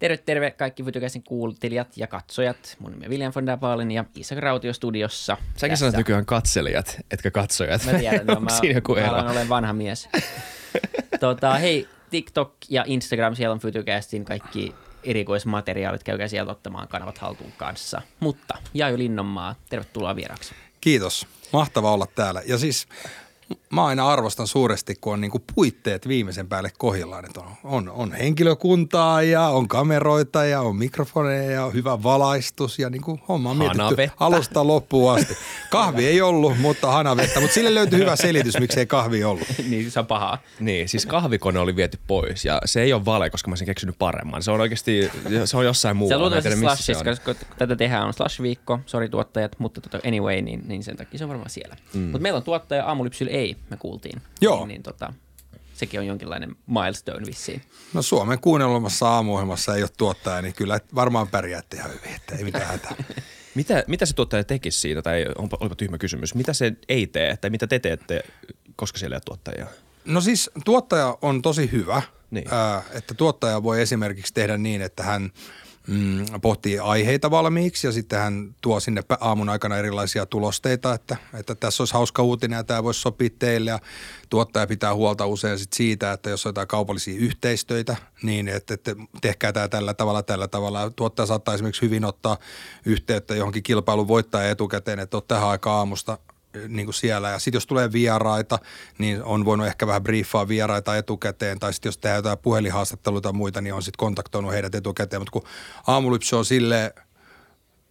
[0.00, 2.76] Terve, terve kaikki Fytykäsin kuuntelijat ja katsojat.
[2.78, 5.36] Mun nimi on William von der Baalen ja Isak Rautio studiossa.
[5.56, 7.84] Säkin sanot nykyään katselijat, etkä katsojat.
[7.84, 9.30] Mä tiedän, no, mä, Siinä joku mä ero.
[9.30, 10.08] olen vanha mies.
[11.20, 14.74] tota, hei, TikTok ja Instagram, siellä on Fytykästin kaikki
[15.04, 16.04] erikoismateriaalit.
[16.04, 18.02] Käykää sieltä ottamaan kanavat haltuun kanssa.
[18.20, 20.54] Mutta Jaajo Linnonmaa, tervetuloa vieraaksi.
[20.80, 21.26] Kiitos.
[21.52, 22.42] Mahtava olla täällä.
[22.46, 22.86] Ja siis
[23.72, 27.24] mä aina arvostan suuresti, kun on niinku puitteet viimeisen päälle kohillaan.
[27.24, 32.78] Että on, on, on henkilökuntaa ja on kameroita ja on mikrofoneja ja on hyvä valaistus
[32.78, 34.16] ja niinku homma on mietitty Hanavettä.
[34.20, 35.36] alusta loppuun asti.
[35.70, 37.40] Kahvi ei ollut, mutta hanavettä.
[37.40, 39.46] Mutta sille löytyi hyvä selitys, miksei kahvi ollut.
[39.70, 40.38] niin, se on pahaa.
[40.60, 43.98] Niin, siis kahvikone oli viety pois ja se ei ole vale, koska mä olisin keksinyt
[43.98, 44.42] paremman.
[44.42, 45.10] Se on oikeasti,
[45.44, 46.14] se on jossain Se muualla.
[46.14, 47.04] en luultavasti se Slashissa, on.
[47.04, 51.18] koska kun tätä tehdään on Slash-viikko, sori tuottajat, mutta tota, anyway, niin, niin sen takia
[51.18, 51.76] se on varmaan siellä.
[51.94, 52.00] Mm.
[52.00, 54.22] Mutta meillä on tuottaja Aamulypsyl ei, me kuultiin.
[54.40, 54.56] Joo.
[54.58, 55.12] Niin, niin tota,
[55.74, 57.62] sekin on jonkinlainen milestone vissiin.
[57.94, 62.44] No Suomen kuunnelmassa aamuohjelmassa ei ole tuottaja, niin kyllä varmaan pärjäätte ihan hyvin, että ei
[62.44, 62.94] mitään hätää.
[63.54, 67.36] Mitä, mitä se tuottaja tekisi siinä, tai onpa, olipa tyhmä kysymys, mitä se ei tee,
[67.36, 68.22] tai mitä te teette,
[68.76, 69.68] koska siellä ei ole tuottajaa?
[70.04, 72.54] No siis tuottaja on tosi hyvä, Niin.
[72.54, 75.30] ää, että tuottaja voi esimerkiksi tehdä niin, että hän
[75.88, 81.54] mm, pohtii aiheita valmiiksi ja sitten hän tuo sinne aamun aikana erilaisia tulosteita, että, että
[81.54, 83.78] tässä olisi hauska uutinen ja tämä voisi sopia teille ja
[84.30, 88.96] tuottaja pitää huolta usein sit siitä, että jos on jotain kaupallisia yhteistöitä, niin että, että
[89.20, 90.80] tehkää tämä tällä tavalla, tällä tavalla.
[90.80, 92.38] Ja Tuottaja saattaa esimerkiksi hyvin ottaa
[92.86, 96.18] yhteyttä johonkin kilpailun voittaja etukäteen, että oot tähän aikaan aamusta
[96.68, 97.30] niin kuin siellä.
[97.30, 98.58] Ja sitten jos tulee vieraita,
[98.98, 101.58] niin on voinut ehkä vähän briefaa vieraita etukäteen.
[101.58, 105.20] Tai sitten jos tehdään jotain puhelinhaastatteluita tai muita, niin on sitten kontaktoinut heidät etukäteen.
[105.20, 105.44] Mutta kun
[105.86, 106.90] aamulypsy on silleen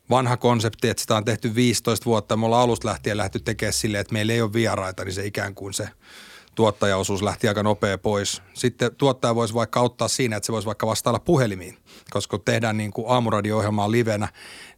[0.10, 2.38] vanha konsepti, että sitä on tehty 15 vuotta.
[2.38, 5.56] Me ollaan alusta lähtien lähty tekemään silleen, että meillä ei ole vieraita, niin se ikään
[5.56, 5.90] kuin se
[6.60, 8.42] tuottajaosuus lähti aika nopea pois.
[8.54, 11.78] Sitten tuottaja voisi vaikka auttaa siinä, että se voisi vaikka vastailla puhelimiin,
[12.10, 14.28] koska kun tehdään niin kuin aamuradio-ohjelmaa livenä,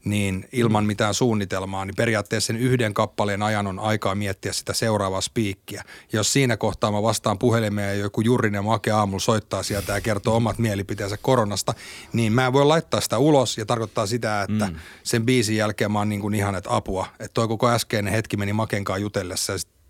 [0.06, 5.22] niin ilman mitään suunnitelmaa, niin periaatteessa sen yhden kappaleen ajan on aikaa miettiä sitä seuraavaa
[5.22, 5.84] spiikkiä.
[6.14, 10.36] Jos siinä kohtaa mä vastaan puhelimeen ja joku Jurinen Make aamulla soittaa sieltä ja kertoo
[10.36, 11.74] omat mielipiteensä koronasta,
[12.14, 14.76] niin mä en voi laittaa sitä ulos ja tarkoittaa sitä, että mm.
[15.04, 18.38] sen biisin jälkeen mä oon niin kuin ihan, että apua, että toi koko äskeinen hetki
[18.38, 19.81] meni Makenkaan jutellessa ja sit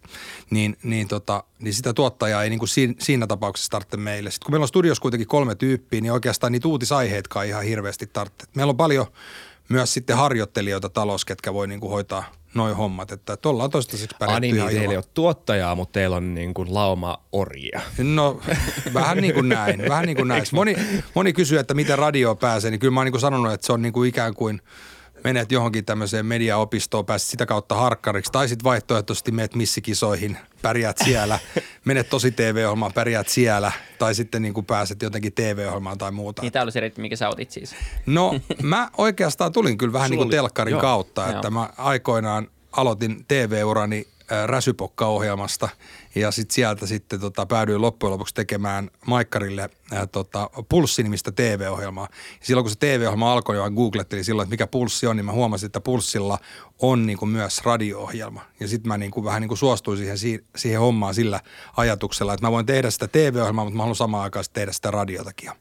[0.49, 4.31] niin, niin, tota, niin sitä tuottajaa ei niin kuin siinä, siinä tapauksessa tarvitse meille.
[4.31, 8.47] Sitten kun meillä on studios kuitenkin kolme tyyppiä, niin oikeastaan niitä uutisaiheetkaan ihan hirveästi tarvitse.
[8.55, 9.05] Meillä on paljon
[9.69, 12.23] myös sitten harjoittelijoita talous, ketkä voi niin kuin hoitaa
[12.53, 13.11] noin hommat.
[13.11, 16.15] Että tuolla on toistaiseksi pärjätty Ah niin, niin ihan teillä ei ole tuottajaa, mutta teillä
[16.15, 17.81] on niin kuin lauma orjia.
[17.97, 18.41] No
[18.93, 20.43] vähän niin kuin näin, vähän niin kuin näin.
[20.51, 20.75] Moni,
[21.15, 23.73] moni kysyy, että miten radio pääsee, niin kyllä mä oon niin kuin sanonut, että se
[23.73, 24.61] on niin kuin ikään kuin
[25.23, 31.39] menet johonkin tämmöiseen mediaopistoon, pääset sitä kautta harkkariksi, tai sitten vaihtoehtoisesti meet missikisoihin, pärjäät siellä,
[31.85, 36.41] menet tosi TV-ohjelmaan, pärjäät siellä, tai sitten niin kuin pääset jotenkin TV-ohjelmaan tai muuta.
[36.41, 37.75] Niin tämä oli se reitti, mikä sä otit siis.
[38.05, 40.81] No mä oikeastaan tulin kyllä vähän niin kuin telkkarin joo.
[40.81, 41.51] kautta, että Joo.
[41.51, 45.69] mä aikoinaan aloitin TV-urani äh, Räsypokka-ohjelmasta
[46.15, 52.07] ja sitten sieltä sitten tota, päädyin loppujen lopuksi tekemään Maikkarille äh, tota, Pulssi-nimistä TV-ohjelmaa.
[52.11, 55.31] Ja silloin kun se TV-ohjelma alkoi, ja googlettelin silloin, että mikä Pulssi on, niin mä
[55.31, 56.39] huomasin, että Pulssilla
[56.79, 58.41] on niin kuin myös radio-ohjelma.
[58.59, 61.39] Ja sitten mä niin kuin, vähän niin kuin suostuin siihen, si- siihen hommaan sillä
[61.77, 65.51] ajatuksella, että mä voin tehdä sitä TV-ohjelmaa, mutta mä haluan samaan aikaan tehdä sitä radiotakin.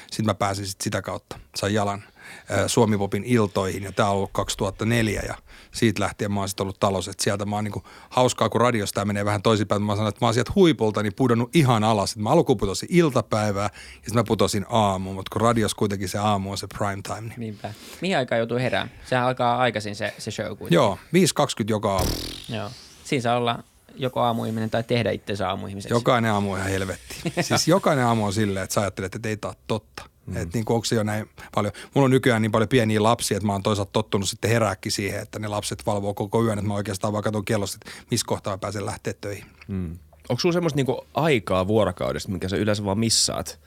[0.00, 2.04] Sitten mä pääsin sit sitä kautta, sain jalan
[2.48, 5.34] ää, Suomi-popin iltoihin ja tämä on ollut 2004 ja
[5.72, 8.94] siitä lähtien mä oon sitten ollut talous, että sieltä mä oon niinku, hauskaa kun radiosta
[8.94, 12.10] tää menee vähän toisinpäin, mä sanon, että mä oon sieltä huipulta niin pudonnut ihan alas,
[12.10, 16.18] että mä alkuun putosin iltapäivää ja sitten mä putosin aamuun, mutta kun radios kuitenkin se
[16.18, 17.74] aamu on se prime time, niin Niinpä.
[18.00, 18.90] Mihin aikaan joutuu herään?
[19.04, 20.74] Sehän alkaa aikaisin se, se show kuitenkin.
[20.74, 22.10] joo, 5.20 joka aamu,
[22.48, 22.70] Joo.
[23.04, 23.58] Siinä saa olla
[23.96, 25.94] joko aamuihminen tai tehdä itsensä aamuihmiseksi.
[25.94, 27.16] jokainen aamu on ihan helvetti.
[27.42, 30.09] siis jokainen aamu on silleen, että sä ajattelet, että ei tää totta.
[30.30, 30.36] Mm.
[30.36, 31.72] Että niin onko se jo näin paljon.
[31.94, 35.22] Mulla on nykyään niin paljon pieniä lapsia, että mä oon toisaalta tottunut sitten herääkin siihen,
[35.22, 38.52] että ne lapset valvoo koko yön, että mä oikeastaan vaan katson kellosta, että missä kohtaa
[38.52, 39.44] mä pääsen lähteä töihin.
[39.68, 39.98] Mm.
[40.28, 43.60] Onko sulla semmoista niinku aikaa vuorokaudesta, mikä sä yleensä vaan missaat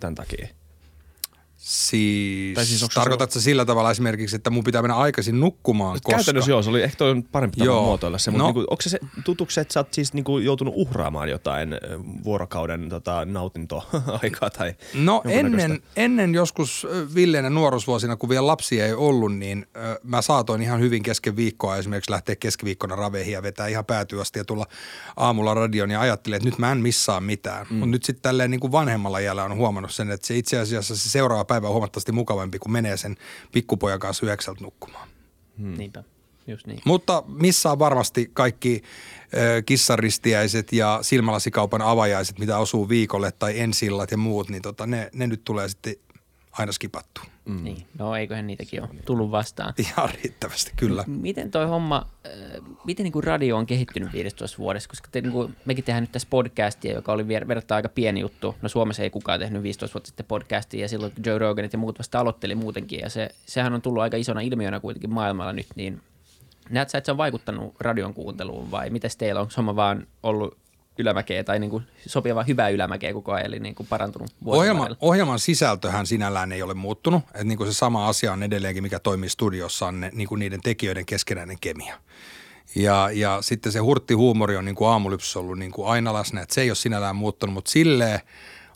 [0.00, 0.48] tämän takia?
[1.64, 6.10] Siis, Tai siis tarkoitatko se sillä tavalla esimerkiksi, että mun pitää mennä aikaisin nukkumaan, koska...
[6.16, 7.82] Käytännössä joo, se oli ehkä toi on parempi tapa Joo.
[7.84, 8.46] muotoilla se, mutta No.
[8.46, 11.76] niinku, onko se, se tutuksi, että sä oot siis niinku joutunut uhraamaan jotain
[12.24, 18.92] vuorokauden tota, nautintoaikaa tai No ennen, ennen joskus ö, villeinä nuoruusvuosina, kun vielä lapsia ei
[18.94, 23.66] ollut, niin ö, mä saatoin ihan hyvin kesken viikkoa esimerkiksi lähteä keskiviikkona raveihin ja vetää
[23.66, 24.66] ihan päätyösti ja tulla
[25.16, 27.66] aamulla radioon ja ajattelin, että nyt mä en missaa mitään.
[27.70, 27.76] Mm.
[27.76, 30.96] Mutta nyt sitten tälleen niin kuin vanhemmalla iällä on huomannut sen, että se itse asiassa
[30.96, 33.16] se seuraava päivä on huomattavasti mukavampi, kun menee sen
[33.52, 35.08] pikkupojan kanssa yhdeksältä nukkumaan.
[35.58, 35.78] Hmm.
[35.78, 36.04] Niinpä,
[36.46, 36.80] just niin.
[36.84, 38.82] Mutta missä on varmasti kaikki
[39.34, 45.10] ö, kissaristiäiset ja silmälasikaupan avajaiset, mitä osuu viikolle tai ensillat ja muut, niin tota, ne,
[45.14, 45.94] ne nyt tulee sitten
[46.52, 47.20] aina skipattu.
[47.44, 47.64] Mm.
[47.64, 47.86] Niin.
[47.98, 49.74] No eiköhän niitäkin ole tullut vastaan.
[49.78, 51.04] Ihan riittävästi, kyllä.
[51.06, 52.32] Miten toi homma, äh,
[52.84, 54.88] miten niin kuin radio on kehittynyt 15 vuodessa?
[54.88, 58.54] Koska te, niin kuin, mekin tehdään nyt tässä podcastia, joka oli verrattuna aika pieni juttu.
[58.62, 61.98] No Suomessa ei kukaan tehnyt 15 vuotta sitten podcastia ja silloin Joe Roganit ja muut
[61.98, 63.00] vasta aloitteli muutenkin.
[63.00, 66.00] Ja se, sehän on tullut aika isona ilmiönä kuitenkin maailmalla nyt, niin
[66.70, 70.61] näet sä, että se on vaikuttanut radion kuunteluun vai miten teillä on homma vaan ollut
[70.98, 75.38] ylämäkeä tai niin kuin sopiva hyvää ylämäkeä koko ajan, eli niin kuin parantunut Ohjelma, ohjelman
[75.38, 79.28] sisältöhän sinällään ei ole muuttunut, että niin kuin se sama asia on edelleenkin, mikä toimii
[79.28, 81.98] studiossa, on ne, niin kuin niiden tekijöiden keskenäinen kemia.
[82.74, 86.40] Ja, ja sitten se hurtti huumori on niin kuin aamulypsyssä ollut niin kuin aina läsnä,
[86.40, 88.20] että se ei ole sinällään muuttunut, mutta silleen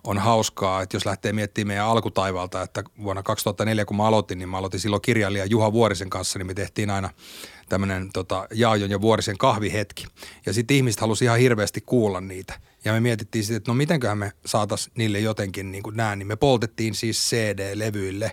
[0.04, 4.48] on hauskaa, että jos lähtee miettimään meidän alkutaivalta, että vuonna 2004 kun mä aloitin, niin
[4.48, 7.10] mä aloitin silloin kirjailija Juha Vuorisen kanssa, niin me tehtiin aina–
[7.68, 10.06] tämmöinen tota, Jaajon ja Vuorisen kahvihetki.
[10.46, 12.60] Ja sitten ihmiset halusi ihan hirveästi kuulla niitä.
[12.84, 16.26] Ja me mietittiin sitten, että no mitenköhän me saatas niille jotenkin niin kuin näin, niin
[16.26, 18.32] me poltettiin siis CD-levyille,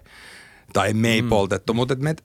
[0.74, 1.30] tai me ei mm.
[1.30, 2.16] poltettu, mutta me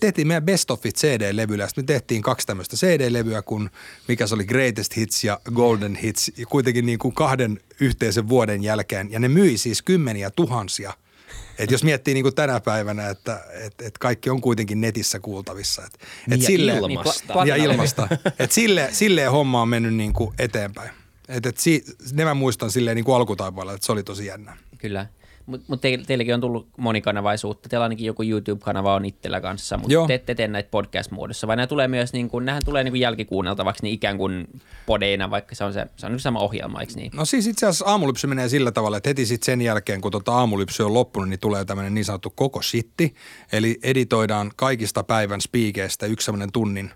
[0.00, 1.66] tehtiin meidän Best Ofit CD-levyllä.
[1.66, 3.70] Sitten me tehtiin kaksi tämmöistä CD-levyä, kun
[4.08, 8.62] mikä se oli Greatest Hits ja Golden Hits, ja kuitenkin niin kuin kahden yhteisen vuoden
[8.62, 9.12] jälkeen.
[9.12, 10.92] Ja ne myi siis kymmeniä tuhansia–
[11.60, 15.82] et jos miettii niin kuin tänä päivänä, että et, et kaikki on kuitenkin netissä kuultavissa.
[15.86, 15.94] Et,
[16.30, 17.46] et ja sille, ilmasta.
[17.46, 18.08] ja ilmasta.
[18.38, 20.90] Et sille, silleen homma on mennyt niin kuin eteenpäin.
[21.28, 24.56] Et, et si, ne mä muistan silleen niin kuin alkutaivaalla, että se oli tosi jännä.
[24.78, 25.06] Kyllä.
[25.50, 27.68] Mutta mut te, teilläkin on tullut monikanavaisuutta.
[27.68, 31.46] Teillä ainakin joku YouTube-kanava on itsellä kanssa, mutta te ette tee näitä podcast-muodossa.
[31.46, 34.48] Vai nämä tulee myös, niin kuin, nämähän tulee niin kuin jälkikuunneltavaksi niin ikään kuin
[34.86, 37.10] podeina, vaikka se on, se, se on niin sama ohjelma, eikö niin?
[37.14, 40.32] No siis itse asiassa aamulypsy menee sillä tavalla, että heti sitten sen jälkeen, kun tota
[40.32, 43.14] aamulypsy on loppunut, niin tulee tämmöinen niin sanottu koko shitti.
[43.52, 46.90] Eli editoidaan kaikista päivän spiikeistä yksi tunnin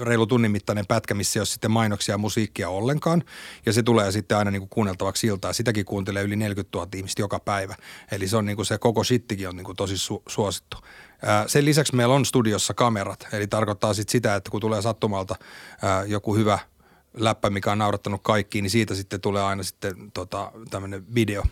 [0.00, 3.22] reilu tunnin mittainen pätkä, missä ei ole sitten mainoksia ja musiikkia ollenkaan.
[3.66, 5.52] Ja se tulee sitten aina niin kuin kuunneltavaksi iltaa.
[5.52, 7.74] Sitäkin kuuntelee yli 40 000 ihmistä joka päivä.
[8.12, 10.76] Eli se on niin kuin se koko shittikin on niin kuin tosi su- suosittu.
[11.46, 13.26] Sen lisäksi meillä on studiossa kamerat.
[13.32, 15.36] Eli tarkoittaa sitten sitä, että kun tulee sattumalta
[16.06, 16.58] joku hyvä
[17.14, 21.42] läppä, mikä on naurattanut kaikkiin, niin siitä sitten tulee aina sitten tota, tämmöinen video,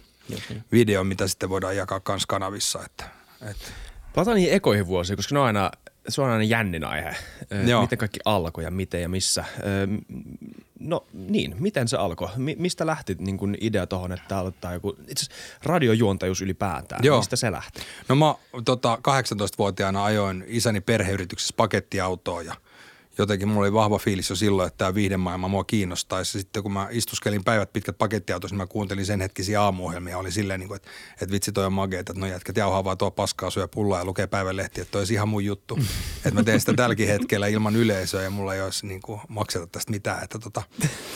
[0.73, 2.85] video, mitä sitten voidaan jakaa kans kanavissa.
[2.85, 3.05] Että,
[3.51, 3.67] että.
[4.15, 5.71] Palataan niihin ekoihin vuosiin, koska ne on aina
[6.19, 7.17] aina jännin aihe.
[7.67, 7.83] Joo.
[7.83, 9.45] Miten kaikki alkoi ja miten ja missä.
[10.81, 12.29] No niin, miten se alkoi?
[12.37, 15.27] mistä lähti niin kun idea tuohon, että aloittaa joku, itse
[15.63, 17.05] radiojuontajuus ylipäätään.
[17.05, 17.19] Joo.
[17.19, 17.81] Mistä se lähti?
[18.09, 18.35] No mä
[18.65, 22.55] tota, 18-vuotiaana ajoin isäni perheyrityksessä pakettiautoa ja–
[23.19, 26.39] jotenkin mulla oli vahva fiilis jo silloin, että tämä viihdemaailma mua kiinnostaisi.
[26.39, 30.19] Sitten kun mä istuskelin päivät pitkät pakettiautossa, niin mä kuuntelin sen hetkisiä aamuohjelmia.
[30.19, 32.99] Oli silleen, niin kuin, että, että vitsi toi on mageeta, että no jätkät jauhaa vaan
[32.99, 35.79] tuo paskaa, syö pullaa ja lukee päivänlehti, että toi olisi ihan mun juttu.
[36.17, 39.67] että mä teen sitä tälläkin hetkellä ilman yleisöä ja mulla ei olisi niin kuin, makseta
[39.67, 40.25] tästä mitään.
[40.25, 40.63] Että tota,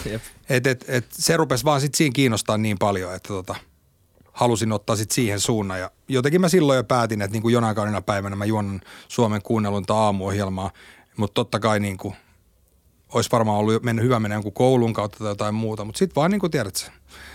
[0.49, 3.55] et, et, et, se rupesi vaan sitten siinä kiinnostaa niin paljon, että tota,
[4.37, 5.81] halusin ottaa sitten siihen suunnan.
[5.81, 9.43] Ja jotenkin mä silloin jo päätin, että niin kuin jonain kaudena päivänä mä juon Suomen
[9.43, 10.71] kuunnelunta aamuohjelmaa
[11.17, 12.15] mutta totta kai niin kuin,
[13.13, 16.31] olisi varmaan ollut mennyt hyvä mennä jonkun koulun kautta tai jotain muuta, mutta sitten vaan
[16.31, 16.93] niin kuin tiedät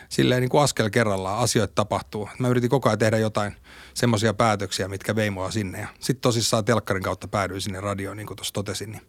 [0.09, 2.29] silleen niin kuin askel kerrallaan asioita tapahtuu.
[2.39, 3.55] Mä yritin koko ajan tehdä jotain
[3.93, 8.27] semmoisia päätöksiä, mitkä vei mua sinne ja sitten tosissaan telkkarin kautta päädyin sinne radioon, niin
[8.27, 9.01] kuin tuossa totesin, niin,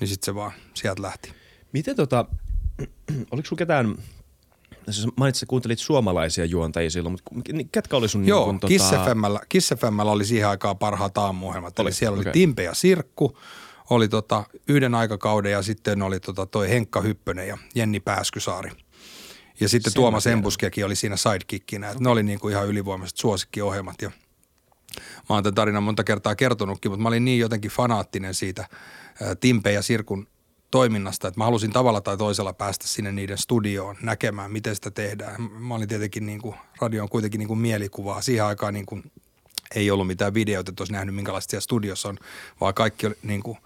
[0.00, 1.32] niin sitten se vaan sieltä lähti.
[1.72, 2.24] Miten tota,
[3.32, 3.96] oliko sulla ketään
[4.90, 8.26] Siis mainitsit, että kuuntelit suomalaisia juontajia silloin, mutta ketkä oli sun...
[8.26, 9.04] Joo, niin kun, Kiss, tota...
[9.04, 11.78] FMllä, Kiss FMllä oli siihen aikaan parhaat aamuohjelmat.
[11.78, 12.30] Eli siellä okay.
[12.30, 13.38] oli Timpe ja Sirkku,
[13.90, 18.70] oli tota yhden aikakauden ja sitten oli tota toi Henkka Hyppönen ja Jenni Pääskysaari.
[19.60, 21.90] Ja sitten Sen Tuomas Embuskiakin oli siinä sidekickinä.
[21.90, 22.00] Okay.
[22.00, 24.10] Ne oli niinku ihan ylivoimaiset suosikkiohjelmat ja
[25.28, 28.68] mä oon tämän tarinan monta kertaa kertonutkin, mutta mä olin niin jotenkin fanaattinen siitä
[29.40, 30.26] Timpe ja Sirkun
[30.70, 35.42] toiminnasta, että mä halusin tavalla tai toisella päästä sinne niiden studioon näkemään, miten sitä tehdään.
[35.42, 38.22] Mä olin tietenkin niin kuin, radio on kuitenkin niin kuin mielikuvaa.
[38.22, 39.12] Siihen aikaan niin kuin
[39.74, 42.18] ei ollut mitään videoita, että olisi nähnyt minkälaista siellä studiossa on,
[42.60, 43.58] vaan kaikki oli niin kuin,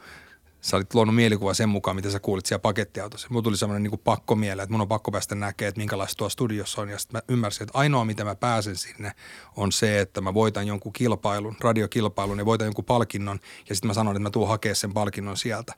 [0.60, 3.28] sä olit luonut mielikuva sen mukaan, mitä sä kuulit siellä pakettiautossa.
[3.30, 6.28] Mulla tuli semmoinen niin pakko mieleen, että mun on pakko päästä näkemään, että minkälaista tuo
[6.28, 6.88] studiossa on.
[6.88, 9.12] Ja sitten mä ymmärsin, että ainoa, mitä mä pääsen sinne,
[9.56, 13.40] on se, että mä voitan jonkun kilpailun, radiokilpailun ja voitan jonkun palkinnon.
[13.68, 15.72] Ja sitten mä sanon, että mä tuun hakemaan sen palkinnon sieltä.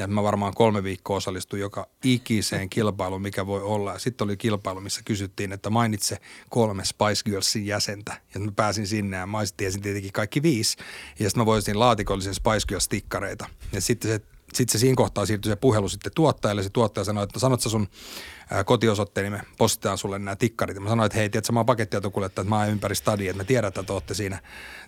[0.00, 3.98] Ja mä varmaan kolme viikkoa osallistuin joka ikiseen kilpailuun, mikä voi olla.
[3.98, 8.20] Sitten oli kilpailu, missä kysyttiin, että mainitse kolme Spice Girlsin jäsentä.
[8.34, 10.76] Ja mä pääsin sinne ja mä tiesin tietenkin kaikki viisi.
[11.18, 13.46] Ja sitten mä voisin laatikollisen Spice Girls-tikkareita.
[13.72, 14.20] Ja sitten se
[14.54, 16.62] sitten se siinä kohtaa siirtyi se puhelu sitten tuottajalle.
[16.62, 17.88] Se tuottaja sanoi, että no sanot sä sun
[18.64, 20.74] kotiosoitteen, niin me postitaan sulle nämä tikkarit.
[20.74, 23.42] Ja mä sanoin, että hei, tiedätkö, mä oon pakettiautokuljettaja, että mä oon ympäri stadia, että
[23.42, 24.38] me tiedän, että te olette siinä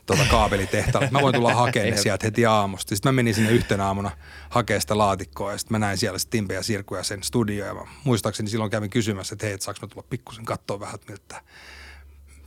[0.07, 1.09] tuota kaapelitehtaalla.
[1.11, 2.95] Mä voin tulla hakemaan ne sieltä heti aamusta.
[2.97, 4.11] Sitten mä menin sinne yhtenä aamuna
[4.51, 7.67] hakemaan sitä laatikkoa ja sitten mä näin siellä sitten Timpe ja Sirku ja sen studio.
[7.67, 10.95] Ja mä muistaakseni silloin kävin kysymässä, että hei, että saaks mä tulla pikkusen katsoa vähän,
[10.95, 11.43] että miltä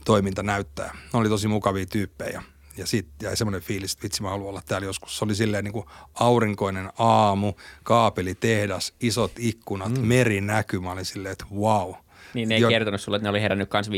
[0.04, 0.96] toiminta näyttää.
[1.12, 2.42] Ne oli tosi mukavia tyyppejä
[2.76, 5.18] ja sitten jäi semmoinen fiilis, että vitsi mä haluan olla täällä joskus.
[5.18, 7.52] Se oli silleen niin kuin aurinkoinen aamu,
[7.82, 10.00] kaapelitehdas, isot ikkunat, mm.
[10.00, 10.80] merinäky.
[10.80, 11.94] Mä olin silleen, että wow.
[12.34, 12.68] Niin ne ei jo...
[12.68, 13.92] kertonut sulle, että ne oli herännyt kanssa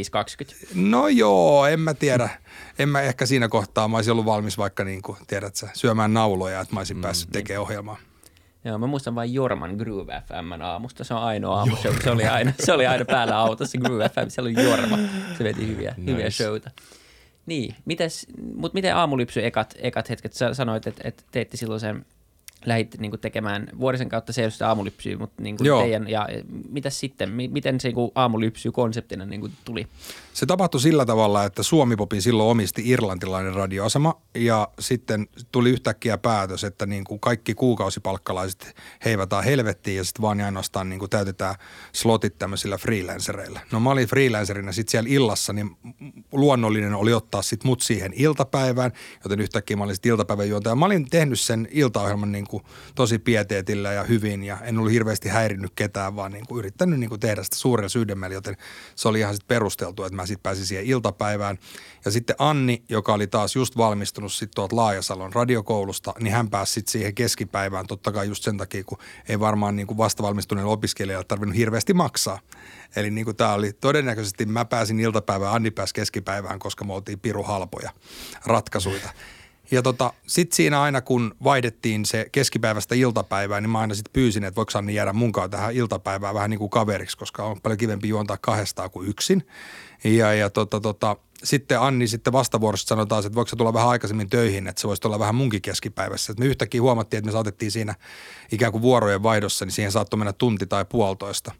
[0.45, 0.69] 5.20?
[0.75, 2.29] No joo, en mä tiedä.
[2.79, 6.15] En mä ehkä siinä kohtaa, mä olisin ollut valmis vaikka niin kuin, tiedät sä, syömään
[6.15, 7.97] nauloja, että mä olisin mm, päässyt tekemään ohjelmaa.
[8.65, 11.05] Joo, mä muistan vain Jorman Groove FM aamusta.
[11.05, 11.95] Se on ainoa aamu show.
[12.05, 14.29] Se oli aina, se oli aina päällä autossa Groove FM.
[14.29, 14.99] Siellä oli Jorma.
[15.39, 16.13] Se veti hyviä, nice.
[16.13, 16.71] hyviä showta.
[17.49, 17.75] Niin,
[18.55, 20.33] mutta miten aamulypsy ekat, ekat hetket?
[20.33, 22.07] Sä sanoit, että, että teitte silloin sen
[22.67, 26.29] lähdit niin kuin tekemään vuorisen kautta se sitä aamulypsyä, mutta niin kuin teidän, ja
[26.69, 29.87] mitä sitten, miten se niin aamulypsy konseptina niin kuin tuli?
[30.33, 36.65] Se tapahtui sillä tavalla, että Suomi-popin silloin omisti irlantilainen radioasema ja sitten tuli yhtäkkiä päätös,
[36.65, 41.55] että niin kuin kaikki kuukausipalkkalaiset heivataan helvettiin ja sitten vaan ja ainoastaan niin kuin täytetään
[41.93, 43.61] slotit tämmöisillä freelancereilla.
[43.73, 45.77] No mä olin freelancerina sitten siellä illassa, niin
[46.33, 48.93] luonnollinen oli ottaa sitten mut siihen iltapäivään,
[49.25, 50.75] joten yhtäkkiä mä olin sitten iltapäivän juontaja.
[50.75, 52.65] Mä olin tehnyt sen iltaohjelman niin kuin
[52.95, 57.11] tosi pieteetillä ja hyvin ja en ollut hirveästi häirinnyt ketään, vaan niin kuin yrittänyt niin
[57.11, 58.57] kuin tehdä sitä suurella sydämellä, joten
[58.95, 61.59] se oli ihan sitten perusteltu, että mä sitten pääsin siihen iltapäivään.
[62.05, 66.73] Ja sitten Anni, joka oli taas just valmistunut sitten tuolta Laajasalon radiokoulusta, niin hän pääsi
[66.73, 71.25] sitten siihen keskipäivään totta kai just sen takia, kun ei varmaan niin kuin vastavalmistuneelle opiskelijalle
[71.25, 72.39] tarvinnut hirveästi maksaa.
[72.97, 77.43] Eli niin tämä oli todennäköisesti, mä pääsin iltapäivään, Anni pääsi keskipäivään, koska me oltiin piru
[77.43, 77.91] halpoja
[78.47, 79.09] ratkaisuita.
[79.71, 84.45] Ja tota, sitten siinä aina kun vaihdettiin se keskipäivästä iltapäivään, niin mä aina sitten pyysin,
[84.45, 88.09] että voiko Anni jäädä munkaan tähän iltapäivään vähän niin kuin kaveriksi, koska on paljon kivempi
[88.09, 89.47] juontaa kahdestaan kuin yksin.
[90.05, 94.31] Ja, ja tota, tota, sitten Anni sitten vastavuorossa sanotaan, että voiko se tulla vähän aikaisemmin
[94.31, 96.33] töihin, että se voisi tulla vähän munkin keskipäivässä.
[96.33, 97.95] Et me yhtäkkiä huomattiin, että me saatettiin siinä
[98.53, 101.53] ikään kuin vuorojen vaihdossa, niin siihen saattoi mennä tunti tai puolitoista.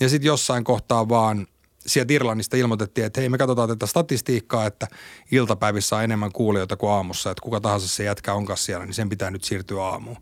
[0.00, 1.46] Ja sitten jossain kohtaa vaan
[1.86, 4.86] sieltä Irlannista ilmoitettiin, että hei me katsotaan tätä statistiikkaa, että
[5.32, 9.08] iltapäivissä on enemmän kuulijoita kuin aamussa, että kuka tahansa se jätkä onkaan siellä, niin sen
[9.08, 10.16] pitää nyt siirtyä aamuun.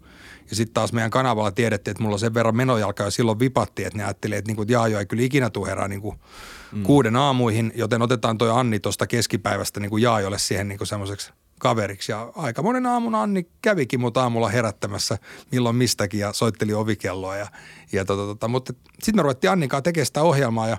[0.51, 3.87] Ja sitten taas meidän kanavalla tiedettiin, että mulla on sen verran menojalka ja silloin vipattiin,
[3.87, 6.15] että ne ajattelivat, että, niinku, jaa, joo, ei kyllä ikinä tule herää niinku
[6.73, 6.83] mm.
[6.83, 12.13] kuuden aamuihin, joten otetaan toi Anni tuosta keskipäivästä niinku Jaajolle siihen niinku semmoiseksi kaveriksi.
[12.13, 15.19] Ja aika monen aamun Anni kävikin mut aamulla herättämässä
[15.53, 17.37] milloin mistäkin ja soitteli ovikelloa.
[17.37, 17.47] Ja,
[17.93, 20.77] ja tota, tota, mutta sitten me ruvettiin Annikaan tekemään sitä ohjelmaa ja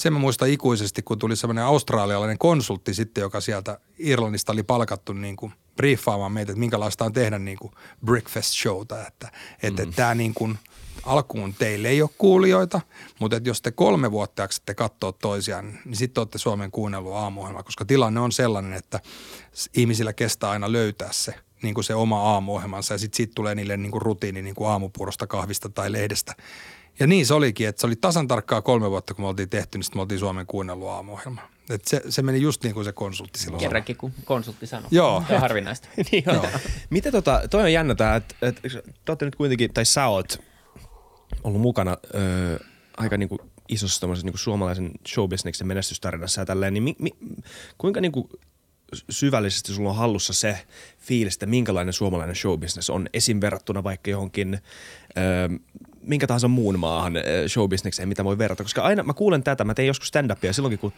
[0.00, 5.12] sen mä muistan ikuisesti, kun tuli semmoinen australialainen konsultti sitten, joka sieltä Irlannista oli palkattu
[5.12, 7.72] niin kuin briefaamaan meitä, että minkälaista on tehdä niin kuin
[8.04, 9.92] breakfast showta, että, että mm.
[9.92, 10.58] tämä niin kuin–
[11.04, 12.80] alkuun teille ei ole kuulijoita,
[13.18, 17.62] mutta että jos te kolme vuotta jaksatte katsoa toisiaan, niin sitten olette Suomen kuunnellut aamuohjelma,
[17.62, 19.00] koska tilanne on sellainen, että
[19.76, 23.76] ihmisillä kestää aina löytää se niin kuin se oma aamuohjelmansa ja sitten siitä tulee niille
[23.76, 26.34] niin kuin rutiini niin kuin aamupurosta, kahvista tai lehdestä.
[27.00, 29.78] Ja niin se olikin, että se oli tasan tarkkaa kolme vuotta, kun me oltiin tehty,
[29.78, 31.42] niin sitten me oltiin Suomen kuunnellut aamuohjelma.
[31.70, 34.88] Et se, se meni just niin kuin se konsultti silloin Kerrankin, kun konsultti sanoi.
[34.90, 35.24] Joo.
[35.28, 35.88] Se on harvinaista.
[36.12, 36.48] niin on.
[36.90, 40.42] Miten tota, toi on jännä tämä, että et, et, nyt kuitenkin, tai sä oot
[41.44, 42.64] ollut mukana ö,
[42.96, 43.38] aika niinku
[43.68, 47.10] isossa niinku suomalaisen showbisneksen menestystarinassa ja tälleen, niin mi, mi,
[47.78, 48.30] kuinka niinku
[49.10, 50.58] syvällisesti sulla on hallussa se
[50.98, 53.40] fiilis, että minkälainen suomalainen showbusiness on esim.
[53.40, 55.58] verrattuna vaikka johonkin ö,
[56.02, 57.12] minkä tahansa muun maahan
[57.48, 58.62] showbisnekseen, mitä voi verrata.
[58.62, 60.92] Koska aina mä kuulen tätä, mä tein joskus stand-upia silloinkin, kun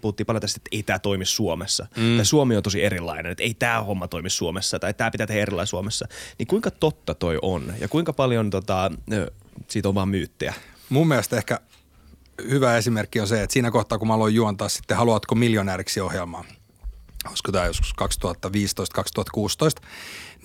[0.00, 1.86] puhuttiin paljon tästä, että ei tämä toimi Suomessa.
[1.96, 2.16] Mm.
[2.16, 5.42] Tai Suomi on tosi erilainen, että ei tämä homma toimi Suomessa tai tämä pitää tehdä
[5.42, 6.08] erilainen Suomessa.
[6.38, 8.90] Niin kuinka totta toi on ja kuinka paljon tota,
[9.68, 10.54] siitä on vaan myyttejä?
[10.88, 11.60] Mun mielestä ehkä
[12.48, 16.44] hyvä esimerkki on se, että siinä kohtaa kun mä aloin juontaa sitten Haluatko miljonääriksi ohjelmaa,
[17.28, 17.94] olisiko tämä joskus
[19.80, 19.86] 2015-2016,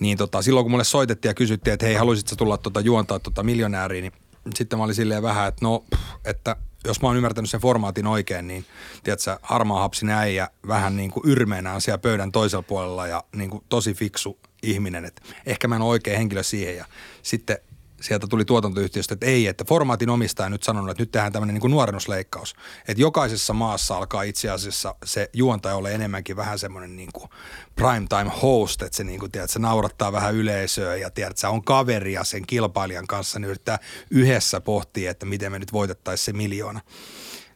[0.00, 3.42] niin tota, silloin kun mulle soitettiin ja kysyttiin, että hei, haluaisitko tulla tota, juontaa tota
[3.42, 4.12] miljonääriin, niin
[4.54, 5.84] sitten mä olin silleen vähän, että no,
[6.24, 8.64] että jos mä oon ymmärtänyt sen formaatin oikein, niin
[9.02, 13.64] tiedätkö, harmaa hapsin äijä vähän niin kuin yrmeenä siellä pöydän toisella puolella ja niin kuin
[13.68, 16.76] tosi fiksu ihminen, että ehkä mä en ole oikea henkilö siihen.
[16.76, 16.84] Ja
[17.22, 17.58] sitten
[18.00, 21.70] sieltä tuli tuotantoyhtiöstä, että ei, että formaatin omistaja nyt sanonut, että nyt tehdään tämmöinen niin
[21.70, 22.54] nuorennusleikkaus.
[22.88, 27.30] Että jokaisessa maassa alkaa itse asiassa se juontaja ole enemmänkin vähän semmoinen niin kuin
[27.74, 31.64] primetime host, että se, niin kuin, tiedät, se naurattaa vähän yleisöä ja tiedät, se on
[31.64, 33.78] kaveria sen kilpailijan kanssa, niin yrittää
[34.10, 36.80] yhdessä pohtia, että miten me nyt voitettaisiin se miljoona.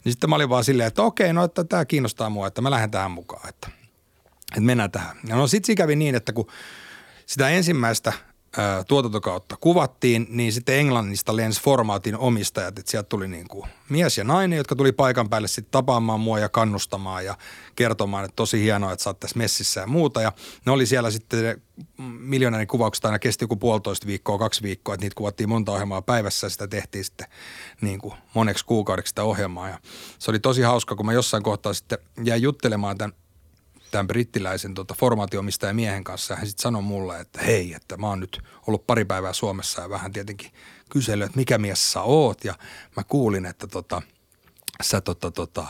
[0.03, 2.71] Niin sitten mä olin vaan silleen, että okei, no että tämä kiinnostaa mua, että mä
[2.71, 3.67] lähden tähän mukaan, että,
[4.51, 5.17] että mennään tähän.
[5.27, 6.47] Ja no sitten kävi niin, että kun
[7.25, 8.13] sitä ensimmäistä–
[8.87, 14.23] tuotantokautta kuvattiin, niin sitten Englannista lensi formaatin omistajat, että sieltä tuli niin kuin mies ja
[14.23, 17.37] nainen, jotka tuli paikan päälle sitten tapaamaan mua ja kannustamaan ja
[17.75, 20.21] kertomaan, että tosi hienoa, että sä oot tässä messissä ja muuta.
[20.21, 20.31] Ja
[20.65, 21.61] ne oli siellä sitten,
[22.19, 26.45] miljoonärin kuvaukset aina kesti joku puolitoista viikkoa, kaksi viikkoa, että niitä kuvattiin monta ohjelmaa päivässä
[26.45, 27.27] ja sitä tehtiin sitten
[27.81, 29.69] niin kuin moneksi kuukaudeksi sitä ohjelmaa.
[29.69, 29.79] Ja
[30.19, 33.20] se oli tosi hauska, kun mä jossain kohtaa sitten jäin juttelemaan tämän
[33.91, 36.35] tämän brittiläisen tota, formaatiomistajan miehen kanssa.
[36.35, 39.89] Hän sitten sanoi mulle, että hei, että mä oon nyt ollut pari päivää Suomessa ja
[39.89, 40.51] vähän tietenkin
[40.89, 42.43] kysely, että mikä mies sä oot.
[42.43, 42.55] Ja
[42.97, 44.01] mä kuulin, että tota,
[44.81, 45.65] sä tota, tota,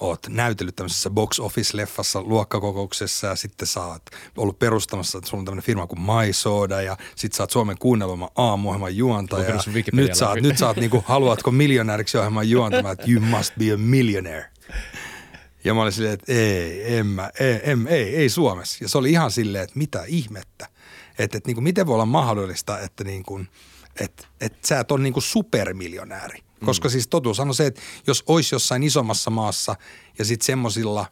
[0.00, 4.02] oot näytellyt tämmöisessä box office-leffassa luokkakokouksessa ja sitten sä oot
[4.36, 8.30] ollut perustamassa, että sulla on tämmöinen firma kuin MySoda ja sitten sä oot Suomen kuunnelma
[8.36, 9.48] aamuohjelman juontaja.
[9.48, 9.62] Ja
[9.92, 13.72] nyt sä oot, nyt sä oot niinku, haluatko miljonääriksi ohjelman juontamaan, että you must be
[13.72, 14.44] a millionaire.
[15.64, 18.84] Ja mä olin silleen, että ei, en mä, ei, en, ei, ei Suomessa.
[18.84, 20.68] Ja se oli ihan silleen, että mitä ihmettä.
[21.18, 23.48] Että, että niin kuin, miten voi olla mahdollista, että, niin kuin,
[24.00, 26.38] että, että sä et ole niin kuin supermiljonääri.
[26.38, 26.66] Mm.
[26.66, 29.76] Koska siis totuus on se, että jos olisi jossain isommassa maassa
[30.18, 31.06] ja sitten semmoisilla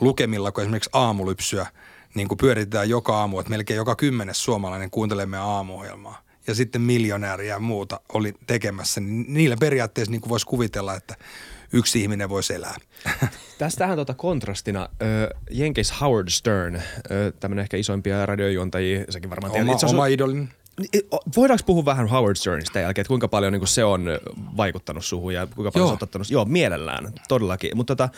[0.00, 1.66] lukemilla, kun esimerkiksi aamulypsyä,
[2.14, 6.80] niin kuin pyöritetään joka aamu, että melkein joka kymmenes suomalainen kuuntelee meidän aamuohjelmaa ja sitten
[6.80, 11.16] miljonääriä ja muuta oli tekemässä, niin niillä periaatteessa niin kuin voisi kuvitella, että
[11.72, 12.76] yksi ihminen voisi elää.
[13.58, 15.08] Tästähän tuota kontrastina äh,
[15.50, 16.82] Jenkeissä Howard Stern, äh,
[17.40, 19.68] tämmöinen ehkä isoimpia radiojuontajia, sekin varmaan tiedät.
[19.68, 20.48] Oma, Itse oma idolin.
[21.36, 24.06] Voidaanko puhua vähän Howard Sternista jälkeen, että kuinka paljon niin kuin se on
[24.56, 25.88] vaikuttanut suhun ja kuinka paljon Joo.
[25.88, 26.30] se on ottanut?
[26.30, 27.76] Joo, mielellään, todellakin.
[27.76, 28.08] Mutta tota,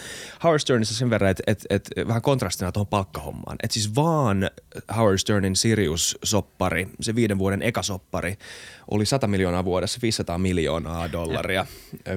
[0.44, 3.56] Howard Sternista sen verran, että et, et, vähän kontrastina tuohon palkkahommaan.
[3.62, 4.50] Että siis vaan
[4.96, 8.36] Howard Sternin Sirius-soppari, se viiden vuoden eka-soppari,
[8.90, 11.66] oli 100 miljoonaa vuodessa, 500 miljoonaa dollaria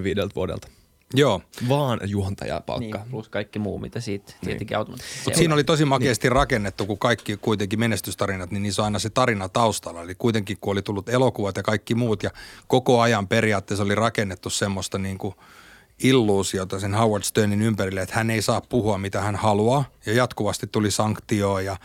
[0.04, 0.68] viideltä vuodelta.
[1.14, 1.42] Joo.
[1.70, 2.98] Vaan juontajapalkka.
[2.98, 4.40] Niin, plus kaikki muu, mitä siitä niin.
[4.42, 6.36] tietenkin automaattisesti Mutta siinä oli tosi makeasti niin.
[6.36, 10.02] rakennettu, kun kaikki kuitenkin menestystarinat, niin niissä on aina se tarina taustalla.
[10.02, 12.30] Eli kuitenkin kun oli tullut elokuvat ja kaikki muut ja
[12.68, 15.36] koko ajan periaatteessa oli rakennettu semmoista niin kuin
[16.04, 20.68] illuusiota sen Howard Sternin ympärille, että hän ei saa puhua mitä hän haluaa ja jatkuvasti
[20.68, 21.78] tuli sanktio ja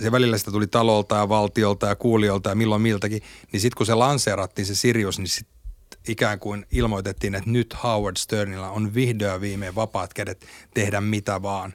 [0.00, 3.86] se välillä sitä tuli talolta ja valtiolta ja kuulijoilta ja milloin miltäkin, niin sitten kun
[3.86, 5.46] se lanseerattiin se Sirius, niin sit
[6.08, 11.74] ikään kuin ilmoitettiin, että nyt Howard Sternilla on vihdoin viimein vapaat kädet tehdä mitä vaan.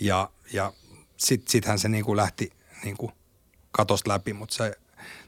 [0.00, 0.72] Ja, ja
[1.16, 2.50] sitten sit hän se niin kuin lähti
[2.84, 3.12] niin kuin
[3.70, 4.78] katosta läpi, mutta se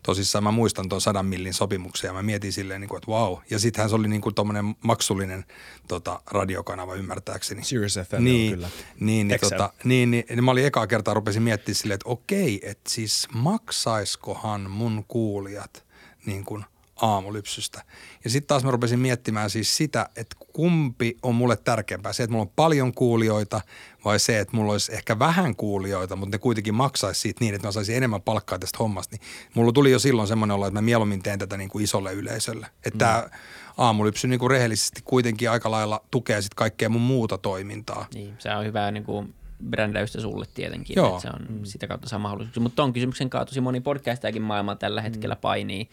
[0.02, 3.38] tosissaan mä muistan tuon sadan millin sopimuksen ja mä mietin silleen, niin kuin, että wow.
[3.50, 5.44] Ja sittenhän se oli niin kuin tommonen maksullinen
[5.88, 7.64] tota, radiokanava ymmärtääkseni.
[7.64, 8.70] Sirius FM niin, kyllä.
[9.00, 12.60] Niin, niin, tota, niin, niin, niin, mä olin ekaa kertaa rupesin miettimään silleen, että okei,
[12.62, 15.84] että siis maksaiskohan mun kuulijat
[16.26, 16.64] niin kuin–
[17.02, 17.82] aamulypsystä.
[18.24, 22.12] Ja sitten taas mä rupesin miettimään siis sitä, että kumpi on mulle tärkeämpää.
[22.12, 23.60] Se, että mulla on paljon kuulijoita
[24.04, 27.68] vai se, että mulla olisi ehkä vähän kuulijoita, mutta ne kuitenkin maksaisi siitä niin, että
[27.68, 29.16] mä saisin enemmän palkkaa tästä hommasta.
[29.16, 32.12] Niin mulla tuli jo silloin semmoinen olo, että mä mieluummin teen tätä niin kuin isolle
[32.12, 32.66] yleisölle.
[32.74, 32.98] Että mm.
[32.98, 33.28] tämä
[33.76, 38.06] aamulypsy niin kuin rehellisesti kuitenkin aika lailla tukee sitten kaikkea mun muuta toimintaa.
[38.14, 39.34] Niin, se on hyvä niin kuin
[39.70, 41.08] brändäystä sulle tietenkin, Joo.
[41.08, 41.64] että se on mm.
[41.64, 42.62] sitä kautta saa mahdollisuuksia.
[42.62, 45.40] Mutta on kysymyksen kautta tosi moni podcastajakin maailma tällä hetkellä mm.
[45.40, 45.88] painii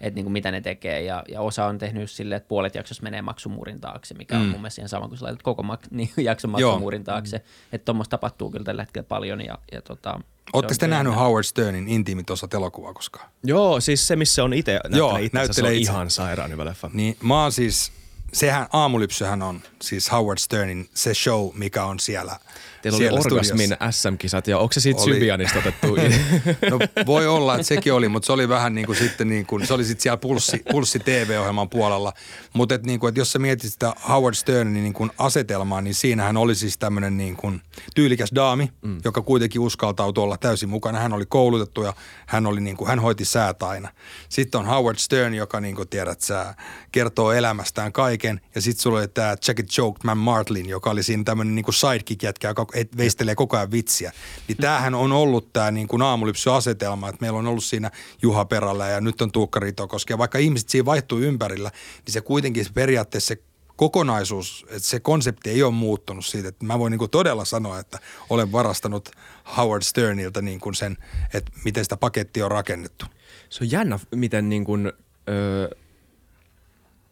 [0.00, 1.02] että niin kuin mitä ne tekee.
[1.02, 4.48] Ja, ja osa on tehnyt silleen, että puolet jaksossa menee maksumuurin taakse, mikä on mm.
[4.48, 7.36] mun mielestä ihan sama kuin sä laitat koko mak- niin, jakson maksumuurin taakse.
[7.38, 7.44] Mm.
[7.72, 9.40] Että tuommoista tapahtuu kyllä tällä hetkellä paljon.
[9.40, 10.20] Ja, ja tota,
[10.52, 13.28] Oletteko te nähnyt Howard Sternin intiimit osat elokuvaa koskaan?
[13.44, 15.92] Joo, siis se, missä on itse Joo, näyttelee se on itse.
[15.92, 16.90] ihan sairaan hyvä leffa.
[16.92, 17.92] Niin, mä oon siis,
[18.32, 22.36] sehän aamulypsyhän on siis Howard Sternin se show, mikä on siellä–
[22.82, 25.14] Teillä oli Orgasmin SM-kisat ja onko se siitä oli.
[25.14, 25.86] Sybianista otettu?
[26.70, 29.66] no voi olla, että sekin oli, mutta se oli vähän niin kuin sitten niin kuin,
[29.66, 32.12] se oli sitten siellä Pulssi, Pulssi TV-ohjelman puolella.
[32.52, 35.94] Mutta et niin kuin, että jos sä mietit sitä Howard Sternin niin kuin asetelmaa, niin
[35.94, 37.60] siinähän oli siis tämmöinen niin kuin
[37.94, 38.98] tyylikäs daami, mm.
[39.04, 40.98] joka kuitenkin uskaltautui olla täysin mukana.
[40.98, 41.94] Hän oli koulutettu ja
[42.26, 43.88] hän, oli niin kuin, hän hoiti säätä aina.
[44.28, 46.54] Sitten on Howard Stern, joka niin kuin tiedät sä,
[46.92, 48.40] kertoo elämästään kaiken.
[48.54, 52.48] Ja sitten sulla oli tämä Jackie Choked Man Martlin, joka oli siinä tämmöinen niin sidekick-jätkä,
[52.48, 54.12] joka et veistelee koko ajan vitsiä.
[54.48, 57.90] Niin tämähän on ollut tämä niin kuin aamulypsy-asetelma, että meillä on ollut siinä
[58.22, 60.12] Juha Perällä ja nyt on Tuukka Ritokoski.
[60.12, 61.70] Ja vaikka ihmiset siinä vaihtuu ympärillä,
[62.06, 63.42] niin se kuitenkin se periaatteessa se
[63.76, 66.48] kokonaisuus, että se konsepti ei ole muuttunut siitä.
[66.48, 67.98] Että mä voin niin kuin todella sanoa, että
[68.30, 69.10] olen varastanut
[69.56, 70.96] Howard Sternilta niin kuin sen,
[71.34, 73.04] että miten sitä pakettia on rakennettu.
[73.50, 74.92] Se on jännä, miten niin kuin,
[75.28, 75.68] öö,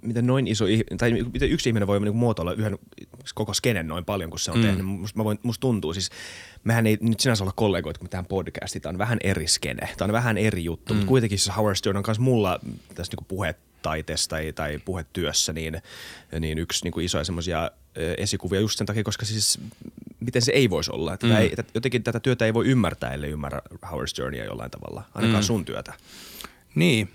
[0.02, 0.64] miten noin iso,
[0.98, 2.78] tai miten yksi ihminen voi niin muotoilla yhden
[3.34, 4.62] koko skenen noin paljon kuin se on mm.
[4.62, 4.86] tehnyt.
[4.86, 6.10] Musta, mä voin, musta tuntuu siis,
[6.64, 9.88] mehän ei nyt sinänsä olla kollegoita, kun me tehdään podcastia, tämä on vähän eri skene,
[9.96, 10.96] tämä on vähän eri juttu, mm.
[10.96, 12.60] mutta kuitenkin se Howard Stern on myös mulla
[12.94, 15.82] tässä niin puhetaiteessa tai, tai puhetyössä niin,
[16.40, 17.70] niin yksi niin kuin isoja semmoisia
[18.18, 19.60] esikuvia just sen takia, koska siis
[20.20, 21.14] miten se ei voisi olla.
[21.14, 21.36] Että mm.
[21.36, 25.44] ei, että jotenkin tätä työtä ei voi ymmärtää, ellei ymmärrä Howard Sternia jollain tavalla, ainakaan
[25.44, 25.46] mm.
[25.46, 25.92] sun työtä.
[26.74, 27.08] Niin,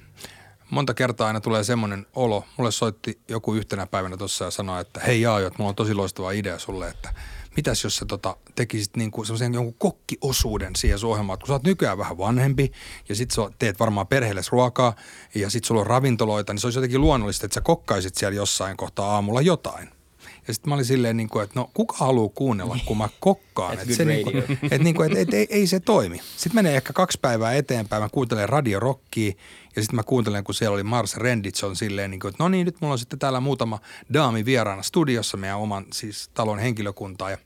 [0.73, 2.45] monta kertaa aina tulee semmoinen olo.
[2.57, 5.93] Mulle soitti joku yhtenä päivänä tuossa ja sanoi, että hei Jaajo, että mulla on tosi
[5.93, 7.13] loistava idea sulle, että
[7.55, 11.63] mitäs jos sä tota, tekisit niinku semmoisen jonkun kokkiosuuden siihen sun ohjelmaan, kun sä oot
[11.63, 12.71] nykyään vähän vanhempi
[13.09, 14.95] ja sit sä teet varmaan perheelle ruokaa
[15.35, 18.77] ja sit sulla on ravintoloita, niin se olisi jotenkin luonnollista, että sä kokkaisit siellä jossain
[18.77, 20.02] kohtaa aamulla jotain.
[20.47, 23.79] Ja sitten mä olin silleen, niin kuin, että no kuka haluaa kuunnella, kun mä kokkaan.
[23.79, 26.21] että se, niin kuin, että, niin kuin, että, että ei, ei, se toimi.
[26.37, 29.33] Sitten menee ehkä kaksi päivää eteenpäin, mä kuuntelen Radio Rockia
[29.75, 32.65] ja sitten mä kuuntelen, kun siellä oli Mars Renditson silleen, niin kuin, että no niin,
[32.65, 33.79] nyt mulla on sitten täällä muutama
[34.13, 37.37] daami vieraana studiossa meidän oman siis talon henkilökuntaa ja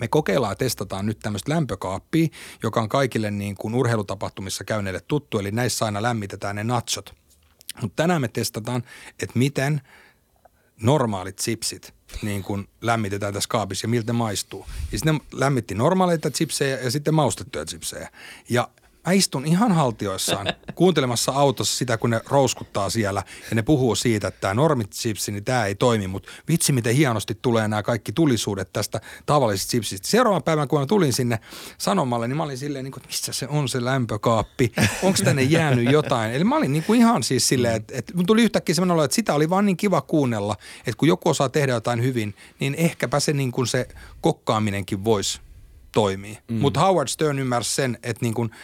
[0.00, 2.28] me kokeillaan ja testataan nyt tämmöistä lämpökaappia,
[2.62, 7.14] joka on kaikille niin kuin urheilutapahtumissa käyneille tuttu, eli näissä aina lämmitetään ne nachot.
[7.80, 8.82] Mutta tänään me testataan,
[9.22, 9.80] että miten
[10.82, 14.66] normaalit chipsit niin kuin lämmitetään tässä kaapissa ja miltä maistuu.
[14.92, 18.10] Ja sitten ne lämmitti normaaleita chipsejä ja sitten maustettuja chipsejä.
[18.48, 18.68] Ja
[19.06, 24.28] mä istun ihan haltioissaan kuuntelemassa autossa sitä, kun ne rouskuttaa siellä ja ne puhuu siitä,
[24.28, 28.72] että tämä normitsipsi, niin tämä ei toimi, mutta vitsi miten hienosti tulee nämä kaikki tulisuudet
[28.72, 30.08] tästä tavallisesta chipsistä.
[30.08, 31.38] Seuraavan päivän, kun mä tulin sinne
[31.78, 35.42] sanomalle, niin mä olin silleen, niin kuin, että missä se on se lämpökaappi, onko tänne
[35.42, 36.32] jäänyt jotain.
[36.32, 39.04] Eli mä olin niin kuin ihan siis silleen, että, että mun tuli yhtäkkiä semmoinen olo,
[39.04, 42.74] että sitä oli vaan niin kiva kuunnella, että kun joku osaa tehdä jotain hyvin, niin
[42.74, 43.88] ehkäpä se niin kuin se
[44.20, 45.40] kokkaaminenkin voisi
[45.92, 46.38] toimii.
[46.48, 46.56] Mm.
[46.56, 48.50] Mutta Howard Stern ymmärsi sen, että niin kuin–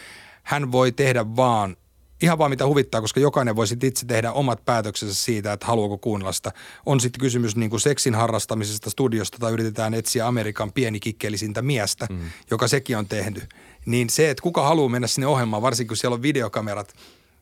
[0.49, 1.75] hän voi tehdä vaan
[2.21, 5.97] ihan vaan mitä huvittaa, koska jokainen voi sitten itse tehdä omat päätöksensä siitä, että haluaako
[5.97, 6.51] kuunnella sitä.
[6.85, 12.19] On sitten kysymys niin kuin seksin harrastamisesta studiosta tai yritetään etsiä Amerikan pienikikkeellisintä miestä, mm.
[12.51, 13.49] joka sekin on tehnyt.
[13.85, 16.93] Niin se, että kuka haluaa mennä sinne ohjelmaan, varsinkin kun siellä on videokamerat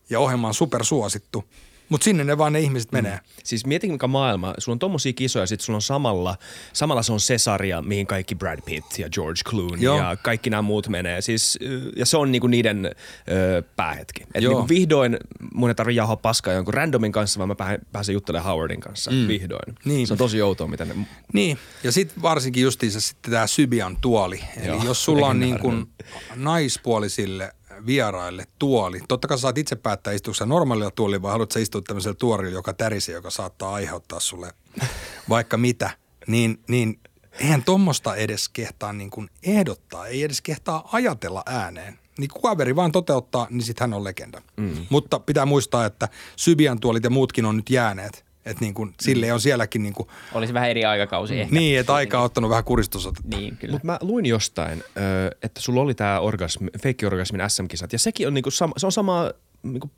[0.10, 1.44] ja ohjelma on supersuosittu–
[1.90, 3.16] mutta sinne ne vaan ne ihmiset menee.
[3.16, 3.22] Mm.
[3.44, 6.38] Siis mieti mikä maailma, sulla on tommosia kisoja, sit sulla on samalla,
[6.74, 9.98] samalla se on se sarja, mihin kaikki Brad Pitt ja George Clooney Joo.
[9.98, 11.22] ja kaikki nämä muut menee.
[11.22, 11.60] Siis,
[11.96, 14.24] ja se on niinku niiden ö, päähetki.
[14.34, 15.18] Et niinku vihdoin
[15.54, 19.28] mun ei tarvitse jahoa paskaa jonkun randomin kanssa, vaan mä pääsen juttelemaan Howardin kanssa mm.
[19.28, 19.76] vihdoin.
[19.86, 20.08] Niin.
[20.08, 20.96] Se on tosi outoa, miten ne...
[21.34, 24.40] Niin, ja sitten varsinkin justiinsa sitten tämä Sybian tuoli.
[24.58, 25.90] Eli Joo, jos sulla on niin kuin
[26.36, 27.54] naispuolisille
[27.86, 29.00] vieraille tuoli.
[29.08, 33.16] Totta kai saat itse päättää istuuko normaalilla tuolilla vai haluatko istua tämmöisellä tuorilla, joka tärisee,
[33.16, 34.54] joka saattaa aiheuttaa sulle
[35.30, 35.90] vaikka mitä.
[36.28, 37.00] Niin, niin
[37.40, 42.00] eihän tuommoista edes kehtaa niin kuin ehdottaa, ei edes kehtaa ajatella ääneen.
[42.18, 44.42] Niin kun kaveri vaan toteuttaa, niin sitten hän on legenda.
[44.58, 44.86] Mm.
[44.90, 48.27] Mutta pitää muistaa, että Sybian tuolit ja muutkin on nyt jääneet.
[48.50, 51.56] Että niin kuin, sille on sielläkin niin kuin, Olisi vähän eri aikakausi ehkä.
[51.56, 53.38] Niin, että aika on ottanut vähän kuristusotetta.
[53.38, 53.72] Niin, kyllä.
[53.72, 54.84] Mutta mä luin jostain,
[55.42, 59.32] että sulla oli tämä orgasmi, feikkiorgasmin SM-kisat, ja sekin on niinku sama, se on sama
[59.64, 59.92] niinku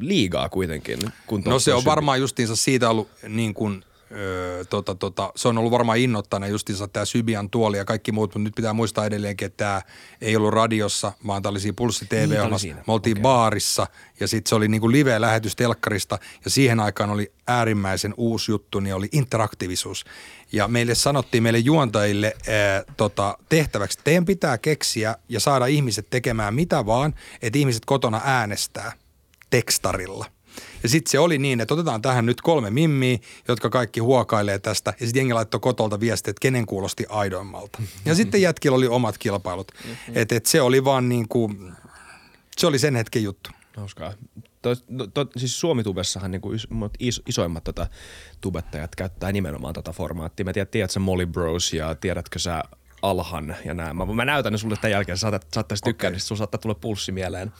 [0.00, 0.98] liigaa kuitenkin.
[1.26, 3.82] Kun no se on varmaan justiinsa siitä ollut niin kuin–
[4.16, 8.30] Öö, tota, tota, se on ollut varmaan innoittana justiinsa tämä Sybian tuoli ja kaikki muut,
[8.30, 9.82] mutta nyt pitää muistaa edelleenkin, että tämä
[10.20, 13.22] ei ollut radiossa, vaan tämä oli siinä Pulssi tv niin, Me oltiin okay.
[13.22, 13.86] baarissa
[14.20, 18.94] ja sitten se oli niinku live-lähetys telkkarista ja siihen aikaan oli äärimmäisen uusi juttu, niin
[18.94, 20.04] oli interaktiivisuus.
[20.52, 26.06] Ja meille sanottiin meille juontajille ää, tota, tehtäväksi, että teidän pitää keksiä ja saada ihmiset
[26.10, 28.92] tekemään mitä vaan, että ihmiset kotona äänestää
[29.50, 30.35] tekstarilla.
[30.82, 34.94] Ja sitten se oli niin, että otetaan tähän nyt kolme mimmiä, jotka kaikki huokailee tästä.
[35.00, 37.82] Ja sitten jengi laittoi kotolta viestiä, että kenen kuulosti aidoimmalta.
[38.04, 39.72] Ja sitten jätkillä oli omat kilpailut.
[40.14, 41.72] Että et se oli vaan niin kuin,
[42.56, 43.50] se oli sen hetken juttu.
[43.76, 44.12] Hauskaa.
[44.62, 46.58] To, to, to, siis Suomitubessahan niin kuin
[46.98, 47.86] is, isoimmat tota,
[48.40, 50.44] tubettajat käyttää nimenomaan tätä formaattia.
[50.44, 52.62] Mä tiedän, tiedätkö Molly Bros ja tiedätkö sä
[53.02, 53.96] Alhan ja näin.
[53.96, 56.14] Mä, mä näytän ne sulle tämän jälkeen, sä saattaisi tykkää, okay.
[56.14, 57.52] niin sun saattaa tulla pulssi mieleen.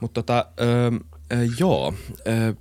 [0.00, 0.90] Mutta tota, öö,
[1.32, 1.94] öö, joo,
[2.26, 2.52] öö,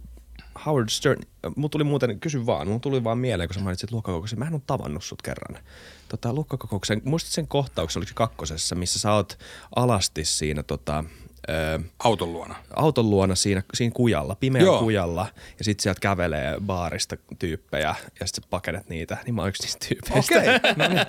[0.65, 1.21] Howard Stern,
[1.55, 4.39] mulla tuli muuten, kysy vaan, mulla tuli vaan mieleen, kun sä mainitsit luokkakokouksen.
[4.39, 5.63] Mä en ole tavannut sut kerran.
[6.09, 9.39] Tota, luokkakokouksen, muistat sen kohtauksen, oliko kakkosessa, missä sä oot
[9.75, 11.03] alasti siinä tota,
[11.49, 12.55] Öö, auton luona.
[12.75, 15.27] Auton luona siinä, siinä kujalla, pimeällä kujalla.
[15.59, 19.17] Ja sitten sieltä kävelee baarista tyyppejä ja sitten pakenet niitä.
[19.25, 20.39] Niin mä oon yksi niistä tyypeistä.
[20.39, 20.73] Okei, okay.
[20.77, 21.05] no niin.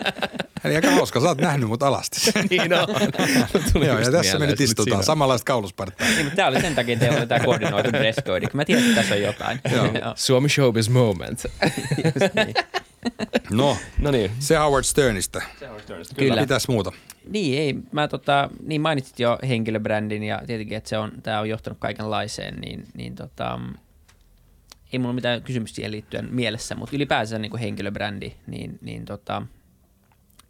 [0.64, 2.30] Eli aika hauska, sä oot nähnyt mut alasti.
[2.50, 2.88] niin on.
[3.86, 6.08] Joo, ja tässä me nyt istutaan, samanlaista kaulusparttaa.
[6.08, 8.48] Niin, mutta tää oli sen takia, että teillä oli tää koordinoitu dress code.
[8.52, 9.60] Mä tiedän, että tässä on jotain.
[9.72, 10.12] Joo.
[10.14, 11.42] Suomi Showbiz Moment.
[12.34, 12.54] niin.
[13.50, 14.30] No, no niin.
[14.38, 15.42] se Howard Sternistä.
[15.58, 16.28] Se Howard Sternistä, kyllä.
[16.28, 16.40] kyllä.
[16.40, 16.92] Mitäs muuta?
[17.28, 21.48] Niin, ei, mä tota, niin mainitsit jo henkilöbrändin ja tietenkin, että se on, tää on
[21.48, 23.60] johtanut kaikenlaiseen, niin, niin tota,
[24.92, 29.42] ei mulla mitään kysymystä siihen liittyen mielessä, mutta ylipäänsä niin kuin henkilöbrändi, niin, niin tota,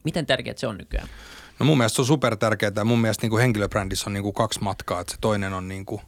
[0.05, 1.09] miten tärkeää se on nykyään?
[1.59, 4.35] No mun mielestä se on super tärkeää mun mielestä niin kuin henkilöbrändissä on niin kuin
[4.35, 6.03] kaksi matkaa, että se toinen on niin kuin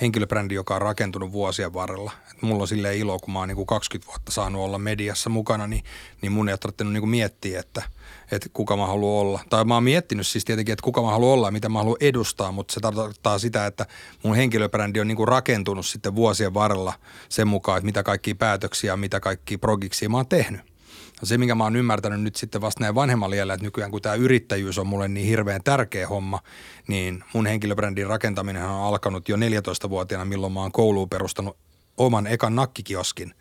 [0.00, 2.12] henkilöbrändi, joka on rakentunut vuosien varrella.
[2.30, 5.30] Et mulla on silleen ilo, kun mä oon niin kuin 20 vuotta saanut olla mediassa
[5.30, 5.84] mukana, niin,
[6.22, 7.82] niin mun ei ole tarvinnut niin kuin miettiä, että,
[8.30, 9.40] että kuka mä haluan olla.
[9.50, 11.96] Tai mä oon miettinyt siis tietenkin, että kuka mä haluan olla ja mitä mä haluan
[12.00, 13.86] edustaa, mutta se tarkoittaa sitä, että
[14.22, 16.92] mun henkilöbrändi on niin kuin rakentunut sitten vuosien varrella
[17.28, 20.73] sen mukaan, että mitä kaikkia päätöksiä, mitä kaikkia progiksia mä oon tehnyt.
[21.20, 24.14] No se, minkä mä oon ymmärtänyt nyt sitten vasta näin vanhemmalla että nykyään kun tämä
[24.14, 26.40] yrittäjyys on mulle niin hirveän tärkeä homma,
[26.88, 31.56] niin mun henkilöbrändin rakentaminen on alkanut jo 14-vuotiaana, milloin mä oon kouluun perustanut
[31.96, 33.34] oman ekan nakkikioskin,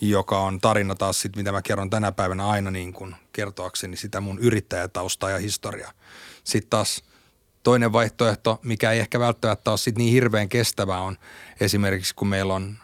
[0.00, 4.20] joka on tarina taas sitten, mitä mä kerron tänä päivänä aina niin kuin kertoakseni sitä
[4.20, 5.92] mun yrittäjätaustaa ja historiaa.
[6.44, 7.02] Sitten taas
[7.62, 11.18] toinen vaihtoehto, mikä ei ehkä välttämättä ole sit niin hirveän kestävää, on
[11.60, 12.76] esimerkiksi kun meillä on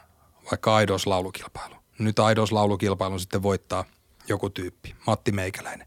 [0.51, 1.77] vaikka Aidos-laulukilpailu.
[1.99, 3.85] Nyt Aidos-laulukilpailun sitten voittaa–
[4.29, 5.87] joku tyyppi, Matti Meikäläinen.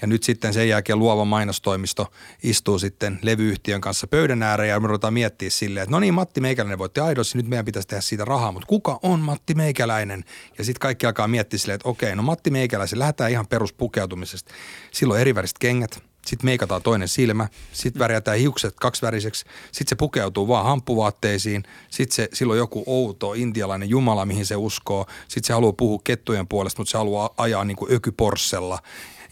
[0.00, 4.86] Ja nyt sitten sen jälkeen luova mainostoimisto istuu sitten levyyhtiön kanssa pöydän ääreen ja me
[4.86, 8.24] ruvetaan miettiä silleen, että no niin, Matti Meikäläinen voitti aidossa, nyt meidän pitäisi tehdä siitä
[8.24, 10.24] rahaa, mutta kuka on Matti Meikäläinen?
[10.58, 14.54] Ja sitten kaikki alkaa miettiä silleen, että okei, no Matti Meikäläisen, lähdetään ihan peruspukeutumisesta.
[14.90, 20.48] Silloin eri väriset kengät, sitten meikataan toinen silmä, sitten värjätään hiukset kaksiväriseksi, sitten se pukeutuu
[20.48, 25.72] vaan hamppuvaatteisiin, sitten se, silloin joku outo intialainen jumala, mihin se uskoo, sitten se haluaa
[25.72, 28.78] puhua kettujen puolesta, mutta se haluaa ajaa niin kuin ökyporssella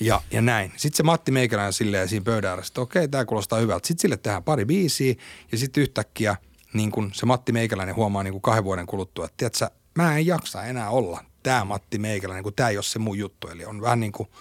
[0.01, 0.73] ja, ja näin.
[0.77, 3.87] Sitten se Matti Meikäläinen silleen siinä pöydän ääressä, että okei, tämä kuulostaa hyvältä.
[3.87, 5.15] Sitten sille tehdään pari biisiä
[5.53, 6.37] ja sitten yhtäkkiä
[6.73, 10.27] niin kun se Matti Meikäläinen huomaa niin kuin kahden vuoden kuluttua, että tiedätkö, mä en
[10.27, 13.49] jaksa enää olla tämä Matti Meikäläinen, kun tämä ei ole se mun juttu.
[13.49, 14.29] Eli on vähän niin kuin–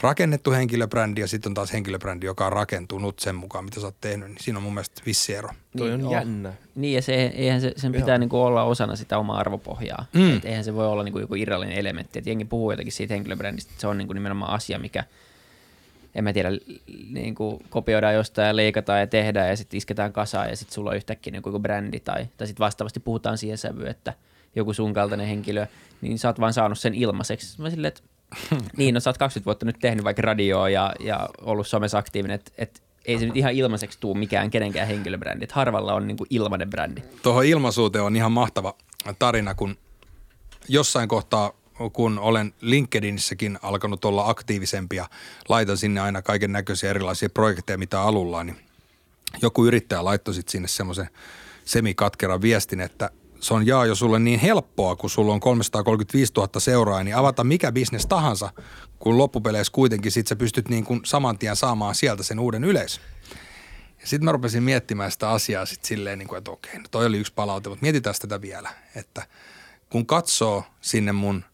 [0.00, 4.00] rakennettu henkilöbrändi ja sitten on taas henkilöbrändi, joka on rakentunut sen mukaan, mitä sä oot
[4.00, 5.48] tehnyt, niin siinä on mun mielestä vissi ero.
[5.76, 6.52] Toi on niin, jännä.
[6.74, 10.06] Niin ja se, eihän se, sen pitää niinku olla osana sitä omaa arvopohjaa.
[10.12, 10.36] Mm.
[10.36, 12.18] Et eihän se voi olla niinku joku irrallinen elementti.
[12.18, 15.04] Et jengi puhuu jotenkin siitä henkilöbrändistä, että se on niinku nimenomaan asia, mikä
[16.14, 16.48] en mä tiedä,
[17.10, 20.90] niin kuin kopioidaan jostain ja leikataan ja tehdään ja sitten isketään kasaan ja sitten sulla
[20.90, 24.12] on yhtäkkiä niin joku brändi tai, tai sitten vastaavasti puhutaan siihen sävyyn, että
[24.56, 25.66] joku sun kaltainen henkilö,
[26.00, 27.62] niin sä oot vaan saanut sen ilmaiseksi.
[27.62, 28.02] Mä silleen, että
[28.76, 32.34] niin, no sä oot 20 vuotta nyt tehnyt vaikka radioa ja, ja ollut somessa aktiivinen,
[32.34, 35.44] että et, ei se nyt ihan ilmaiseksi tuu mikään kenenkään henkilöbrändi.
[35.44, 37.02] Et harvalla on niinku ilmainen brändi.
[37.22, 38.74] Tuohon ilmaisuuteen on ihan mahtava
[39.18, 39.78] tarina, kun
[40.68, 41.52] jossain kohtaa
[41.92, 45.08] kun olen LinkedInissäkin alkanut olla aktiivisempi ja
[45.48, 48.56] laitan sinne aina kaiken näköisiä erilaisia projekteja, mitä alulla, niin
[49.42, 51.08] joku yrittäjä laittoi sinne semmoisen
[51.64, 53.10] semikatkeran viestin, että
[53.40, 57.44] se on jaa jo sulle niin helppoa, kun sulla on 335 000 seuraa, niin avata
[57.44, 58.52] mikä bisnes tahansa,
[58.98, 63.02] kun loppupeleissä kuitenkin sit sä pystyt niin kuin saman tien saamaan sieltä sen uuden yleisön.
[64.00, 67.06] Ja sitten mä rupesin miettimään sitä asiaa sitten silleen, niin kuin, että okei, no toi
[67.06, 69.26] oli yksi palaute, mutta mietitään tätä vielä, että
[69.90, 71.44] kun katsoo sinne mun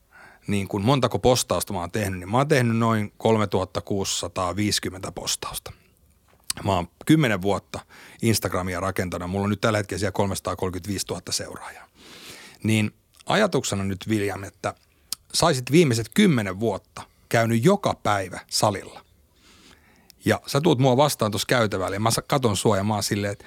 [0.47, 5.73] niin kuin montako postausta mä oon tehnyt, niin mä oon tehnyt noin 3650 postausta–
[6.63, 7.81] Mä oon kymmenen vuotta
[8.23, 9.31] Instagramia rakentanut.
[9.31, 11.89] Mulla on nyt tällä hetkellä siellä 335 000 seuraajaa.
[12.63, 12.95] Niin
[13.27, 14.75] ajatuksena nyt William, että
[15.33, 19.05] saisit viimeiset kymmenen vuotta käynyt joka päivä salilla.
[20.25, 23.33] Ja sä tuut mua vastaan tuossa käytävällä ja mä katon sua ja mä oon silleen,
[23.33, 23.45] että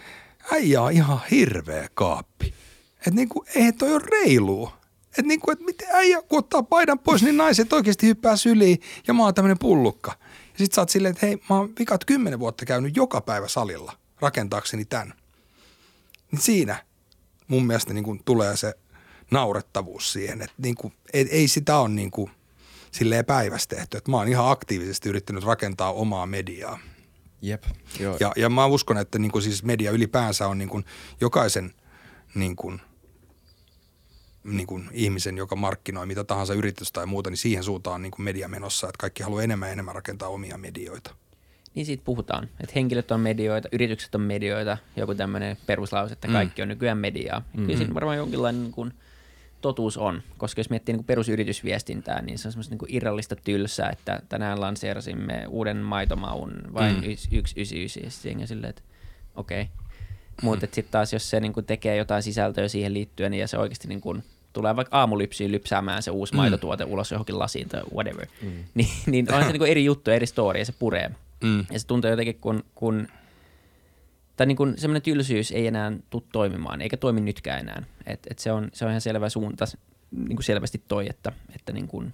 [0.51, 2.53] äijä on ihan hirveä kaappi.
[2.97, 4.77] Että niinku, ei toi ole reilua.
[5.07, 9.13] Että niinku, et miten äijä kun ottaa paidan pois, niin naiset oikeasti hyppää syliin ja
[9.13, 10.13] mä oon tämmönen pullukka–
[10.59, 13.47] ja sit sä oot silleen, että hei, mä oon vikat kymmenen vuotta käynyt joka päivä
[13.47, 15.13] salilla rakentaakseni tämän.
[16.31, 16.85] Niin siinä
[17.47, 18.73] mun mielestä niin kuin tulee se
[19.31, 22.31] naurettavuus siihen, että niin kuin, ei, ei sitä ole niin kuin
[22.91, 23.97] silleen päivästä tehty.
[23.97, 26.79] Että mä oon ihan aktiivisesti yrittänyt rakentaa omaa mediaa.
[27.41, 27.63] Jep.
[27.99, 28.17] Joo.
[28.19, 30.85] Ja, ja mä uskon, että niin kuin siis media ylipäänsä on niin kuin
[31.21, 31.73] jokaisen
[32.35, 32.81] niin kuin
[34.47, 38.23] niin kuin ihmisen, joka markkinoi mitä tahansa yritystä tai muuta, niin siihen suuntaan niin kuin
[38.23, 41.15] media menossa, että kaikki haluaa enemmän ja enemmän rakentaa omia medioita.
[41.75, 46.33] Niin siitä puhutaan, että henkilöt on medioita, yritykset on medioita, joku tämmöinen peruslause, että mm.
[46.33, 46.63] kaikki mm.
[46.63, 47.39] on nykyään mediaa.
[47.39, 47.65] Mm-hmm.
[47.65, 48.93] Kyllä siinä varmaan jonkinlainen niin kuin,
[49.61, 53.35] totuus on, koska jos miettii niin kuin perusyritysviestintää, niin se on semmoista niin kuin irrallista
[53.35, 57.01] tylsää, että tänään lanseerasimme uuden maitomaun vain mm.
[57.15, 58.81] 199 ja silleen, että
[59.35, 59.61] okei.
[59.61, 59.73] Okay.
[60.41, 60.71] Mutta mm.
[60.73, 64.01] sitten taas, jos se niin kuin tekee jotain sisältöä siihen liittyen ja se oikeasti niin
[64.01, 66.37] kuin tulee vaikka aamulypsiin lypsäämään se uusi mm.
[66.37, 68.51] maitotuote ulos johonkin lasiin tai whatever, mm.
[68.73, 71.11] niin, niin on se niin kuin eri juttu, eri story ja se puree.
[71.43, 71.65] Mm.
[71.71, 73.07] Ja se tuntuu jotenkin, kun, kun
[74.37, 77.83] tai niin kuin semmoinen tylsyys ei enää tule toimimaan, eikä toimi nytkään enää.
[78.05, 79.65] Et, et se, on, se on ihan selvä suunta
[80.11, 82.13] niin kuin selvästi toi, että, että niin kuin,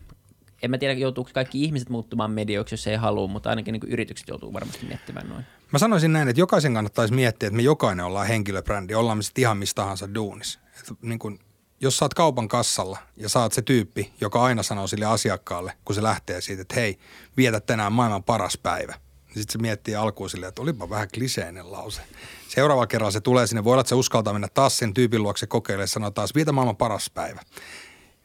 [0.62, 3.92] en mä tiedä, joutuuko kaikki ihmiset muuttumaan medioiksi, jos ei halua, mutta ainakin niin kuin
[3.92, 5.46] yritykset joutuu varmasti miettimään noin.
[5.72, 9.42] Mä sanoisin näin, että jokaisen kannattaisi miettiä, että me jokainen ollaan henkilöbrändi, ollaan me sitten
[9.42, 10.60] ihan mistä tahansa duunis.
[10.80, 11.40] Että niin kuin
[11.84, 15.96] jos sä oot kaupan kassalla ja saat se tyyppi, joka aina sanoo sille asiakkaalle, kun
[15.96, 17.00] se lähtee siitä, että hei,
[17.38, 21.72] vietä tänään maailman paras päivä, Niin sitten se miettii alkuun silleen, että olipa vähän kliseinen
[21.72, 22.02] lause.
[22.48, 25.48] Seuraavalla kerralla se tulee sinne, voi olla, että se uskaltaa mennä taas sen tyypin luokse
[25.48, 27.42] kokeilemaan ja sanoa taas, vietä maailman paras päivä.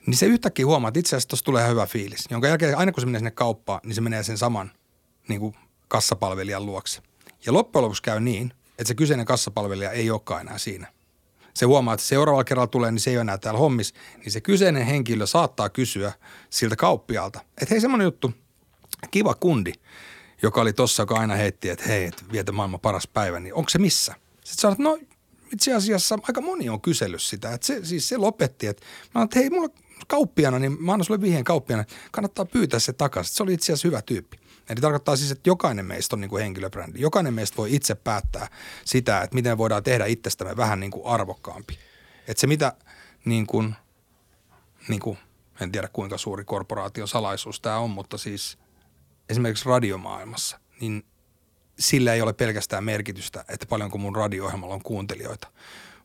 [0.07, 2.25] Niin se yhtäkkiä huomaa, että itse asiassa tuossa tulee hyvä fiilis.
[2.31, 4.71] Jonka jälkeen aina kun se menee sinne kauppaan, niin se menee sen saman
[5.29, 5.55] niin kuin
[5.89, 7.03] kassapalvelijan luokse.
[7.47, 10.98] Ja loppujen lopuksi käy niin, että se kyseinen kassapalvelija ei olekaan enää siinä.
[11.59, 13.95] Se huomaa, että seuraavalla kerralla tulee, niin se ei ole enää täällä hommis.
[14.19, 16.13] Niin se kyseinen henkilö saattaa kysyä
[16.51, 18.33] siltä kauppialta, että hei semmoinen juttu,
[19.11, 19.73] kiva kundi,
[20.43, 23.69] joka oli tossa, joka aina heitti, että hei, että vietä maailman paras päivä, niin onko
[23.69, 24.15] se missä?
[24.45, 24.99] Sitten sanot, no
[25.53, 27.53] itse asiassa aika moni on kysellyt sitä.
[27.53, 29.69] Että se, siis se lopetti, että mä että hei, mulla
[30.09, 33.35] kauppiana, niin mä annan sulle vihjeen kauppiana, kannattaa pyytää se takaisin.
[33.35, 34.41] Se oli itse asiassa hyvä tyyppi.
[34.69, 37.01] Eli tarkoittaa siis, että jokainen meistä on niin kuin henkilöbrändi.
[37.01, 38.49] Jokainen meistä voi itse päättää
[38.85, 41.79] sitä, että miten voidaan tehdä itsestämme vähän niin kuin arvokkaampi.
[42.29, 42.73] Että se mitä
[43.25, 43.75] niin kuin,
[44.89, 45.19] niin kuin,
[45.61, 48.59] en tiedä kuinka suuri korporaation salaisuus tämä on, mutta siis
[49.29, 51.05] esimerkiksi radiomaailmassa, niin
[51.79, 55.49] sillä ei ole pelkästään merkitystä, että paljonko mun radio-ohjelmalla on kuuntelijoita,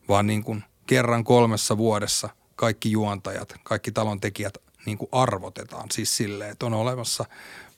[0.08, 6.50] vaan niin kuin kerran kolmessa vuodessa kaikki juontajat, kaikki talontekijät niin kuin arvotetaan siis silleen,
[6.50, 7.24] että on olemassa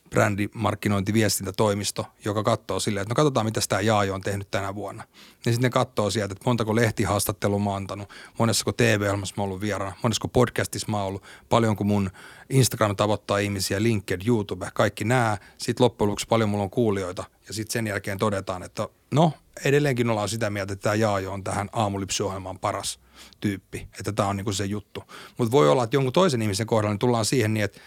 [0.09, 5.03] brändimarkkinointiviestintätoimisto, joka katsoo silleen, että no katsotaan, mitä tämä Jaajo on tehnyt tänä vuonna.
[5.45, 9.49] Ja sitten ne katsoo sieltä, että montako lehtihaastattelua mä oon antanut, monessako TV-ohjelmassa mä oon
[9.49, 12.11] ollut vieraana, monessako podcastissa mä oon ollut, paljonko mun
[12.49, 15.37] Instagram tavoittaa ihmisiä, LinkedIn, YouTube, kaikki nämä.
[15.57, 19.33] Sitten loppujen lopuksi paljon mulla on kuulijoita ja sitten sen jälkeen todetaan, että no
[19.65, 22.99] edelleenkin ollaan sitä mieltä, että tämä Jaajo on tähän aamulipsyohjelmaan paras
[23.39, 25.03] tyyppi, että tämä on niinku se juttu.
[25.37, 27.79] Mutta voi olla, että jonkun toisen ihmisen kohdalla niin tullaan siihen niin, että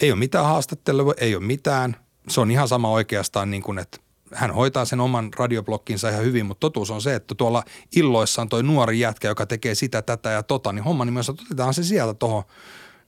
[0.00, 1.96] ei ole mitään haastattelua, ei ole mitään.
[2.28, 3.98] Se on ihan sama oikeastaan niin kuin, että
[4.34, 7.62] hän hoitaa sen oman radioblokkinsa ihan hyvin, mutta totuus on se, että tuolla
[7.96, 11.74] illoissa on toi nuori jätkä, joka tekee sitä, tätä ja tota, niin homma nimessä otetaan
[11.74, 12.42] se sieltä tuohon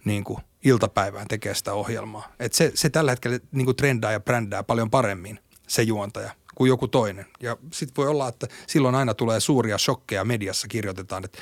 [0.04, 2.32] niin kuin iltapäivään tekee sitä ohjelmaa.
[2.40, 6.68] Et se, se tällä hetkellä niin kuin trendaa ja brändää paljon paremmin se juontaja kuin
[6.68, 7.26] joku toinen.
[7.42, 11.38] Ja sitten voi olla, että silloin aina tulee suuria shokkeja mediassa, kirjoitetaan, että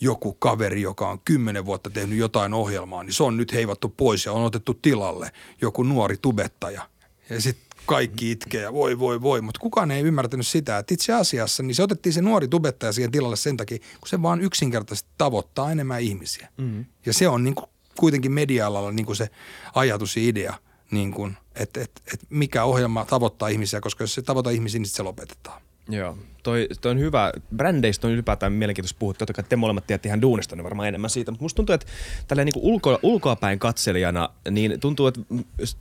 [0.00, 4.26] joku kaveri, joka on kymmenen vuotta tehnyt jotain ohjelmaa, niin se on nyt heivattu pois
[4.26, 6.88] ja on otettu tilalle joku nuori tubettaja.
[7.30, 11.12] Ja sitten kaikki itkee ja voi, voi, voi, mutta kukaan ei ymmärtänyt sitä, että itse
[11.12, 15.10] asiassa niin se otettiin se nuori tubettaja siihen tilalle sen takia, kun se vaan yksinkertaisesti
[15.18, 16.48] tavoittaa enemmän ihmisiä.
[16.56, 16.84] Mm-hmm.
[17.06, 19.30] Ja se on niin kuin kuitenkin media-alalla niin kuin se
[19.74, 20.54] ajatus ja idea,
[20.90, 24.88] niin kuin, että, että, että mikä ohjelma tavoittaa ihmisiä, koska jos se tavoittaa ihmisiä, niin
[24.88, 25.62] se lopetetaan.
[25.88, 27.32] Joo, toi, toi on hyvä.
[27.56, 29.14] Brändeistä on ylipäätään mielenkiintoista puhua.
[29.14, 31.30] Totta kai te molemmat tiedätte ihan duunista niin varmaan enemmän siitä.
[31.30, 31.86] Mutta musta tuntuu, että
[32.28, 35.20] tällä niin ulko, ulkoapäin katselijana, niin tuntuu, että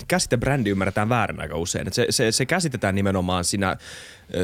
[0.07, 1.93] käsite brändi ymmärretään väärin aika usein.
[1.93, 3.77] Se, se, se käsitetään nimenomaan siinä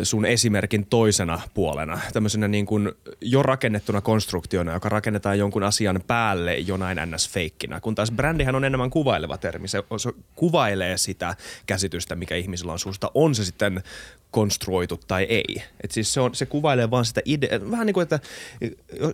[0.04, 2.00] sun esimerkin toisena puolena.
[2.14, 2.92] Tämmöisenä niin kuin
[3.22, 7.80] jo rakennettuna konstruktiona, joka rakennetaan jonkun asian päälle jonain ns-feikkinä.
[7.82, 9.68] Kun taas brändihän on enemmän kuvaileva termi.
[9.68, 13.12] Se, se kuvailee sitä käsitystä, mikä ihmisillä on suusta.
[13.14, 13.84] On se sitten
[14.32, 15.64] konstruoitu tai ei.
[15.84, 17.72] Et siis se, on, se kuvailee vaan sitä ideaa.
[17.72, 18.20] Vähän niin kuin, että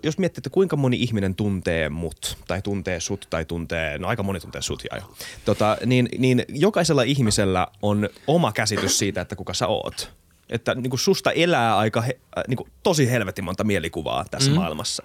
[0.03, 4.23] jos miettii, että kuinka moni ihminen tuntee mut, tai tuntee sut, tai tuntee, no aika
[4.23, 5.15] moni tuntee sut jo.
[5.45, 10.18] Tota, niin, niin jokaisella ihmisellä on oma käsitys siitä, että kuka sä oot.
[10.49, 14.51] Että niin kuin susta elää aika he, äh, niin kuin tosi helvetin monta mielikuvaa tässä
[14.51, 14.55] mm.
[14.55, 15.03] maailmassa.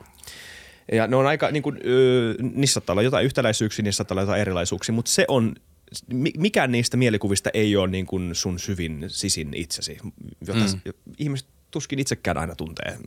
[0.92, 4.22] Ja ne on aika, niin kuin, öö, niissä saattaa olla jotain yhtäläisyyksiä, niissä saattaa olla
[4.22, 5.54] jotain erilaisuuksia, mutta se on
[6.38, 9.98] mikään niistä mielikuvista ei ole niin kuin sun syvin sisin itsesi,
[10.46, 10.92] jota mm.
[11.18, 12.98] ihmiset tuskin itsekään aina tuntee.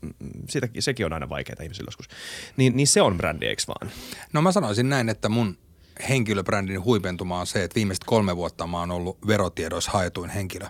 [0.50, 2.08] Siitäkin, sekin on aina vaikeaa ihmisille joskus.
[2.58, 3.92] Niin, niin se on brändi, eikö vaan?
[4.34, 5.58] No mä sanoisin näin, että mun
[6.10, 10.68] henkilöbrändin huipentuma on se, että viimeiset kolme vuotta mä oon ollut verotiedoissa haetuin henkilö.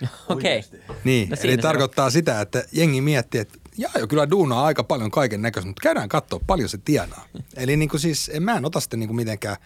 [0.28, 0.58] Okei.
[0.58, 0.96] Okay.
[1.04, 2.12] Niin, no eli tarkoittaa on.
[2.12, 6.08] sitä, että jengi miettii, että jaa jo kyllä duunaa aika paljon kaiken näköistä, mutta käydään
[6.08, 7.26] katsoa paljon se tienaa.
[7.56, 9.56] eli niin kuin siis, en, mä en ota sitä niin kuin mitenkään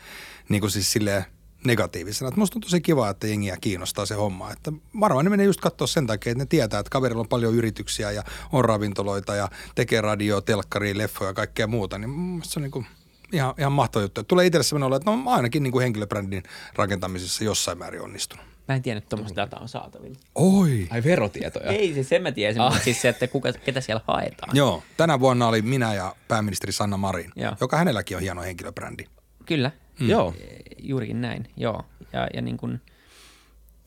[0.49, 1.25] niin kuin siis silleen–
[1.64, 2.29] negatiivisena.
[2.29, 4.53] Että musta on tosi kiva, että jengiä kiinnostaa se homma.
[4.53, 7.55] Että varmaan ne menee just katsoa sen takia, että ne tietää, että kaverilla on paljon
[7.55, 11.99] yrityksiä ja on ravintoloita ja tekee radio, telkkaria, leffoja ja kaikkea muuta.
[11.99, 12.87] Niin se on niin kuin
[13.33, 14.25] ihan, ihan mahtava juttu.
[14.25, 16.43] Tulee itselle sellainen olla, että no ainakin niin kuin henkilöbrändin
[16.77, 18.45] rakentamisessa jossain määrin onnistunut.
[18.70, 20.18] Mä en tiedä, että tuommoista dataa on saatavilla.
[20.35, 20.87] Oi!
[20.90, 21.70] Ai verotietoja?
[21.70, 22.70] Ei, siis sen mä tiesin, ah.
[22.70, 24.56] mutta siis se, että kuka, ketä siellä haetaan.
[24.56, 27.56] Joo, tänä vuonna oli minä ja pääministeri Sanna Marin, Joo.
[27.61, 29.04] joka hänelläkin on hieno henkilöbrändi.
[29.46, 29.70] Kyllä.
[30.00, 30.09] Mm.
[30.09, 30.35] Joo.
[30.78, 31.85] Juurikin näin, joo.
[32.12, 32.80] Ja, ja niin kuin,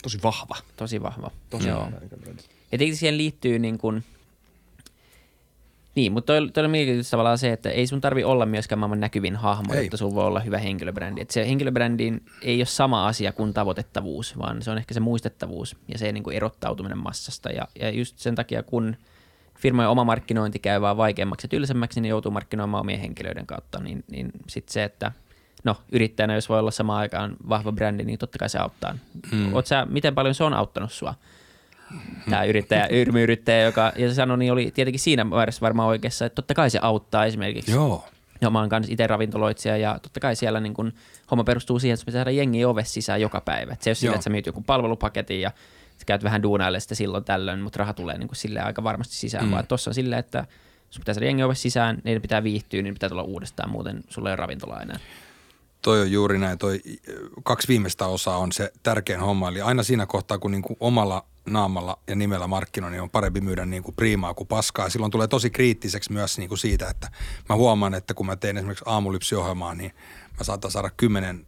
[0.03, 0.55] tosi vahva.
[0.75, 1.79] Tosi vahva, tosi joo.
[1.79, 1.97] vahva.
[2.71, 4.03] Ja tietysti siihen liittyy niin kuin,
[5.95, 8.99] niin, mutta toi, toi on mielenkiintoista tavallaan se, että ei sun tarvi olla myöskään maailman
[8.99, 9.85] näkyvin hahmo, ei.
[9.85, 11.21] että sun voi olla hyvä henkilöbrändi.
[11.21, 15.75] Että se henkilöbrändin ei ole sama asia kuin tavoitettavuus, vaan se on ehkä se muistettavuus
[15.87, 17.49] ja se niin kuin erottautuminen massasta.
[17.49, 18.95] Ja, ja just sen takia, kun
[19.59, 24.03] firmojen oma markkinointi käy vaan vaikeammaksi ja tylsemmäksi, niin joutuu markkinoimaan omien henkilöiden kautta, niin,
[24.11, 25.11] niin sitten se, että
[25.63, 28.97] no yrittäjänä, jos voi olla samaan aikaan vahva brändi, niin totta kai se auttaa.
[29.31, 29.53] Mm.
[29.53, 31.15] Oot sä, miten paljon se on auttanut sua
[32.29, 36.35] tämä yrittäjä, yrmyyrittäjä, joka ja se sanoi, niin oli tietenkin siinä määrässä varmaan oikeassa, että
[36.35, 37.71] totta kai se auttaa esimerkiksi.
[37.71, 38.05] Joo.
[38.41, 40.93] Ja mä oon kanssa itse ravintoloitsija ja totta kai siellä niin kun,
[41.31, 43.73] homma perustuu siihen, että pitää saada jengi ove sisään joka päivä.
[43.73, 45.51] Et se ei ole sillä, että sä myyt joku palvelupaketin ja
[45.97, 49.45] sä käyt vähän duunaille sitä silloin tällöin, mutta raha tulee niin sille aika varmasti sisään,
[49.45, 49.51] mm.
[49.51, 50.45] vaan tuossa on silleen, että
[50.89, 54.29] sun pitää saada jengi ove sisään, niiden pitää viihtyä, niin pitää tulla uudestaan, muuten sulle
[54.29, 54.99] ei ole ravintola enää.
[55.83, 56.57] Toi on juuri näin.
[56.57, 56.81] Toi
[57.43, 59.49] kaksi viimeistä osaa on se tärkein homma.
[59.49, 63.65] Eli aina siinä kohtaa, kun niinku omalla naamalla ja nimellä markkinoin, niin on parempi myydä
[63.65, 64.89] niinku priimaa kuin paskaa.
[64.89, 67.11] Silloin tulee tosi kriittiseksi myös niinku siitä, että
[67.49, 69.91] mä huomaan, että kun mä teen esimerkiksi aamulypsiohjelmaa, niin
[70.37, 71.45] mä saatan saada kymmenen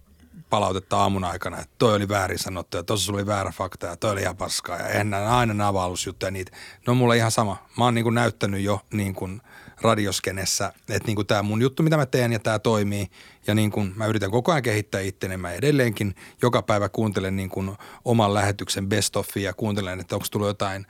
[0.49, 4.11] palautetta aamun aikana, että toi oli väärin sanottu ja tuossa oli väärä fakta ja toi
[4.11, 6.51] oli ihan paskaa ja en aina nämä avaulusjuttuja niitä.
[6.88, 7.57] No mulla ihan sama.
[7.77, 9.41] Mä oon niin kuin näyttänyt jo niin kuin
[9.82, 13.07] radioskenessä, että niin kuin tämä mun juttu, mitä mä teen ja tämä toimii
[13.47, 15.38] ja niin kuin mä yritän koko ajan kehittää itteni.
[15.38, 20.47] Mä edelleenkin joka päivä kuuntelen niin kuin oman lähetyksen best ja kuuntelen, että onko tullut
[20.47, 20.86] jotain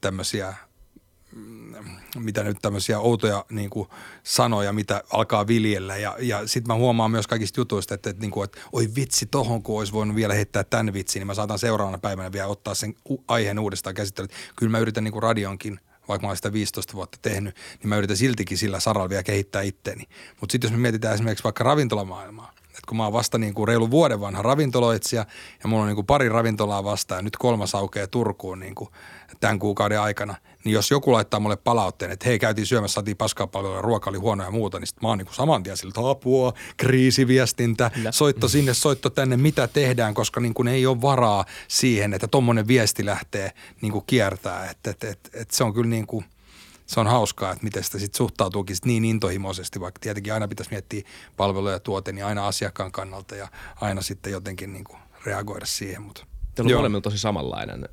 [0.00, 0.54] tämmöisiä
[2.18, 3.88] mitä nyt tämmöisiä outoja niin kuin
[4.22, 5.96] sanoja, mitä alkaa viljellä.
[5.96, 9.26] Ja, ja sitten mä huomaan myös kaikista jutuista, että, että, niin kuin, että oi vitsi
[9.26, 12.74] tohon, kun olisi voinut vielä heittää tämän vitsin, niin mä saatan seuraavana päivänä vielä ottaa
[12.74, 12.94] sen
[13.28, 14.30] aiheen uudestaan käsittelyyn.
[14.56, 15.80] Kyllä mä yritän niin kuin radionkin
[16.10, 19.62] vaikka mä olen sitä 15 vuotta tehnyt, niin mä yritän siltikin sillä saralla vielä kehittää
[19.62, 20.04] itteeni.
[20.40, 23.68] Mutta sitten jos me mietitään esimerkiksi vaikka ravintolamaailmaa, että kun mä oon vasta niin kuin
[23.68, 25.26] reilu vuoden vanha ravintoloitsija
[25.62, 28.90] ja mulla on niin kuin pari ravintolaa vastaan ja nyt kolmas aukeaa Turkuun niin kuin
[29.40, 33.46] tämän kuukauden aikana, niin jos joku laittaa mulle palautteen, että hei käytiin syömässä, saatiin paskaa
[33.46, 36.10] paljon ruoka oli huono ja muuta, niin sit mä oon niin kuin saman tien sillä,
[36.10, 42.14] apua, kriisiviestintä, soitto sinne, soitto tänne, mitä tehdään, koska niin kuin ei ole varaa siihen,
[42.14, 46.06] että tommonen viesti lähtee niin kuin kiertää, että et, et, et se on kyllä niin
[46.06, 46.24] kuin–
[46.90, 50.70] se on hauskaa, että miten sitä sitten suhtautuukin sit niin intohimoisesti, vaikka tietenkin aina pitäisi
[50.70, 51.02] miettiä
[51.36, 53.48] palveluja ja tuote, niin aina asiakkaan kannalta ja
[53.80, 56.02] aina sitten jotenkin niin kuin reagoida siihen.
[56.02, 56.26] Mutta.
[56.54, 57.88] Teillä on molemmilla tosi samanlainen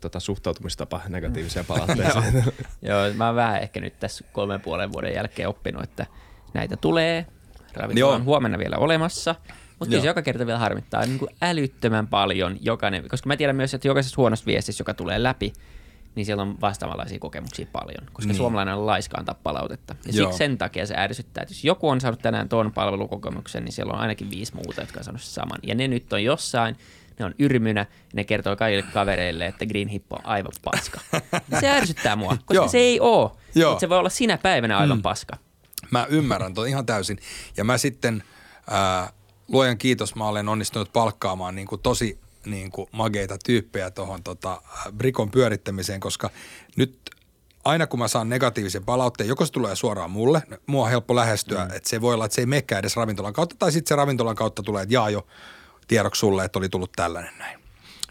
[0.00, 2.44] tota, suhtautumistapa negatiiviseen palautteeseen.
[2.82, 6.06] Joo, mä oon vähän ehkä nyt tässä kolmen puolen vuoden jälkeen oppinut, että
[6.54, 7.26] näitä tulee.
[7.74, 9.34] Ravintola on huomenna vielä olemassa.
[9.78, 13.74] Mutta se joka kerta vielä harmittaa niin kuin älyttömän paljon jokainen, koska mä tiedän myös,
[13.74, 15.52] että jokaisessa huonossa viestissä, joka tulee läpi,
[16.14, 18.36] niin siellä on vastaavanlaisia kokemuksia paljon, koska niin.
[18.36, 19.96] suomalainen on laiska antaa palautetta.
[20.06, 23.72] Ja siksi sen takia se ärsyttää, että jos joku on saanut tänään tuon palvelukokemuksen, niin
[23.72, 25.58] siellä on ainakin viisi muuta, jotka on saanut saman.
[25.62, 26.76] Ja ne nyt on jossain,
[27.18, 31.00] ne on yrmynä, ja ne kertoo kaikille kavereille, että Green Hippo on aivan paska.
[31.60, 33.30] se ärsyttää mua, koska se ei ole.
[33.54, 35.02] Mutta se voi olla sinä päivänä aivan mm.
[35.02, 35.36] paska.
[35.90, 37.18] Mä ymmärrän tuon ihan täysin.
[37.56, 38.22] Ja mä sitten,
[38.72, 39.12] äh,
[39.48, 44.62] luojan kiitos, mä olen onnistunut palkkaamaan niin kuin tosi niin kuin mageita tyyppejä tuohon tota,
[44.92, 46.30] Brikon pyörittämiseen, koska
[46.76, 46.98] nyt
[47.64, 51.64] aina kun mä saan negatiivisen palautteen, joko se tulee suoraan mulle, mua on helppo lähestyä,
[51.64, 51.76] mm.
[51.76, 54.36] että se voi olla, että se ei menekään edes ravintolan kautta, tai sitten se ravintolan
[54.36, 55.26] kautta tulee, että jaa jo
[55.88, 57.58] tiedoksi sulle, että oli tullut tällainen näin.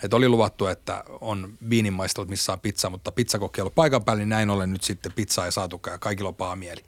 [0.03, 4.49] Että oli luvattu, että on viininmaistelut, missä on pizza, mutta pizzakokki paikan päällä, niin näin
[4.49, 6.81] ollen nyt sitten pizza ei saatukaan ja kaikilla on paha mieli.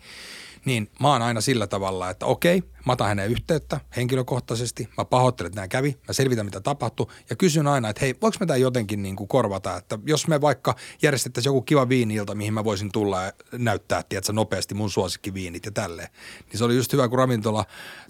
[0.66, 5.48] Niin mä oon aina sillä tavalla, että okei, Mä otan hänen yhteyttä henkilökohtaisesti, mä pahoittelen,
[5.48, 7.08] että nämä kävi, mä selvitän mitä tapahtui.
[7.30, 10.42] Ja kysyn aina, että hei, voiko me tämä jotenkin niin kuin korvata, että jos me
[10.42, 15.66] vaikka järjestettäisiin joku kiva viiniilta, mihin mä voisin tulla ja näyttää, tiedätkö, nopeasti mun suosikkiviinit
[15.66, 16.10] ja tälleen.
[16.52, 17.66] Niin se oli just hyvä, kun ravintola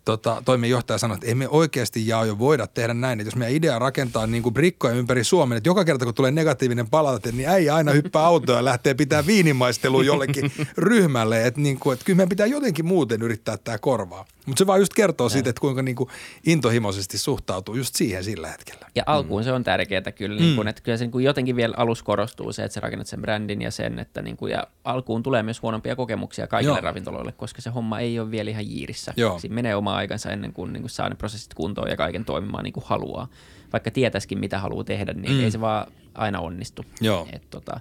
[0.05, 3.55] tota, toimijohtaja sanoi, että ei me oikeasti jaa jo voida tehdä näin, että jos meidän
[3.55, 7.49] idea rakentaa niin kuin brikkoja ympäri Suomen, että joka kerta kun tulee negatiivinen palaute, niin
[7.49, 12.17] ei aina hyppää autoa ja lähtee pitää viinimaistelua jollekin ryhmälle, että, niin kuin, että kyllä
[12.17, 14.25] meidän pitää jotenkin muuten yrittää tämä korvaa.
[14.45, 16.09] Mutta se vaan just kertoo siitä, että kuinka niinku
[16.45, 18.87] intohimoisesti suhtautuu just siihen sillä hetkellä.
[18.95, 19.43] Ja alkuun mm.
[19.43, 22.63] se on tärkeää kyllä, niin kun, että kyllä se niin jotenkin vielä alus korostuu se,
[22.63, 25.95] että sä rakennat sen brändin ja sen, että niin kuin, ja alkuun tulee myös huonompia
[25.95, 26.81] kokemuksia kaikille Joo.
[26.81, 29.13] ravintoloille, koska se homma ei ole vielä ihan jiirissä.
[29.17, 29.39] Joo.
[29.39, 32.63] Siinä menee oma aikansa ennen kuin, niin kuin saa ne prosessit kuntoon ja kaiken toimimaan
[32.63, 33.27] niin kuin haluaa.
[33.73, 35.43] Vaikka tietäisikin, mitä haluaa tehdä, niin mm.
[35.43, 36.85] ei se vaan aina onnistu.
[37.01, 37.27] Joo.
[37.33, 37.79] Et, tota,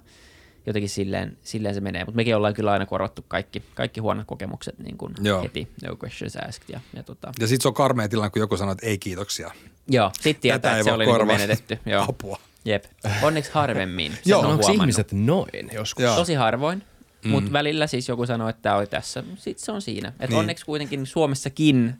[0.65, 2.05] jotenkin silleen, silleen se menee.
[2.05, 5.13] Mutta mekin ollaan kyllä aina korvattu kaikki, kaikki huonot kokemukset niin kuin
[5.43, 6.65] heti, no questions asked.
[6.69, 7.31] Ja, ja, tota.
[7.39, 9.51] ja sitten se on karmea tilanne, kun joku sanoo, että ei kiitoksia.
[9.87, 11.79] Joo, sitten tietää, että se oli niin menetetty.
[11.85, 12.05] Joo.
[12.09, 12.39] Apua.
[12.65, 12.85] Jep.
[13.21, 14.17] Onneksi harvemmin.
[14.25, 16.03] Joo, on onko ihmiset noin joskus?
[16.03, 16.15] Joo.
[16.15, 16.83] Tosi harvoin.
[17.23, 17.31] Mm.
[17.31, 19.23] Mutta välillä siis joku sanoo, että tämä oli tässä.
[19.37, 20.13] Sitten se on siinä.
[20.19, 20.39] Et niin.
[20.39, 21.95] Onneksi kuitenkin Suomessakin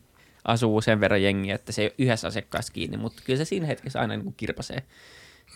[0.45, 3.66] asuu sen verran jengi, että se ei ole yhdessä asiakkaassa kiinni, mutta kyllä se siinä
[3.66, 4.84] hetkessä aina niin kuin kirpasee.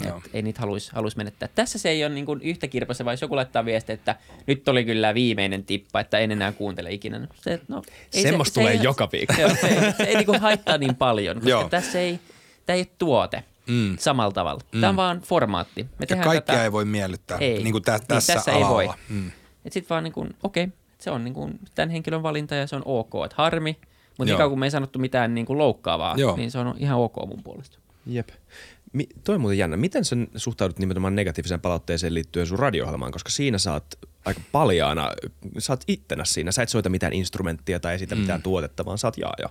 [0.06, 1.50] Et ei niitä haluaisi haluais menettää.
[1.56, 4.16] Tässä se ei ole niin kuin yhtä kirpassa, vai jos joku laittaa viestiä, että
[4.48, 7.28] nyt oli kyllä viimeinen tippa, että en enää kuuntele ikinä.
[7.42, 7.82] Se, no,
[8.14, 9.34] ei Semmosta se, tulee se joka viikko.
[9.34, 11.70] Se, se, se, se ei niin kuin haittaa niin paljon, koska Joo.
[11.70, 12.20] tässä ei,
[12.66, 13.98] tämä ei ole tuote mm.
[14.00, 14.62] samalla tavalla.
[14.72, 14.82] Mm.
[14.82, 15.84] Tämä on vaan formaatti.
[15.84, 16.64] Me ja kaikkia tätä...
[16.64, 17.64] ei voi miellyttää, ei.
[17.64, 18.90] niin kuin tä- tässä, niin, tässä ei voi.
[19.10, 19.32] Mm.
[19.70, 22.76] Sitten vaan niin kuin, okei, okay, se on niin kuin tämän henkilön valinta ja se
[22.76, 23.78] on ok, että harmi,
[24.18, 26.36] mutta niin kun me ei sanottu mitään niin kuin loukkaavaa, Joo.
[26.36, 27.80] niin se on ihan ok mun puolesta.
[28.06, 28.30] Jep.
[28.94, 29.78] Mi, toi on muuten jännä.
[29.78, 33.86] Miten sä suhtaudut nimenomaan negatiiviseen palautteeseen liittyen sun radio koska siinä saat
[34.26, 35.12] aika paljaana,
[35.58, 36.52] sä oot ittenä siinä.
[36.52, 38.22] Sä et soita mitään instrumenttia tai esitä mm.
[38.22, 39.50] mitään tuotetta, vaan sä oot jaaja.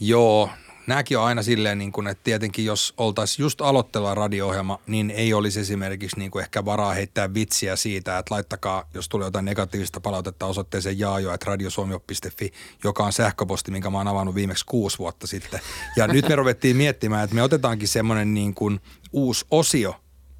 [0.00, 0.50] Joo,
[0.88, 5.34] nämäkin on aina silleen, niin kuin, että tietenkin jos oltaisiin just aloittella radio-ohjelma, niin ei
[5.34, 10.00] olisi esimerkiksi niin kuin ehkä varaa heittää vitsiä siitä, että laittakaa, jos tulee jotain negatiivista
[10.00, 12.52] palautetta osoitteeseen jaajo, että radiosuomio.fi,
[12.84, 15.60] joka on sähköposti, minkä mä oon avannut viimeksi kuusi vuotta sitten.
[15.96, 18.80] Ja nyt me ruvettiin miettimään, että me otetaankin semmoinen niin kuin
[19.12, 19.94] uusi osio,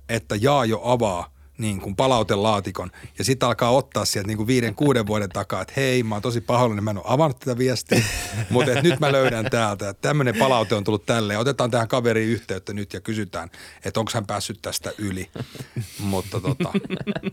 [0.08, 5.06] että jaajo avaa– niin kuin palautelaatikon ja sitten alkaa ottaa sieltä niin kuin viiden, kuuden
[5.06, 8.02] vuoden takaa, että hei, mä oon tosi pahoillani, mä en ole avannut tätä viestiä,
[8.50, 11.38] mutta nyt mä löydän täältä, että tämmöinen palaute on tullut tälle.
[11.38, 13.50] Otetaan tähän kaveriin yhteyttä nyt ja kysytään,
[13.84, 15.30] että onko hän päässyt tästä yli.
[15.98, 16.72] mutta tota,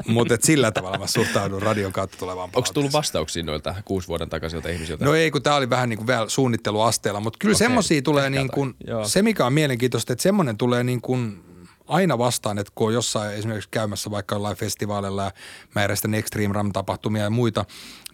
[0.07, 4.29] mutta et sillä tavalla mä suhtaudun radion kautta tulevaan Onko tullut vastauksia noilta kuusi vuoden
[4.29, 5.05] takaisilta ihmisiltä?
[5.05, 7.67] No ei, kun tämä oli vähän niin kuin vielä suunnitteluasteella, mutta kyllä okay.
[7.67, 11.45] semmoisia tulee niin kuin, se mikä on mielenkiintoista, että semmoinen tulee niin kuin
[11.87, 15.31] aina vastaan, että kun on jossain esimerkiksi käymässä vaikka jollain festivaaleilla ja
[15.75, 17.65] mä järjestän Extreme Ram-tapahtumia ja muita,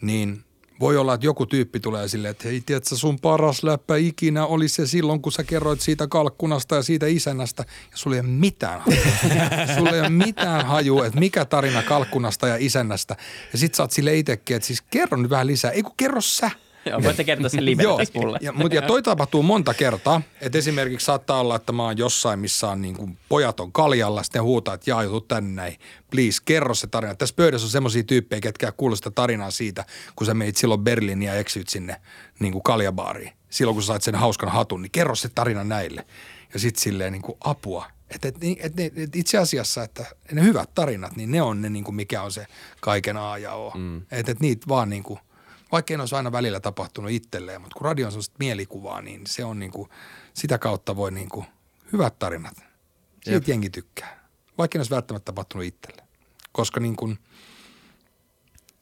[0.01, 0.43] niin
[0.81, 4.67] voi olla, että joku tyyppi tulee silleen, että hei, tiedätkö, sun paras läppä ikinä oli
[4.67, 8.81] se silloin, kun sä kerroit siitä kalkkunasta ja siitä isännästä, ja sulla ei ole mitään
[8.81, 9.01] hajua.
[9.77, 13.15] sulla ei ole mitään hajua, että mikä tarina kalkkunasta ja isännästä.
[13.51, 15.71] Ja sit sä oot sille itsekin, että siis kerro nyt vähän lisää.
[15.71, 16.51] Ei kun kerro sä.
[16.85, 18.37] Joo, voit kertoa sen livenä mulle.
[18.41, 22.39] Ja, mutta, ja toi tapahtuu monta kertaa, että esimerkiksi saattaa olla, että mä oon jossain,
[22.39, 25.75] missä on niin kuin pojat on kaljalla, sitten huutaa, että jaa, tuu tänne näin,
[26.11, 27.15] please, kerro se tarina.
[27.15, 31.27] Tässä pöydässä on semmoisia tyyppejä, ketkä kuuluu sitä tarinaa siitä, kun sä meit silloin Berliiniin
[31.27, 32.01] ja eksyit sinne
[32.39, 33.33] niin kuin kaljabaariin.
[33.49, 36.05] Silloin, kun sä sait sen hauskan hatun, niin kerro se tarina näille.
[36.53, 37.85] Ja sitten silleen niin kuin apua.
[38.09, 41.69] Että et, et, et, et itse asiassa, että ne hyvät tarinat, niin ne on ne,
[41.69, 42.47] niin kuin mikä on se
[42.79, 43.71] kaiken A ja O.
[43.75, 44.01] Mm.
[44.11, 45.19] Että et niitä vaan niin kuin–
[45.71, 49.45] vaikka en olisi aina välillä tapahtunut itselleen, mutta kun radio on sellaista mielikuvaa, niin se
[49.45, 49.89] on niin kuin,
[50.33, 51.45] sitä kautta voi niin kuin,
[51.93, 52.55] hyvät tarinat.
[52.55, 53.47] Siitä Jep.
[53.47, 54.29] jengi tykkää.
[54.57, 56.03] Vaikka en olisi välttämättä tapahtunut itselle.
[56.51, 57.19] Koska niin kuin,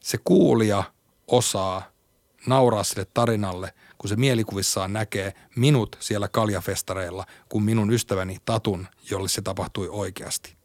[0.00, 0.84] se kuulija
[1.26, 1.90] osaa
[2.46, 9.28] nauraa sille tarinalle, kun se mielikuvissaan näkee minut siellä kaljafestareilla, kun minun ystäväni Tatun, jolle
[9.28, 10.56] se tapahtui oikeasti.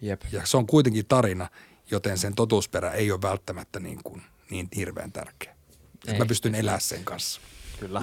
[0.00, 0.22] Jep.
[0.32, 1.48] Ja se on kuitenkin tarina,
[1.90, 5.57] joten sen totuusperä ei ole välttämättä niin, kuin, niin hirveän tärkeä.
[6.08, 7.40] Että mä pystyn elämään sen kanssa.
[7.80, 8.02] Kyllä.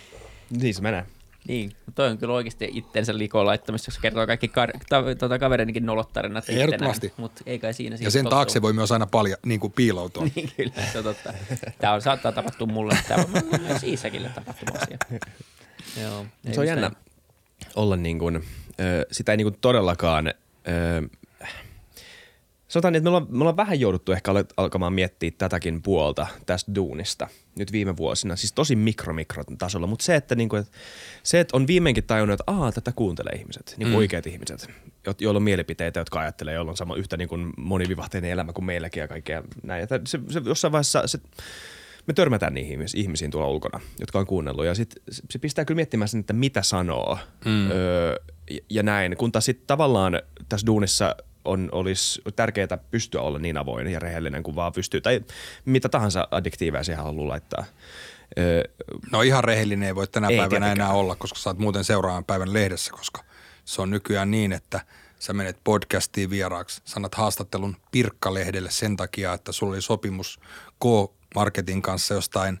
[0.60, 1.06] niin se menee.
[1.48, 5.86] Niin, toi on kyllä oikeasti itsensä likoon laittamista, jos kertoo kaikki ka- ta- tuota, kavereinikin
[5.86, 7.12] nolottarinat Ehdottomasti.
[7.16, 8.36] Mutta ei kai siinä Ja sen tottuu.
[8.36, 10.24] taakse voi myös aina paljon niin kuin piiloutua.
[10.34, 11.32] niin, kyllä, se on totta.
[11.78, 14.98] Tämä on, saattaa tapahtua mulle, tämä on myös Iisäkille tapahtunut asia.
[16.02, 16.90] Joo, se on jännä
[17.76, 18.44] olla niin kuin,
[19.12, 20.34] sitä ei niin kuin todellakaan
[22.68, 27.28] Sanotaan, että me ollaan, me ollaan vähän jouduttu ehkä alkamaan miettiä tätäkin puolta tästä duunista
[27.58, 30.72] nyt viime vuosina, siis tosi mikro-mikrotasolla, mutta se, että, niinku, että,
[31.22, 33.94] se, että on viimeinkin tajunnut, että Aa, tätä kuuntelee ihmiset, niin mm.
[33.94, 34.68] oikeat ihmiset,
[35.20, 39.00] joilla on mielipiteitä, jotka ajattelee, joilla on sama yhtä niin kuin monivivahteinen elämä kuin meilläkin
[39.00, 39.80] ja kaikkea näin.
[39.80, 41.18] Ja se, se, jossain vaiheessa se,
[42.06, 44.94] me törmätään niihin ihmisiin tuolla ulkona, jotka on kuunnellut ja sit
[45.30, 47.70] se pistää kyllä miettimään sen, että mitä sanoo mm.
[47.70, 48.16] öö,
[48.70, 53.86] ja näin, kun taas sitten tavallaan tässä duunissa– on, olisi tärkeää pystyä olla niin avoin
[53.86, 55.00] ja rehellinen kuin vaan pystyy.
[55.00, 55.20] Tai
[55.64, 57.64] mitä tahansa addiktiiveja siihen haluaa laittaa.
[59.12, 60.88] No ihan rehellinen ei voi tänä ei päivänä tietenkään.
[60.88, 63.24] enää olla, koska sä oot muuten seuraavan päivän lehdessä, koska
[63.64, 64.80] se on nykyään niin, että
[65.18, 70.40] sä menet podcastiin vieraaksi, sanat haastattelun Pirkkalehdelle sen takia, että sulla oli sopimus
[70.80, 72.60] K-Marketin kanssa jostain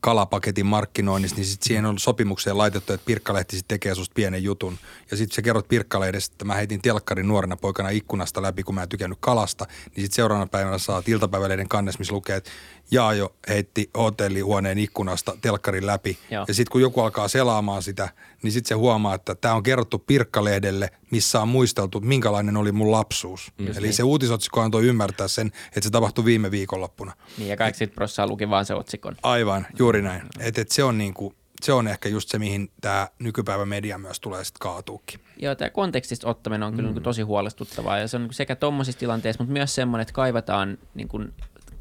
[0.00, 4.78] kalapaketin markkinoinnissa, niin sitten siihen on sopimukseen laitettu, että Pirkkalehti sitten tekee susta pienen jutun.
[5.10, 8.82] Ja sitten sä kerrot Pirkkalehdessä, että mä heitin telkkarin nuorena poikana ikkunasta läpi, kun mä
[8.82, 12.50] en tykännyt kalasta, niin sitten seuraavana päivänä saa iltapäivälehden kannes, missä lukee, että
[12.90, 16.18] Jaajo heitti hotellihuoneen ikkunasta telkkarin läpi.
[16.30, 16.44] Joo.
[16.48, 18.08] Ja sitten kun joku alkaa selaamaan sitä,
[18.42, 22.92] niin sitten se huomaa, että tämä on kerrottu Pirkkalehdelle, missä on muisteltu, minkälainen oli mun
[22.92, 23.52] lapsuus.
[23.58, 23.94] Just Eli niin.
[23.94, 27.12] se uutisotsikko antoi ymmärtää sen, että se tapahtui viime viikonloppuna.
[27.38, 29.16] Niin ja 80 prosenttia luki vaan se otsikon.
[29.22, 30.22] Aivan, juuri näin.
[30.38, 34.20] Et, et se on niinku, se on ehkä just se, mihin tämä nykypäivä media myös
[34.20, 35.20] tulee sitten kaatuukin.
[35.36, 36.94] Joo, tämä kontekstista ottaminen on kyllä mm.
[36.94, 41.08] niin tosi huolestuttavaa ja se on sekä tuommoisissa tilanteissa, mutta myös semmoinen, että kaivataan, niin
[41.08, 41.32] kuin,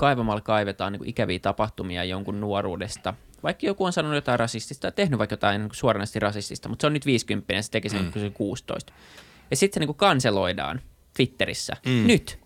[0.01, 3.13] kaivamalla kaivetaan niin ikäviä tapahtumia jonkun nuoruudesta.
[3.43, 6.87] Vaikka joku on sanonut jotain rasistista tai tehnyt vaikka jotain niin suoranaisesti rasistista, mutta se
[6.87, 8.11] on nyt 50 ja se teki sen, mm.
[8.11, 8.93] kun se 16.
[9.51, 10.81] Ja sitten se niin kuin kanseloidaan
[11.17, 11.77] Twitterissä.
[11.85, 12.07] Mm.
[12.07, 12.39] Nyt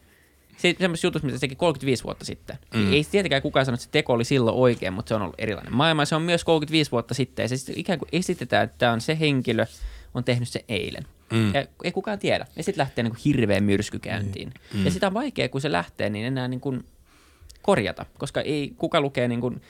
[0.57, 2.57] se, semmoisessa jutussa, mitä se teki 35 vuotta sitten.
[2.73, 2.93] Mm.
[2.93, 5.75] Ei tietenkään kukaan sano, että se teko oli silloin oikein, mutta se on ollut erilainen
[5.75, 6.05] maailma.
[6.05, 7.43] Se on myös 35 vuotta sitten.
[7.43, 9.65] Ja se ikään kuin esitetään, että tämä on se henkilö,
[10.13, 11.03] on tehnyt se eilen.
[11.31, 11.53] Mm.
[11.53, 12.45] Ja ei kukaan tiedä.
[12.55, 14.53] Ja sitten lähtee niin kuin hirveän myrskykäyntiin.
[14.73, 14.85] Mm.
[14.85, 16.85] Ja sitä on vaikea, kun se lähtee, niin enää niin kuin
[17.61, 18.05] korjata.
[18.17, 19.61] Koska ei kuka lukee niin kuin,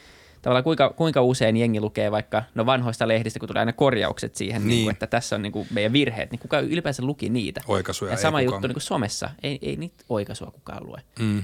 [0.41, 4.61] tavallaan kuinka, kuinka usein jengi lukee vaikka no vanhoista lehdistä, kun tulee aina korjaukset siihen,
[4.61, 4.67] niin.
[4.69, 7.61] Niin kuin, että tässä on niin kuin meidän virheet, niin kuka ylipäänsä luki niitä.
[7.67, 8.69] Oikaisuja Ja sama ei juttu kukaan.
[8.69, 11.01] niin kuin somessa, ei, ei niitä oikaisua kukaan lue.
[11.19, 11.25] Mm.
[11.25, 11.43] Mut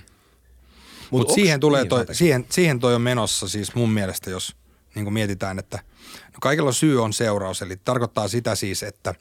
[1.20, 4.56] Mutta onks- siihen, tulee niin, toi, siihen, siihen toi on menossa siis mun mielestä, jos
[4.96, 5.78] niin kuin mietitään, että
[6.26, 7.62] no kaikilla syy on seuraus.
[7.62, 9.16] Eli tarkoittaa sitä siis, että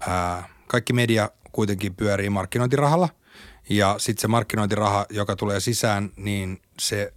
[0.00, 3.08] ää, kaikki media kuitenkin pyörii markkinointirahalla.
[3.70, 7.12] Ja sitten se markkinointiraha, joka tulee sisään, niin se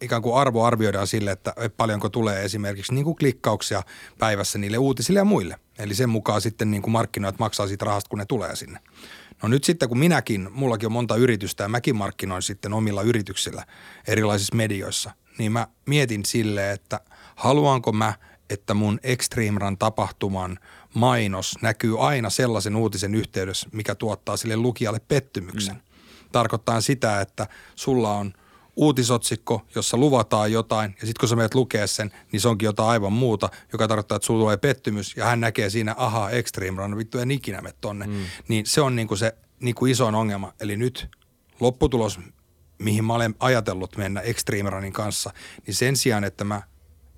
[0.00, 3.82] ikään kuin arvo arvioidaan sille, että paljonko tulee esimerkiksi niin kuin klikkauksia
[4.18, 5.56] päivässä niille uutisille ja muille.
[5.78, 8.78] Eli sen mukaan sitten niin kuin markkinoit maksaa siitä rahasta, kun ne tulee sinne.
[9.42, 13.66] No nyt sitten kun minäkin, mullakin on monta yritystä ja mäkin markkinoin sitten omilla yrityksillä
[14.08, 17.00] erilaisissa medioissa, niin mä mietin silleen, että
[17.36, 18.14] haluanko mä,
[18.50, 20.58] että mun Extreme Run tapahtuman
[20.94, 25.74] mainos näkyy aina sellaisen uutisen yhteydessä, mikä tuottaa sille lukijalle pettymyksen.
[25.74, 25.91] Mm.
[26.32, 28.32] Tarkoittaa sitä, että sulla on
[28.76, 32.88] uutisotsikko, jossa luvataan jotain, ja sitten kun sä menet lukea sen, niin se onkin jotain
[32.88, 36.96] aivan muuta, joka tarkoittaa, että sulla tulee pettymys, ja hän näkee siinä, aha, Extreme Run,
[36.96, 38.06] vittu en ikinä mene tonne.
[38.06, 38.24] Mm.
[38.48, 40.52] Niin se on niinku se niinku isoin ongelma.
[40.60, 41.10] Eli nyt
[41.60, 42.20] lopputulos,
[42.78, 45.32] mihin mä olen ajatellut mennä Extreme Runin kanssa,
[45.66, 46.62] niin sen sijaan, että mä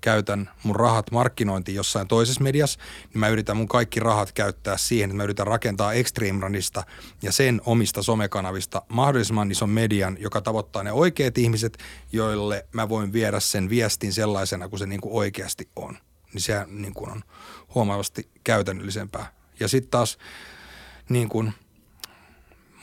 [0.05, 5.09] käytän mun rahat markkinointiin jossain toisessa mediassa, niin mä yritän mun kaikki rahat käyttää siihen,
[5.09, 6.83] että mä yritän rakentaa Extreme Runista
[7.21, 11.77] ja sen omista somekanavista mahdollisimman ison median, joka tavoittaa ne oikeat ihmiset,
[12.11, 15.97] joille mä voin viedä sen viestin sellaisena kuin se niin kuin oikeasti on.
[16.33, 17.23] Niin se niin kuin on
[17.75, 19.33] huomattavasti käytännöllisempää.
[19.59, 20.17] Ja sitten taas
[21.09, 21.53] niin kuin,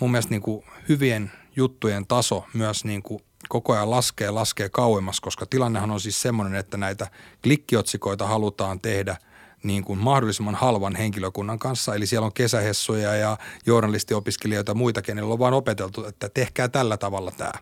[0.01, 3.23] mun mielestä niin kuin hyvien juttujen taso myös niin kuin
[3.53, 7.07] koko ajan laskee laskee kauemmas, koska tilannehan on siis semmoinen, että näitä
[7.43, 9.17] klikkiotsikoita halutaan tehdä
[9.63, 11.95] niin kuin mahdollisimman halvan henkilökunnan kanssa.
[11.95, 16.97] Eli siellä on kesähessuja ja journalistiopiskelijoita ja muita, kenellä on vaan opeteltu, että tehkää tällä
[16.97, 17.53] tavalla tämä.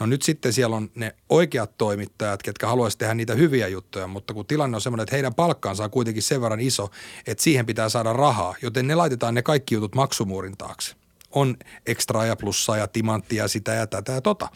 [0.00, 4.34] No nyt sitten siellä on ne oikeat toimittajat, ketkä haluaisivat tehdä niitä hyviä juttuja, mutta
[4.34, 6.90] kun tilanne on semmoinen, että heidän palkkaansa on kuitenkin sen verran iso,
[7.26, 12.26] että siihen pitää saada rahaa, joten ne laitetaan ne kaikki jutut maksumuurin taakse on ekstraa
[12.26, 14.48] ja plussaa ja timanttia sitä ja tätä ja tota.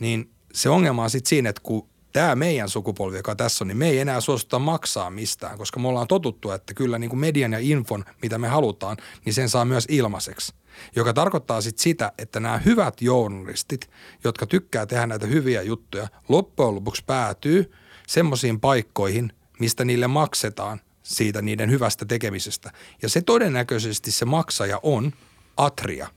[0.00, 3.78] Niin se ongelma on sitten siinä, että kun tämä meidän sukupolvi, joka tässä on, niin
[3.78, 7.52] me ei enää suostuta maksaa mistään, koska me ollaan totuttu, että kyllä niin kuin median
[7.52, 10.54] ja infon, mitä me halutaan, niin sen saa myös ilmaiseksi.
[10.96, 13.90] Joka tarkoittaa sitten sitä, että nämä hyvät journalistit,
[14.24, 17.72] jotka tykkää tehdä näitä hyviä juttuja, loppujen lopuksi päätyy
[18.06, 22.72] semmoisiin paikkoihin, mistä niille maksetaan siitä niiden hyvästä tekemisestä.
[23.02, 25.12] Ja se todennäköisesti se maksaja on
[25.56, 26.08] Atria,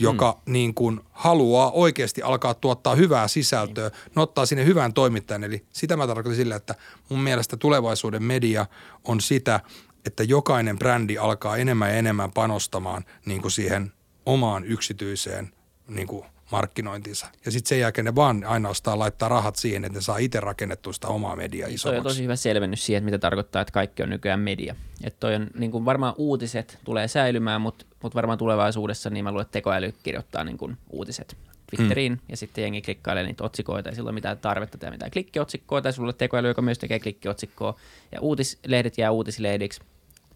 [0.00, 0.52] joka mm.
[0.52, 5.44] niin kuin haluaa oikeasti alkaa tuottaa hyvää sisältöä, ne ottaa sinne hyvän toimittajan.
[5.44, 6.74] Eli sitä mä tarkoitan sillä, että
[7.08, 8.66] mun mielestä tulevaisuuden media
[9.04, 9.60] on sitä,
[10.06, 13.92] että jokainen brändi alkaa enemmän ja enemmän panostamaan niin kuin siihen
[14.26, 15.52] omaan yksityiseen
[15.88, 17.26] niin kuin markkinointinsa.
[17.44, 20.92] Ja sitten sen jälkeen ne vaan ainoastaan laittaa rahat siihen, että ne saa itse rakennettua
[20.92, 22.02] sitä omaa mediaa Toi on isommaksi.
[22.02, 24.74] tosi hyvä selvennys siihen, mitä tarkoittaa, että kaikki on nykyään media.
[25.04, 29.30] Että toi on niin kuin varmaan uutiset tulee säilymään, mutta, mutta varmaan tulevaisuudessa niin mä
[29.30, 31.36] luulen, että tekoäly kirjoittaa niin kuin uutiset
[31.70, 32.18] Twitteriin mm.
[32.28, 36.12] ja sitten jengi klikkailee niitä otsikoita ja silloin mitään tarvetta tehdä mitään klikkiotsikkoa tai sulle
[36.12, 37.74] tekoäly, joka myös tekee klikkiotsikkoa
[38.12, 39.80] ja uutislehdet jää uutislehdiksi.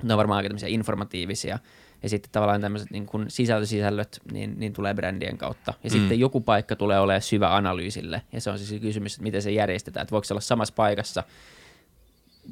[0.02, 1.58] Ne on varmaan aika informatiivisia
[2.04, 5.74] ja sitten tavallaan tämmöiset niin kuin sisältösisällöt niin, niin tulee brändien kautta.
[5.84, 5.92] Ja mm.
[5.92, 9.50] sitten joku paikka tulee olemaan syvä analyysille ja se on siis kysymys, että miten se
[9.50, 11.24] järjestetään, että voiko se olla samassa paikassa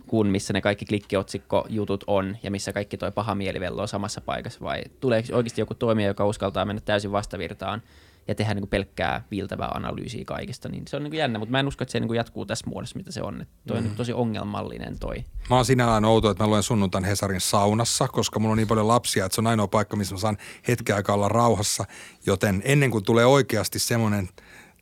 [0.06, 4.60] kuin missä ne kaikki klikkiotsikkojutut on ja missä kaikki toi paha mielivello on samassa paikassa
[4.60, 7.82] vai tuleeko oikeasti joku toimija, joka uskaltaa mennä täysin vastavirtaan
[8.28, 11.50] ja tehdä niin kuin pelkkää viiltävää analyysiä kaikista, niin se on niin kuin jännä, mutta
[11.52, 13.40] mä en usko, että se niin kuin jatkuu tässä muodossa, mitä se on.
[13.40, 15.24] Että toi on niin kuin tosi ongelmallinen toi.
[15.50, 18.88] Mä oon sinällään outo, että mä luen sunnuntain Hesarin saunassa, koska mulla on niin paljon
[18.88, 21.84] lapsia, että se on ainoa paikka, missä mä saan hetken aikaa olla rauhassa.
[22.26, 24.28] Joten ennen kuin tulee oikeasti semmoinen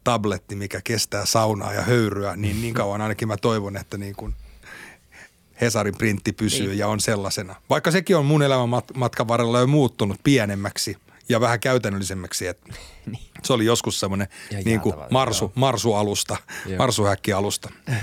[0.04, 4.34] tabletti, mikä kestää saunaa ja höyryä, niin niin kauan ainakin mä toivon, että niin kuin
[5.60, 6.78] Hesarin printti pysyy Niin.
[6.78, 7.54] ja on sellaisena.
[7.70, 10.96] Vaikka sekin on mun elämän mat- matkan varrella jo muuttunut pienemmäksi
[11.30, 12.46] ja vähän käytännöllisemmäksi.
[12.46, 12.72] Että
[13.44, 14.28] se oli joskus semmoinen
[14.64, 15.52] niin kuin marsu, joo.
[15.54, 16.78] marsualusta, Joo.
[16.78, 17.70] marsuhäkkialusta.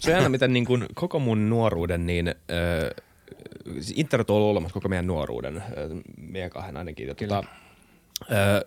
[0.00, 2.34] Se on jännä, miten niin kuin koko mun nuoruuden, niin ö,
[3.94, 5.62] internet on ollut olemassa koko meidän nuoruuden,
[6.16, 7.08] meidän kahden ainakin.
[7.08, 7.44] Ja Tota,
[8.32, 8.64] Öö,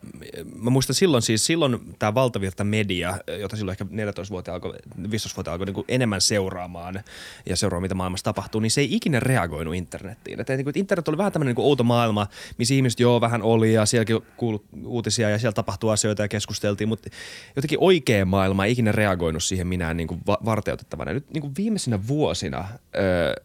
[0.56, 4.74] mä muistan silloin siis, silloin tämä valtavirta media, jota silloin ehkä 14 vuotta alkoi,
[5.12, 7.04] 15 vuotta alkoi niin enemmän seuraamaan
[7.46, 10.40] ja seuraamaan, mitä maailmassa tapahtuu, niin se ei ikinä reagoinut internettiin.
[10.40, 12.28] Että, niin kuin, internet oli vähän tämmöinen niin outo maailma,
[12.58, 16.88] missä ihmiset joo vähän oli ja sielläkin kuului uutisia ja siellä tapahtui asioita ja keskusteltiin,
[16.88, 17.10] mutta
[17.56, 21.14] jotenkin oikea maailma ei ikinä reagoinut siihen minään niin kuin va- varteutettavana.
[21.14, 22.68] Nyt niin kuin viimeisinä vuosina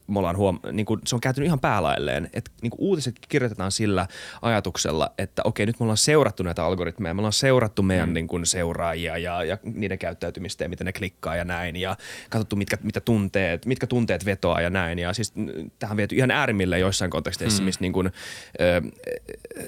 [0.07, 3.73] me ollaan huom- niin kuin, se on kääntynyt ihan päälailleen, että niin kuin uutiset kirjoitetaan
[3.73, 4.07] sillä
[4.43, 8.15] ajatuksella, että okei nyt me ollaan ollaan seurattu näitä algoritmeja, me ollaan seurattu meidän mm.
[8.15, 11.97] niin kuin seuraajia ja, ja niiden käyttäytymistä ja miten ne klikkaa ja näin ja
[12.31, 14.99] katsottu mitkä, mitä tunteet, mitkä tunteet vetoaa ja näin.
[14.99, 15.33] Ja siis
[15.79, 17.65] tähän on viety ihan äärimmille joissain konteksteissa, mm.
[17.65, 18.13] missä niin kuin, äh,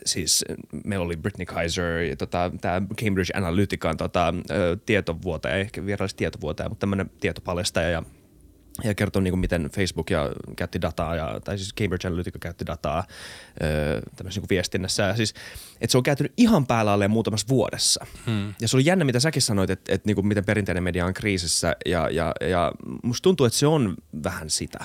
[0.04, 0.44] siis
[0.84, 4.34] meillä oli Britney Kaiser ja tota, tämä Cambridge Analytican tota,
[4.86, 8.02] tietovuotaja, ehkä virallisesti tietovuotaja, mutta tämmöinen tietopaljastaja ja
[8.84, 12.66] ja kertoo niin kuin miten Facebook ja käytti dataa, ja, tai siis Cambridge Analytica käytti
[12.66, 13.04] dataa
[13.62, 15.02] öö, tämmöisessä niin viestinnässä.
[15.02, 15.34] Ja siis,
[15.80, 18.06] että se on käytynyt ihan päällä alle muutamassa vuodessa.
[18.26, 18.54] Hmm.
[18.60, 21.14] Ja se oli jännä, mitä säkin sanoit, että, että niin kuin miten perinteinen media on
[21.14, 22.72] kriisissä, ja, ja, ja
[23.02, 24.84] musta tuntuu, että se on vähän sitä.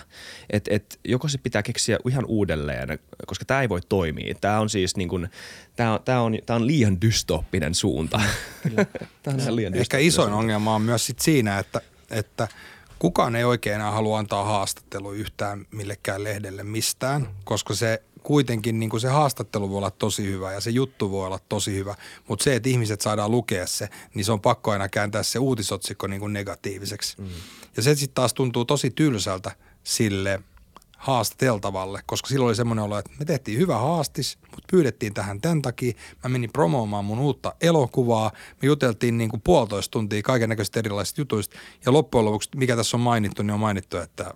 [0.50, 4.36] Että että joko se pitää keksiä ihan uudelleen, koska tämä ei voi toimia.
[4.42, 5.30] Tämä on siis niin kuin,
[5.76, 8.22] tämä on, tämä on, tämä on liian dystoppinen suunta.
[9.24, 10.40] tämä on liian Ehkä isoin suunta.
[10.40, 11.82] ongelma on myös sit siinä, että,
[12.12, 12.48] että–
[13.00, 18.90] kukaan ei oikein enää halua antaa haastattelu yhtään millekään lehdelle mistään, koska se kuitenkin niin
[18.90, 21.96] kuin se haastattelu voi olla tosi hyvä ja se juttu voi olla tosi hyvä,
[22.28, 26.08] mutta se, että ihmiset saadaan lukea se, niin se on pakko aina kääntää se uutisotsikko
[26.08, 27.22] niin kuin negatiiviseksi.
[27.22, 27.28] Mm.
[27.78, 29.52] Ja se sitten taas tuntuu tosi tylsältä
[29.84, 30.40] sille–
[31.04, 35.62] haastateltavalle, koska silloin oli semmoinen olo, että me tehtiin hyvä haastis, mutta pyydettiin tähän tämän
[35.62, 35.94] takia.
[36.24, 38.32] Mä menin promoomaan mun uutta elokuvaa.
[38.62, 41.58] Me juteltiin niin kuin puolitoista tuntia kaiken näköistä erilaisista jutuista.
[41.86, 44.34] Ja loppujen lopuksi, mikä tässä on mainittu, niin on mainittu, että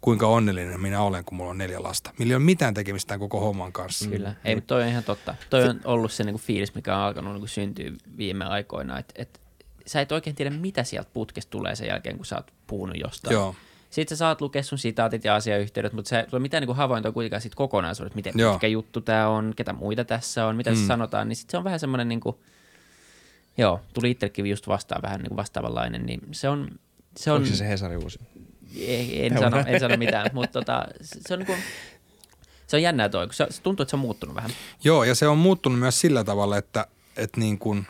[0.00, 2.14] kuinka onnellinen minä olen, kun mulla on neljä lasta.
[2.18, 4.08] Millä ei ole mitään tekemistä tämän koko homman kanssa.
[4.08, 5.34] Kyllä, ei, mutta toi on ihan totta.
[5.50, 8.98] Toi on ollut se niin kuin fiilis, mikä on alkanut niin kuin syntyä viime aikoina,
[8.98, 9.40] että, että
[9.86, 13.34] sä et oikein tiedä, mitä sieltä putkesta tulee sen jälkeen, kun sä oot puhunut jostain.
[13.34, 13.54] Joo.
[13.92, 17.12] Sitten sä saat lukea sun sitaatit ja asiayhteydet, mutta se ei ole mitään niin havaintoa
[17.12, 18.52] kuitenkaan siitä kokonaisuudesta, miten Joo.
[18.52, 20.86] pitkä juttu tämä on, ketä muita tässä on, mitä mm.
[20.86, 22.36] sanotaan, niin sitten se on vähän semmoinen niin kuin,
[23.58, 26.68] joo, tuli itsellekin just vastaan vähän niin vastaavanlainen, niin se on...
[27.16, 28.18] Se on Onko se se Hesari uusi?
[28.76, 31.58] Ei, en, sano, en sano mitään, mutta tota, se on niin kuin,
[32.66, 34.50] se on jännää toi, kun se, se tuntuu, että se on muuttunut vähän.
[34.84, 36.86] Joo, ja se on muuttunut myös sillä tavalla, että,
[37.16, 37.86] että niin kuin,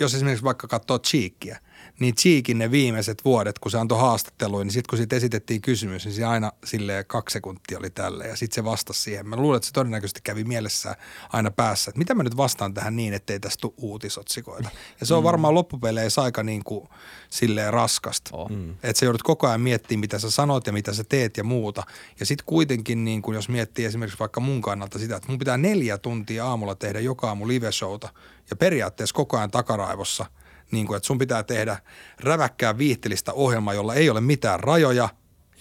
[0.00, 1.58] jos esimerkiksi vaikka katsoo Cheekkiä–
[2.02, 6.04] niin Cheekin ne viimeiset vuodet, kun se antoi haastatteluja, niin sitten kun siitä esitettiin kysymys,
[6.04, 9.28] niin se aina sille kaksi sekuntia oli tälle ja sitten se vastasi siihen.
[9.28, 10.96] Mä luulen, että se todennäköisesti kävi mielessä
[11.32, 14.70] aina päässä, että mitä mä nyt vastaan tähän niin, ettei tästä tule uutisotsikoita.
[15.00, 15.24] Ja se on mm.
[15.24, 16.88] varmaan loppupeleissä aika niin kuin
[17.30, 18.30] silleen raskasta.
[18.32, 18.50] Oh.
[18.50, 18.70] Mm.
[18.70, 21.82] Että sä joudut koko ajan miettimään, mitä sä sanot ja mitä sä teet ja muuta.
[22.20, 25.56] Ja sitten kuitenkin, niin kuin jos miettii esimerkiksi vaikka mun kannalta sitä, että mun pitää
[25.56, 28.08] neljä tuntia aamulla tehdä joka aamu live-showta
[28.50, 30.26] ja periaatteessa koko ajan takaraivossa–
[30.72, 31.78] niin kuin, että sun pitää tehdä
[32.20, 35.08] räväkkää viihtelistä ohjelmaa, jolla ei ole mitään rajoja,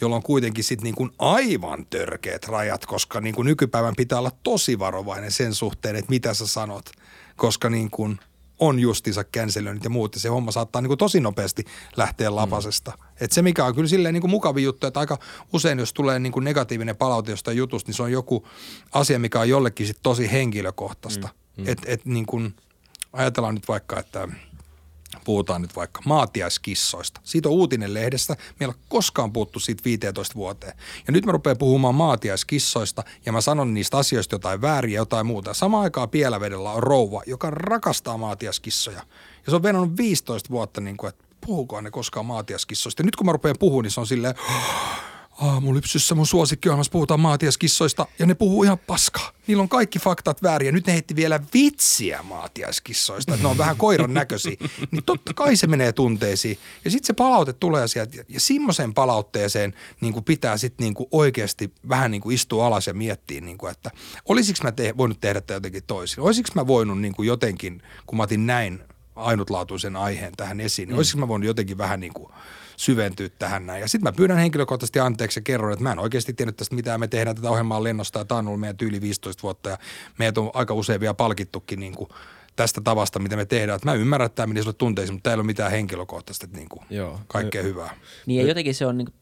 [0.02, 4.32] jolla on kuitenkin sitten niin kuin aivan törkeät rajat, koska niin kuin nykypäivän pitää olla
[4.44, 6.90] tosi varovainen sen suhteen, että mitä sä sanot,
[7.36, 8.20] koska niin kuin
[8.60, 11.66] on justiinsa känselöinnit ja muut, ja se homma saattaa niin kuin tosi nopeasti
[11.98, 12.36] lähteä mm.
[12.36, 12.92] lapasesta.
[12.92, 13.06] Mm.
[13.22, 15.18] Et se, mikä on kyllä silleen niin kuin mukavi juttu, että aika
[15.54, 18.48] usein, jos tulee niin kuin negatiivinen palaute jostain jutusta, niin se on joku
[18.92, 21.30] asia, mikä on jollekin sit tosi henkilökohtaista.
[21.58, 21.64] Mm.
[21.64, 21.70] Mm.
[21.70, 22.56] Et, et niin kuin,
[23.14, 24.28] ajatellaan nyt vaikka, että–
[25.26, 27.22] Puhutaan nyt vaikka maatiaiskissoista.
[27.24, 28.36] Siitä on uutinen lehdestä.
[28.60, 30.74] Meillä on koskaan puhuttu siitä 15 vuoteen.
[31.08, 35.54] Ja nyt mä rupean puhumaan maatiaiskissoista ja mä sanon niistä asioista jotain vääriä jotain muuta.
[35.54, 39.02] Samaan aikaan Pielavedellä on rouva, joka rakastaa maatiaiskissoja.
[39.46, 43.02] Ja se on venannut 15 vuotta, niin kuin, että puhukoon ne koskaan maatiaiskissoista.
[43.02, 44.36] Ja nyt kun mä rupean puhumaan, niin se on silleen,
[45.42, 49.32] Aamulypsyssä mun suosikkiohjelmassa puhutaan maatiaskissoista ja ne puhuu ihan paskaa.
[49.48, 53.38] Niillä on kaikki faktat väärin ja nyt ne heitti vielä vitsiä maatiaskissoista.
[53.38, 54.56] Ne on vähän koiran näköisiä.
[54.92, 56.58] Niin totta kai se menee tunteisiin.
[56.86, 61.10] Ja sitten se palaute tulee sieltä ja semmoiseen palautteeseen niin kuin pitää sitten niin kuin
[61.12, 63.92] oikeasti vähän niin kuin istua alas ja miettiä, niin kuin, että
[64.26, 66.24] olisiko mä te- voinut tehdä tätä jotenkin toisin.
[66.24, 68.80] Olisiko mä voinut niin kuin jotenkin, kun mä otin näin
[69.16, 70.98] ainutlaatuisen aiheen tähän esiin, niin mm.
[70.98, 72.34] olisiko mä voinut jotenkin vähän niin kuin–
[72.82, 73.82] syventyä tähän näin.
[73.82, 77.00] Ja sitten mä pyydän henkilökohtaisesti anteeksi ja kerron, että mä en oikeasti tiennyt tästä mitään.
[77.00, 79.78] Me tehdään tätä ohjelmaa lennosta ja tämä on ollut meidän tyyli 15 vuotta ja
[80.20, 82.10] meitä on aika usein vielä palkittukin niin kuin
[82.56, 83.76] tästä tavasta, mitä me tehdään.
[83.76, 86.58] Että mä ymmärrän, että tämä meni sulle tunteisiin, mutta täällä ei ole mitään henkilökohtaista, että
[86.58, 87.20] niin kuin Joo.
[87.28, 87.96] kaikkea hyvää.
[88.26, 89.14] Niin ja jotenkin se on niin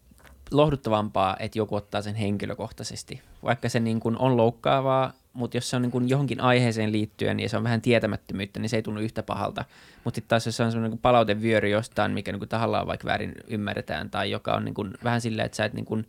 [0.52, 3.22] lohduttavampaa, että joku ottaa sen henkilökohtaisesti.
[3.44, 7.38] Vaikka se niin kuin on loukkaavaa, mutta jos se on niin kuin johonkin aiheeseen liittyen
[7.38, 9.66] niin se on vähän tietämättömyyttä, niin se ei tunnu yhtä pahalta.
[10.04, 13.08] Mutta sitten taas jos se on sellainen niin palautevyöry jostain, mikä niin kuin tahallaan vaikka
[13.08, 16.06] väärin ymmärretään, tai joka on niin kuin vähän silleen, että sä et niin kuin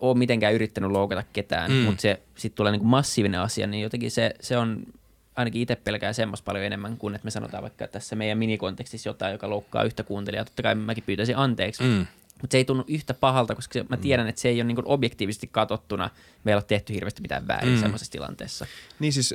[0.00, 1.76] ole mitenkään yrittänyt loukata ketään, mm.
[1.76, 4.82] mutta se sitten tulee niin kuin massiivinen asia, niin jotenkin se, se on
[5.36, 9.32] ainakin itse pelkää semmoista paljon enemmän kuin, että me sanotaan vaikka tässä meidän minikontekstissa jotain,
[9.32, 10.44] joka loukkaa yhtä kuuntelijaa.
[10.44, 12.06] Totta kai mäkin pyytäisin anteeksi, mm.
[12.42, 15.46] Mutta se ei tunnu yhtä pahalta, koska mä tiedän, että se ei ole niin objektiivisesti
[15.46, 16.10] katsottuna,
[16.44, 17.80] meillä on tehty hirveästi mitään väärin mm.
[17.80, 18.66] semmoisessa tilanteessa.
[18.98, 19.34] Niin siis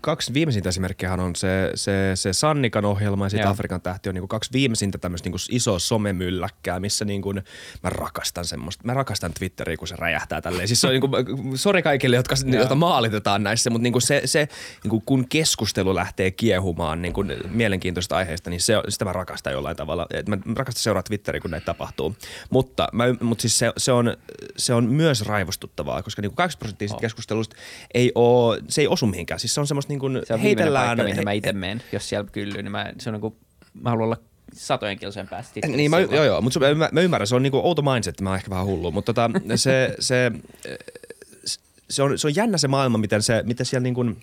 [0.00, 4.28] kaksi viimeisintä esimerkkiä on se, se, se Sannikan ohjelma ja sitten Afrikan tähti on niin
[4.28, 7.42] kaksi viimeisintä tämmöistä niin isoa somemylläkkää, missä niin kuin,
[7.82, 10.68] mä rakastan semmoista, mä rakastan Twitteriä, kun se räjähtää tälleen.
[10.68, 14.22] Siis se on niin kuin, sori kaikille, jotka, joita maalitetaan näissä, mutta niin kuin se,
[14.24, 14.48] se
[14.82, 19.52] niin kuin kun keskustelu lähtee kiehumaan niin kuin mielenkiintoista aiheesta, niin se, sitä mä rakastan
[19.52, 20.06] jollain tavalla.
[20.10, 22.16] Et mä rakastan seuraa Twitteriä, kun näitä tapahtuu.
[22.50, 24.16] Mutta, mä, mutta siis se, se, on,
[24.56, 27.00] se on myös raivostuttavaa, koska niin kuin 80 prosenttia oh.
[27.00, 27.56] keskustelusta
[27.94, 29.40] ei ole, se ei osu mihinkään.
[29.40, 30.86] Siis se on semmoista niin kuin se on heitellään.
[30.86, 33.36] Paikka, mihin mä itse menen, jos siellä kyllyy, niin mä, se on niin kuin,
[33.82, 34.16] mä haluan olla
[34.52, 35.60] satojen kilsojen päästä.
[35.66, 38.36] Niin, mä, joo, joo, mutta mä, mä, ymmärrän, se on niinku outo mindset, mä oon
[38.36, 40.32] ehkä vähän hullu, mutta tota, se, se,
[41.90, 44.22] se, on, se on jännä se maailma, miten, se, miten siellä niin kuin,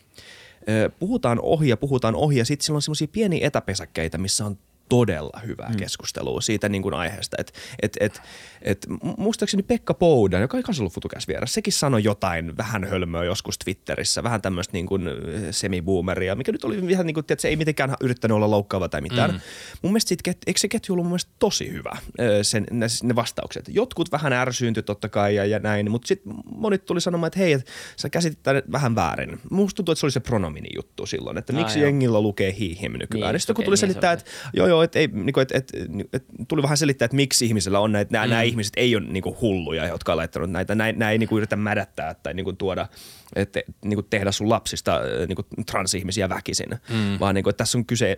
[1.00, 4.58] puhutaan ohi ja puhutaan ohi ja sitten siellä on semmoisia pieniä etäpesäkkeitä, missä on
[4.90, 5.78] todella hyvää mm.
[5.78, 7.38] keskustelua siitä niin kuin aiheesta.
[7.40, 8.22] Et, et, et,
[8.62, 13.24] et, muistaakseni Pekka Poudan, joka ei kanssa ollut futukäs vieressä, sekin sanoi jotain vähän hölmöä
[13.24, 15.10] joskus Twitterissä, vähän tämmöistä niin kuin
[15.52, 19.02] semiboomeria, mikä nyt oli ihan niin kuin, että se ei mitenkään yrittänyt olla loukkaava tai
[19.02, 19.32] mitään.
[19.32, 19.40] Mm.
[19.82, 21.98] Mun mielestä siitä, eikö se ketju ollut mun mielestä tosi hyvä,
[22.42, 23.66] sen, ne, ne vastaukset.
[23.68, 27.54] Jotkut vähän ärsyyntyi totta kai ja, ja näin, mutta sitten monet tuli sanomaan, että hei,
[27.54, 28.40] että sä käsitit
[28.72, 29.40] vähän väärin.
[29.50, 32.82] Musta tuntuu, että se oli se pronomini juttu silloin, että miksi ah, jengillä lukee he,
[32.82, 33.34] him nykyään.
[33.34, 35.78] Niin, sitten kun tuli niin, selittää, että joo, joo, että, ei, niin kuin, että, että,
[36.14, 38.44] että, tuli vähän selittää, että miksi ihmisillä on näitä, nämä, mm.
[38.44, 41.56] ihmiset ei ole niin kuin hulluja, jotka on laittanut näitä, nämä, ei niin kuin yritä
[41.56, 42.88] mädättää tai niin kuin tuoda,
[43.36, 47.20] että, niin kuin tehdä sun lapsista niin kuin transihmisiä väkisin, mm.
[47.20, 48.18] vaan niin kuin, että tässä on kyse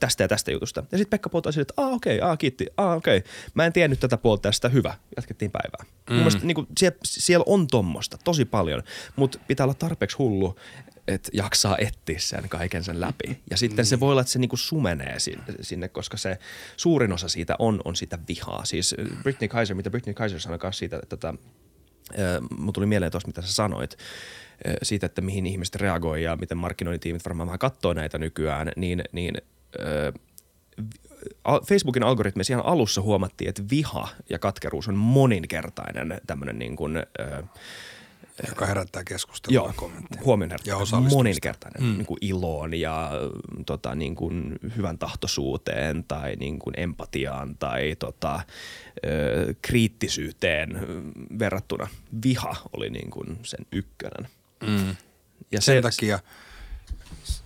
[0.00, 0.84] tästä ja tästä jutusta.
[0.92, 3.30] Ja sitten Pekka puolta sille, että okei, okay, kiitti, aa okei, okay.
[3.54, 5.84] mä en tiennyt tätä puolta tästä, hyvä, jatkettiin päivää.
[5.84, 6.14] Mm.
[6.14, 8.82] Mun mielestä niin kuin, siellä, siellä on tommosta tosi paljon,
[9.16, 10.56] mutta pitää olla tarpeeksi hullu,
[11.08, 13.38] että jaksaa etsiä sen kaiken sen läpi.
[13.50, 15.16] Ja sitten se voi olla, että se niinku sumenee
[15.60, 16.38] sinne, koska se
[16.76, 18.64] suurin osa siitä on, on sitä vihaa.
[18.64, 21.34] Siis Britney Kaiser, mitä Britney Kaiser sanoi myös siitä, että tota,
[22.58, 23.98] mun tuli mieleen tuosta, mitä sä sanoit,
[24.82, 29.34] siitä, että mihin ihmiset reagoi ja miten markkinointitiimit varmaan vähän katsoo näitä nykyään, niin, niin
[31.68, 37.06] Facebookin algoritmissa ihan alussa huomattiin, että viha ja katkeruus on moninkertainen tämmöinen niin kuin,
[38.48, 40.24] joka herättää keskustelua Joo, ja kommentteja.
[40.24, 41.96] huomioon herättää moninkertainen mm.
[41.96, 43.10] niin kuin iloon ja
[43.66, 48.40] tota, niin kuin hyvän tahtoisuuteen tai niin kuin empatiaan tai tota,
[49.06, 50.80] ö, kriittisyyteen
[51.38, 51.88] verrattuna.
[52.24, 54.28] Viha oli niin kuin sen ykkönen.
[54.66, 54.96] Mm.
[55.52, 56.18] Ja sen se, takia–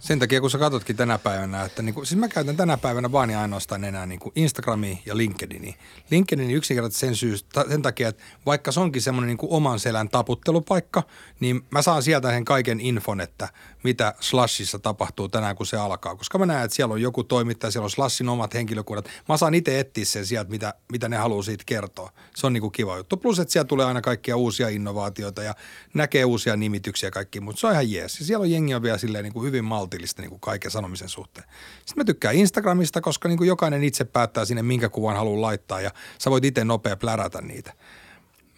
[0.07, 3.13] sen takia, kun sä katsotkin tänä päivänä, että niin kuin, siis mä käytän tänä päivänä
[3.13, 5.75] vaan ja ainoastaan enää niin kuin Instagramia ja LinkedInia.
[6.11, 10.09] LinkedIn yksinkertaisesti sen, syys, sen takia, että vaikka se onkin semmoinen niin kuin oman selän
[10.09, 11.03] taputtelupaikka,
[11.41, 13.49] niin mä saan sieltä sen kaiken infon, että
[13.83, 16.17] mitä Slashissa tapahtuu tänään, kun se alkaa.
[16.17, 19.09] Koska mä näen, että siellä on joku toimittaja, siellä on Slashin omat henkilökunnat.
[19.29, 22.13] Mä saan itse etsiä sen sieltä, mitä, mitä ne haluaa siitä kertoa.
[22.37, 23.17] Se on niin kuin kiva juttu.
[23.17, 25.55] Plus, että siellä tulee aina kaikkia uusia innovaatioita ja
[25.95, 28.19] näkee uusia nimityksiä kaikki, mutta se on ihan jees.
[28.19, 29.65] Ja siellä on jengi on vielä silleen niin kuin hyvin
[29.97, 31.49] maltillista niin kuin kaiken sanomisen suhteen.
[31.79, 35.81] Sitten mä tykkään Instagramista, koska niin kuin jokainen itse päättää sinne, minkä kuvan haluaa laittaa
[35.81, 37.73] ja sä voit itse nopea plärätä niitä.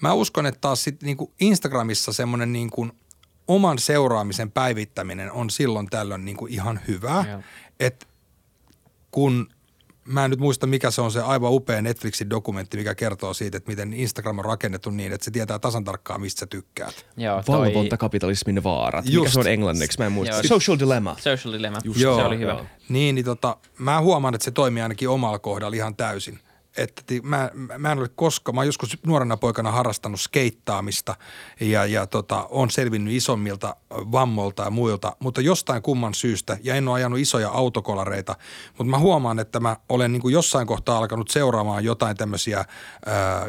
[0.01, 2.93] Mä uskon, että taas sit niin kuin Instagramissa semmoinen niin kuin–
[3.49, 7.41] oman seuraamisen päivittäminen on silloin tällöin niin kuin ihan hyvä.
[7.81, 8.07] Että
[9.11, 9.49] kun
[10.09, 13.57] mä en nyt muista, mikä se on se aivan upea Netflixin dokumentti, mikä kertoo siitä,
[13.57, 17.07] että miten Instagram on rakennettu niin, että se tietää tasan tarkkaan, mistä sä tykkäät.
[17.17, 17.59] Joo, toi...
[17.59, 19.05] Valvontakapitalismin vaarat.
[19.09, 19.17] Just.
[19.17, 19.99] Mikä se on englanniksi?
[19.99, 20.37] Mä en muista.
[20.37, 20.43] Joo.
[20.43, 21.17] Social Dilemma.
[21.21, 21.79] Social Dilemma.
[21.85, 22.01] Just.
[22.01, 22.17] Joo.
[22.17, 22.53] Se oli hyvä.
[22.53, 22.67] Joo.
[22.89, 26.39] Niin, niin tota, mä huomaan, että se toimii ainakin omalla kohdalla ihan täysin
[26.79, 31.17] että mä, mä en ole koskaan, mä oon joskus nuorena poikana harrastanut skeittaamista
[31.61, 36.89] ja, ja tota, on selvinnyt isommilta vammoilta ja muilta, mutta jostain kumman syystä, ja en
[36.89, 38.37] ole ajanut isoja autokolareita,
[38.79, 42.65] mutta mä huomaan, että mä olen niin kuin jossain kohtaa alkanut seuraamaan jotain tämmöisiä,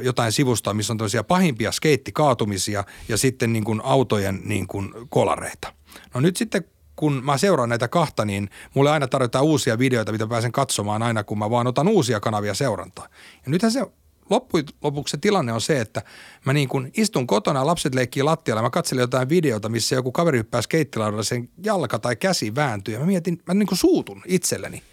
[0.01, 5.73] jotain sivustoa, missä on tämmöisiä pahimpia skeittikaatumisia ja sitten niin kuin autojen niin kuin kolareita.
[6.13, 6.63] No nyt sitten
[7.00, 11.24] kun mä seuraan näitä kahta, niin mulle aina tarjotaan uusia videoita, mitä pääsen katsomaan aina,
[11.24, 13.08] kun mä vaan otan uusia kanavia seurantaa.
[13.45, 13.86] Ja nythän se
[14.30, 16.02] loppujen lopuksi se tilanne on se, että
[16.45, 20.38] mä niin kun istun kotona, lapset leikkii lattialla, mä katselen jotain videota, missä joku kaveri
[20.38, 24.84] hyppää skeittilaudalla, sen jalka tai käsi vääntyy ja mä mietin, mä niin kuin suutun itselleni.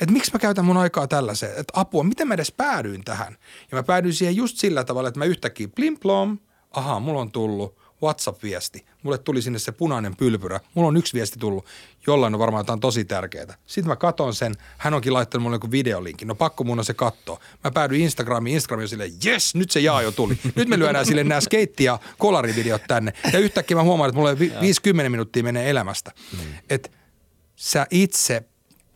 [0.00, 3.36] Että miksi mä käytän mun aikaa tällaiseen, että apua, miten mä edes päädyin tähän.
[3.70, 6.38] Ja mä päädyin siihen just sillä tavalla, että mä yhtäkkiä plim plom,
[6.70, 8.86] ahaa, mulla on tullut WhatsApp-viesti.
[9.02, 10.60] Mulle tuli sinne se punainen pylpyrä.
[10.74, 11.66] Mulla on yksi viesti tullut,
[12.06, 13.56] jollain on varmaan jotain tosi tärkeää.
[13.66, 16.28] Sitten mä katon sen, hän onkin laittanut mulle joku videolinkin.
[16.28, 17.40] No pakko mun on se katsoa.
[17.64, 20.38] Mä päädyin Instagramiin, Instagram on silleen, yes, nyt se jaa jo tuli.
[20.54, 23.12] Nyt me lyödään sille nämä skeitti- ja kolarivideot tänne.
[23.32, 26.12] Ja yhtäkkiä mä huomaan, että mulle 50 minuuttia menee elämästä.
[26.32, 26.38] Mm.
[26.70, 26.88] Että
[27.56, 28.44] sä itse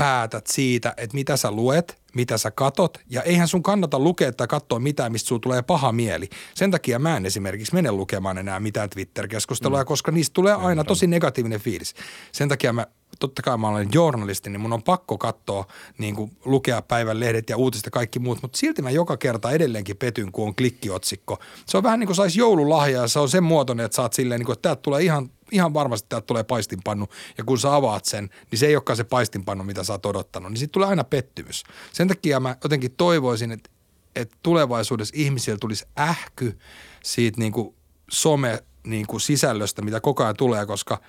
[0.00, 4.46] päätät siitä, että mitä sä luet, mitä sä katot, ja eihän sun kannata lukea tai
[4.46, 6.28] katsoa mitään, mistä sulla tulee paha mieli.
[6.54, 9.86] Sen takia mä en esimerkiksi mene lukemaan enää mitään Twitter-keskustelua, mm.
[9.86, 11.94] koska niistä tulee aina tosi negatiivinen fiilis.
[12.32, 12.86] Sen takia mä
[13.20, 15.66] totta kai mä olen journalisti, niin mun on pakko katsoa,
[15.98, 19.50] niin kuin lukea päivän lehdet ja uutiset ja kaikki muut, mutta silti mä joka kerta
[19.50, 21.38] edelleenkin petyn, kun on klikkiotsikko.
[21.66, 24.38] Se on vähän niin kuin saisi joululahja ja se on sen muotoinen, että saat silleen,
[24.38, 27.08] niin kuin, että täältä tulee ihan, ihan varmasti täältä tulee paistinpannu
[27.38, 30.50] ja kun sä avaat sen, niin se ei olekaan se paistinpannu, mitä sä oot odottanut,
[30.50, 31.64] niin sitten tulee aina pettymys.
[31.92, 33.70] Sen takia mä jotenkin toivoisin, että,
[34.16, 36.58] että tulevaisuudessa ihmisillä tulisi ähky
[37.04, 37.74] siitä niin kuin
[38.10, 41.00] some niin kuin sisällöstä, mitä koko ajan tulee, koska–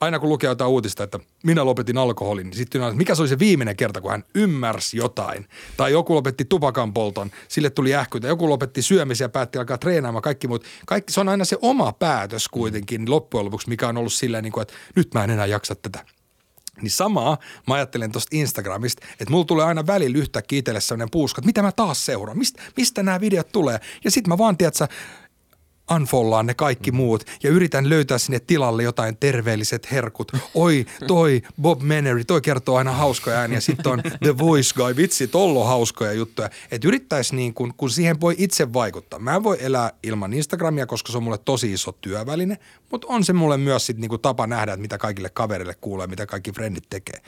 [0.00, 3.28] aina kun lukee jotain uutista, että minä lopetin alkoholin, niin sitten että mikä se oli
[3.28, 5.46] se viimeinen kerta, kun hän ymmärsi jotain.
[5.76, 8.28] Tai joku lopetti tupakan polton, sille tuli ähkytä.
[8.28, 10.64] Joku lopetti syömisiä ja päätti alkaa treenaamaan kaikki muut.
[10.86, 14.52] Kaikki, se on aina se oma päätös kuitenkin loppujen lopuksi, mikä on ollut silleen, niin
[14.52, 16.04] kuin, että nyt mä en enää jaksa tätä.
[16.82, 17.38] Niin samaa
[17.68, 21.62] mä ajattelen tuosta Instagramista, että mulla tulee aina välillä yhtäkkiä itselle sellainen puuska, että mitä
[21.62, 23.80] mä taas seuraan, mistä, mistä nämä videot tulee.
[24.04, 24.74] Ja sitten mä vaan, tiedät,
[25.90, 26.96] unfollaan ne kaikki mm.
[26.96, 30.32] muut ja yritän löytää sinne tilalle jotain terveelliset herkut.
[30.54, 33.60] Oi, toi Bob Menery, toi kertoo aina hauskoja ääniä.
[33.60, 36.50] Sitten on The Voice Guy, vitsi, tollo hauskoja juttuja.
[36.70, 39.18] Että yrittäisi niin kun, kun siihen voi itse vaikuttaa.
[39.18, 42.58] Mä en voi elää ilman Instagramia, koska se on mulle tosi iso työväline,
[42.90, 46.26] mutta on se mulle myös sit niin tapa nähdä, että mitä kaikille kaverille kuulee, mitä
[46.26, 47.22] kaikki frendit tekee.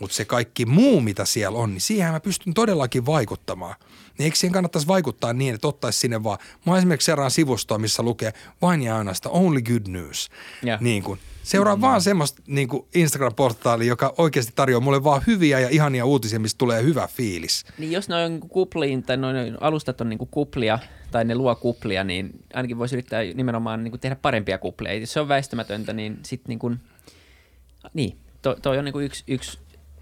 [0.00, 3.74] Mutta se kaikki muu, mitä siellä on, niin siihen mä pystyn todellakin vaikuttamaan–
[4.18, 8.02] niin eikö siihen kannattaisi vaikuttaa niin, että ottaisi sinne vaan, mä esimerkiksi seuraan sivustoa, missä
[8.02, 10.28] lukee vain ja ainoastaan only good news.
[10.66, 10.80] Yeah.
[10.80, 11.80] Niin kuin, seuraa mm.
[11.80, 16.58] vaan semmoista niin kuin Instagram-portaalia, joka oikeasti tarjoaa mulle vaan hyviä ja ihania uutisia, mistä
[16.58, 17.64] tulee hyvä fiilis.
[17.78, 20.78] Niin jos noin niinku kupliin tai noin alustat on niin kuin kuplia
[21.10, 24.94] tai ne luo kuplia, niin ainakin voisi yrittää nimenomaan niin kuin tehdä parempia kuplia.
[24.94, 26.80] Jos se on väistämätöntä, niin sitten niin kuin,
[27.94, 29.58] niin, toi, toi on niin kuin yksi, yksi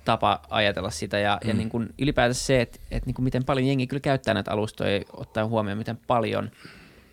[0.06, 1.48] tapa ajatella sitä ja, mm.
[1.48, 4.52] ja niin kuin ylipäätänsä se, että, että niin kuin miten paljon jengi kyllä käyttää näitä
[4.52, 6.50] alustoja, ottaen huomioon miten paljon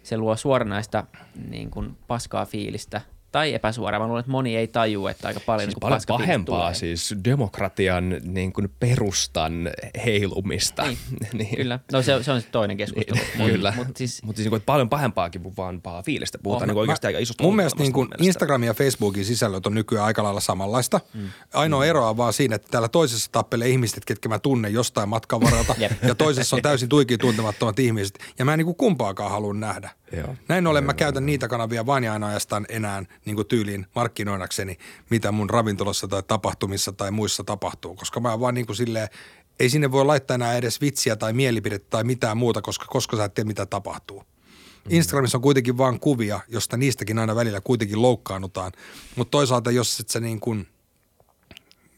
[0.03, 1.03] se luo suoranaista
[1.49, 3.01] niin kuin paskaa fiilistä–
[3.33, 4.01] tai epäsuoraan.
[4.01, 6.73] Mä luulen, että moni ei taju, että aika paljon siis niin paljon pahempaa tulee.
[6.73, 9.69] siis demokratian niin kuin perustan
[10.05, 10.83] heilumista.
[10.83, 10.97] Niin,
[11.33, 11.55] niin.
[11.55, 11.79] kyllä.
[11.91, 13.19] No se, se on sitten toinen keskustelu.
[13.37, 13.73] Niin, kyllä.
[13.77, 16.37] Mutta siis, Mut siis niin kuin, paljon pahempaakin kuin vaan paha fiilistä.
[16.43, 19.73] Puhutaan oh, niin oikeasti aika isosta Mun mielestä niin kuin Instagramin ja Facebookin sisällöt on
[19.73, 20.99] nykyään aika lailla samanlaista.
[21.13, 21.29] Mm.
[21.53, 21.89] Ainoa mm.
[21.89, 25.75] ero on vaan siinä, että täällä toisessa tappelee ihmiset, ketkä mä tunnen jostain matkan varalta.
[26.07, 28.19] ja toisessa on täysin tuikin tuntemattomat ihmiset.
[28.39, 29.89] Ja mä en niin kuin kumpaakaan halua nähdä.
[30.17, 30.35] Joo.
[30.47, 34.77] Näin ollen mä käytän niitä kanavia vain ja ainoastaan enää niin kuin tyyliin markkinoidakseni,
[35.09, 37.95] mitä mun ravintolassa tai tapahtumissa tai muissa tapahtuu.
[37.95, 39.07] Koska mä vaan niin kuin silleen,
[39.59, 43.23] ei sinne voi laittaa enää edes vitsiä tai mielipidettä tai mitään muuta, koska, koska sä
[43.23, 44.19] et tiedä, mitä tapahtuu.
[44.19, 44.25] Mm.
[44.89, 48.71] Instagramissa on kuitenkin vain kuvia, josta niistäkin aina välillä kuitenkin loukkaannutaan.
[49.15, 50.67] Mutta toisaalta, jos et sä niin kuin–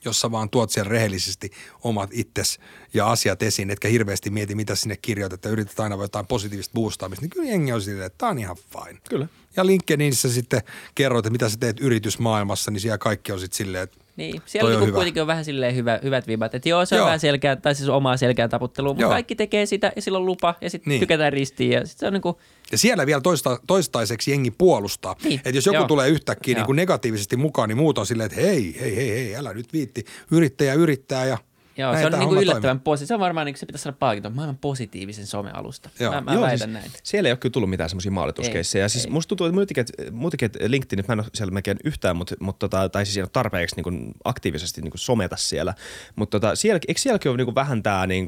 [0.06, 1.52] jossa vaan tuot siellä rehellisesti
[1.84, 2.60] omat itses
[2.94, 7.24] ja asiat esiin, etkä hirveästi mieti, mitä sinne kirjoitat ja yrität aina jotain positiivista boostaamista,
[7.24, 9.00] niin kyllä jengi on silleen, että tämä on ihan fine.
[9.10, 9.28] Kyllä.
[9.56, 10.62] Ja LinkedInissä sitten
[10.96, 14.70] kerroit, että mitä sä teet yritysmaailmassa, niin siellä kaikki on sitten silleen, että niin, siellä
[14.70, 17.06] niinku on kuitenkin on vähän silleen hyvä, hyvät vibat, että joo, se on joo.
[17.06, 19.12] vähän selkeä, tai siis omaa selkeää taputtelua, mutta joo.
[19.12, 21.00] kaikki tekee sitä ja sillä on lupa ja sitten niin.
[21.00, 22.36] tykätään ristiin ja sitten se on niin kuin–
[22.72, 25.16] ja siellä vielä toista, toistaiseksi jengi puolustaa.
[25.24, 25.40] Niin.
[25.40, 25.88] Että jos joku Joo.
[25.88, 29.36] tulee yhtäkkiä niin kuin negatiivisesti mukaan, niin muut on silleen, että hei, hei, hei, hei,
[29.36, 30.06] älä nyt viitti.
[30.32, 31.38] Yrittäjä yrittää ja
[31.78, 33.08] Joo, se on niin kuin yllättävän positiivinen.
[33.08, 35.90] Se on varmaan, niin kuin se pitäisi saada palkinto maailman positiivisen somealusta.
[36.00, 36.14] Joo.
[36.14, 36.92] Mä, mä Joo, väitän siis näin.
[37.04, 38.90] Siellä ei ole kyllä tullut mitään semmoisia maalituskeissejä.
[38.90, 42.70] Siis musta tuntuu, että muutenkin, muutenkin LinkedIn, mä en ole siellä melkein yhtään, mutta, mutta
[42.70, 45.74] tota, tai siis tarpeeksi niin kuin aktiivisesti niin kuin someta siellä.
[46.16, 48.28] Mutta tota, siellä, eikö sielläkin ole niin kuin vähän tämä niin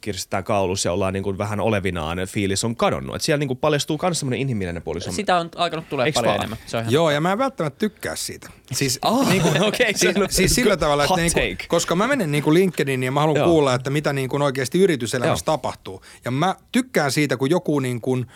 [0.00, 3.16] kirstetään kaulus ja ollaan niin kuin vähän olevinaan, fiilis on kadonnut.
[3.16, 5.00] Et siellä niin kuin paljastuu myös semmoinen inhimillinen puoli.
[5.00, 6.36] Sitä on alkanut tulee paljon vaan?
[6.36, 6.58] enemmän.
[6.66, 8.50] Se on Joo, ja mä en välttämättä tykkää siitä.
[8.72, 12.32] Siis, oh, niin kuin, okay, siis, siis sillä tavalla, että niin kuin, koska mä menen
[12.32, 13.48] niin kuin LinkedIniin ja mä haluan Joo.
[13.48, 15.56] kuulla, että mitä niin kuin oikeasti yrityselämässä Joo.
[15.56, 16.02] tapahtuu.
[16.24, 18.26] Ja mä tykkään siitä, kun joku niin kuin,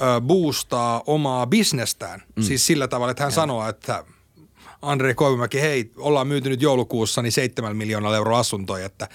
[0.00, 2.22] ö, boostaa omaa bisnestään.
[2.36, 2.42] Mm.
[2.42, 3.34] Siis sillä tavalla, että hän Joo.
[3.34, 4.04] sanoo, että
[4.82, 9.08] Andre Koivumäki, hei, ollaan myyty nyt joulukuussa niin 7 miljoonaa euroa asuntoja, että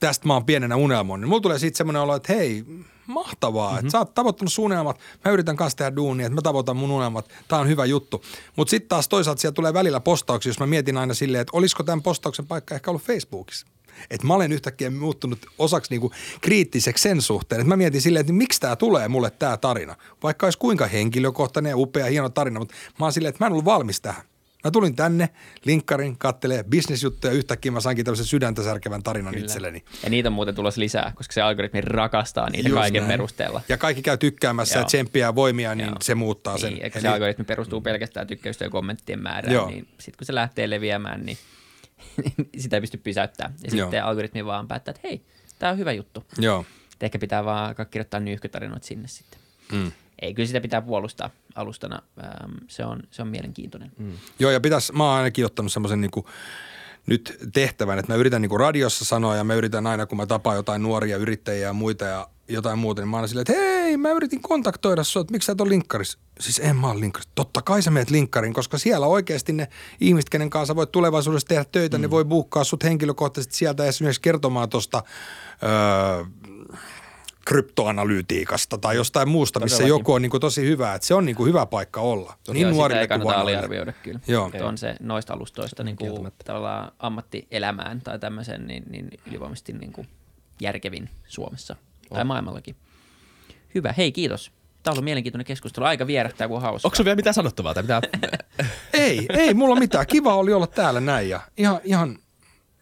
[0.00, 2.64] tästä mä oon pienenä unelmoin, niin mulla tulee siitä semmoinen olo, että hei,
[3.06, 3.78] mahtavaa, mm-hmm.
[3.78, 6.90] että sä oot tavoittanut sun unelmat, mä yritän kanssa tehdä duunia, että mä tavoitan mun
[6.90, 8.24] unelmat, tää on hyvä juttu.
[8.56, 11.82] Mutta sitten taas toisaalta siellä tulee välillä postauksia, jos mä mietin aina silleen, että olisiko
[11.82, 13.66] tämän postauksen paikka ehkä ollut Facebookissa.
[14.10, 18.32] Että mä olen yhtäkkiä muuttunut osaksi niinku kriittiseksi sen suhteen, että mä mietin silleen, että
[18.32, 19.96] miksi tämä tulee mulle tämä tarina.
[20.22, 23.52] Vaikka olisi kuinka henkilökohtainen ja upea, hieno tarina, mutta mä oon silleen, että mä en
[23.52, 24.22] ollut valmis tähän.
[24.66, 25.28] Mä tulin tänne,
[25.64, 29.46] linkkarin, kattelee bisnesjuttuja, yhtäkkiä mä sainkin tämmöisen sydäntä särkevän tarinan Kyllä.
[29.46, 29.84] itselleni.
[30.02, 33.12] Ja niitä on muuten tulossa lisää, koska se algoritmi rakastaa niitä Just kaiken näin.
[33.12, 33.60] perusteella.
[33.68, 34.82] Ja kaikki käy tykkäämässä Joo.
[34.82, 35.96] ja tsemppiä ja voimia, niin Joo.
[36.02, 36.72] se muuttaa sen.
[36.72, 37.00] Niin, Eli...
[37.00, 39.68] se algoritmi perustuu pelkästään tykkäystä ja kommenttien määrään, Joo.
[39.68, 41.38] niin sitten kun se lähtee leviämään, niin
[42.58, 43.54] sitä ei pysty pysäyttämään.
[43.64, 43.86] Ja Joo.
[43.86, 45.22] sitten algoritmi vaan päättää, että hei,
[45.58, 46.24] tämä on hyvä juttu.
[46.38, 46.64] Joo.
[46.94, 49.40] Et ehkä pitää vaan kirjoittaa nyyhkytarinoita sinne sitten.
[49.72, 49.92] Mm.
[50.22, 52.02] Ei, kyllä sitä pitää puolustaa alustana.
[52.24, 53.92] Ähm, se, on, se on mielenkiintoinen.
[53.98, 54.12] Mm.
[54.38, 56.28] Joo, ja pitäisi, mä oon ainakin ottanut semmoisen niinku,
[57.06, 60.56] nyt tehtävän, että mä yritän niinku radiossa sanoa ja mä yritän aina, kun mä tapaan
[60.56, 64.10] jotain nuoria yrittäjiä ja muita ja jotain muuta, niin mä aina silleen, että hei, mä
[64.10, 66.18] yritin kontaktoida sua, että miksi sä et ole linkkarissa?
[66.40, 67.32] Siis en mä ole linkkarissa.
[67.34, 69.68] Totta kai sä meet linkkariin, koska siellä oikeasti ne
[70.00, 72.02] ihmiset, kenen kanssa voit tulevaisuudessa tehdä töitä, mm.
[72.02, 75.02] ne voi buukkaa sut henkilökohtaisesti sieltä esimerkiksi kertomaan tuosta
[75.62, 76.24] öö,
[77.46, 80.00] kryptoanalyytiikasta tai jostain muusta, missä Todellakin.
[80.00, 80.94] joku on niin kuin tosi hyvä.
[80.94, 82.34] Että se on niin kuin hyvä paikka olla.
[82.48, 84.20] Niin Joo, sitä ei kuin kannata aliarvioida kyllä.
[84.26, 84.46] Joo.
[84.46, 86.32] Että on se noista alustoista niin kuin,
[86.98, 90.08] ammattielämään tai tämmöisen niin, niin ylivoimaisesti niin kuin
[90.60, 91.76] järkevin Suomessa
[92.08, 92.76] tai maailmallakin.
[93.74, 94.52] Hyvä, hei kiitos.
[94.82, 95.84] Tämä on ollut mielenkiintoinen keskustelu.
[95.84, 96.88] Aika vierähtää, kun on hauska.
[96.88, 97.74] Onko vielä mitään sanottavaa?
[97.74, 98.00] Tai mitä?
[98.92, 100.06] Ei, ei mulla mitään.
[100.06, 102.18] Kiva oli olla täällä näin ja ihan, ihan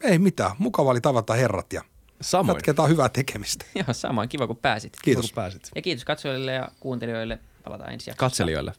[0.00, 0.50] ei mitään.
[0.58, 1.82] Mukava oli tavata herrat ja
[2.20, 2.56] Samoin.
[2.56, 3.64] jatketaan hyvää tekemistä.
[3.74, 4.28] Joo, samoin.
[4.28, 4.96] Kiva, kun pääsit.
[5.02, 5.26] Kiitos.
[5.26, 5.70] Kun pääsit.
[5.74, 7.38] Ja kiitos katsojille ja kuuntelijoille.
[7.64, 8.26] Palataan ensi jaksossa.
[8.26, 8.72] Katselijoille.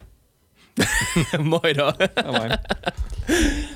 [1.44, 1.94] Moido.
[2.26, 2.50] Moi moi.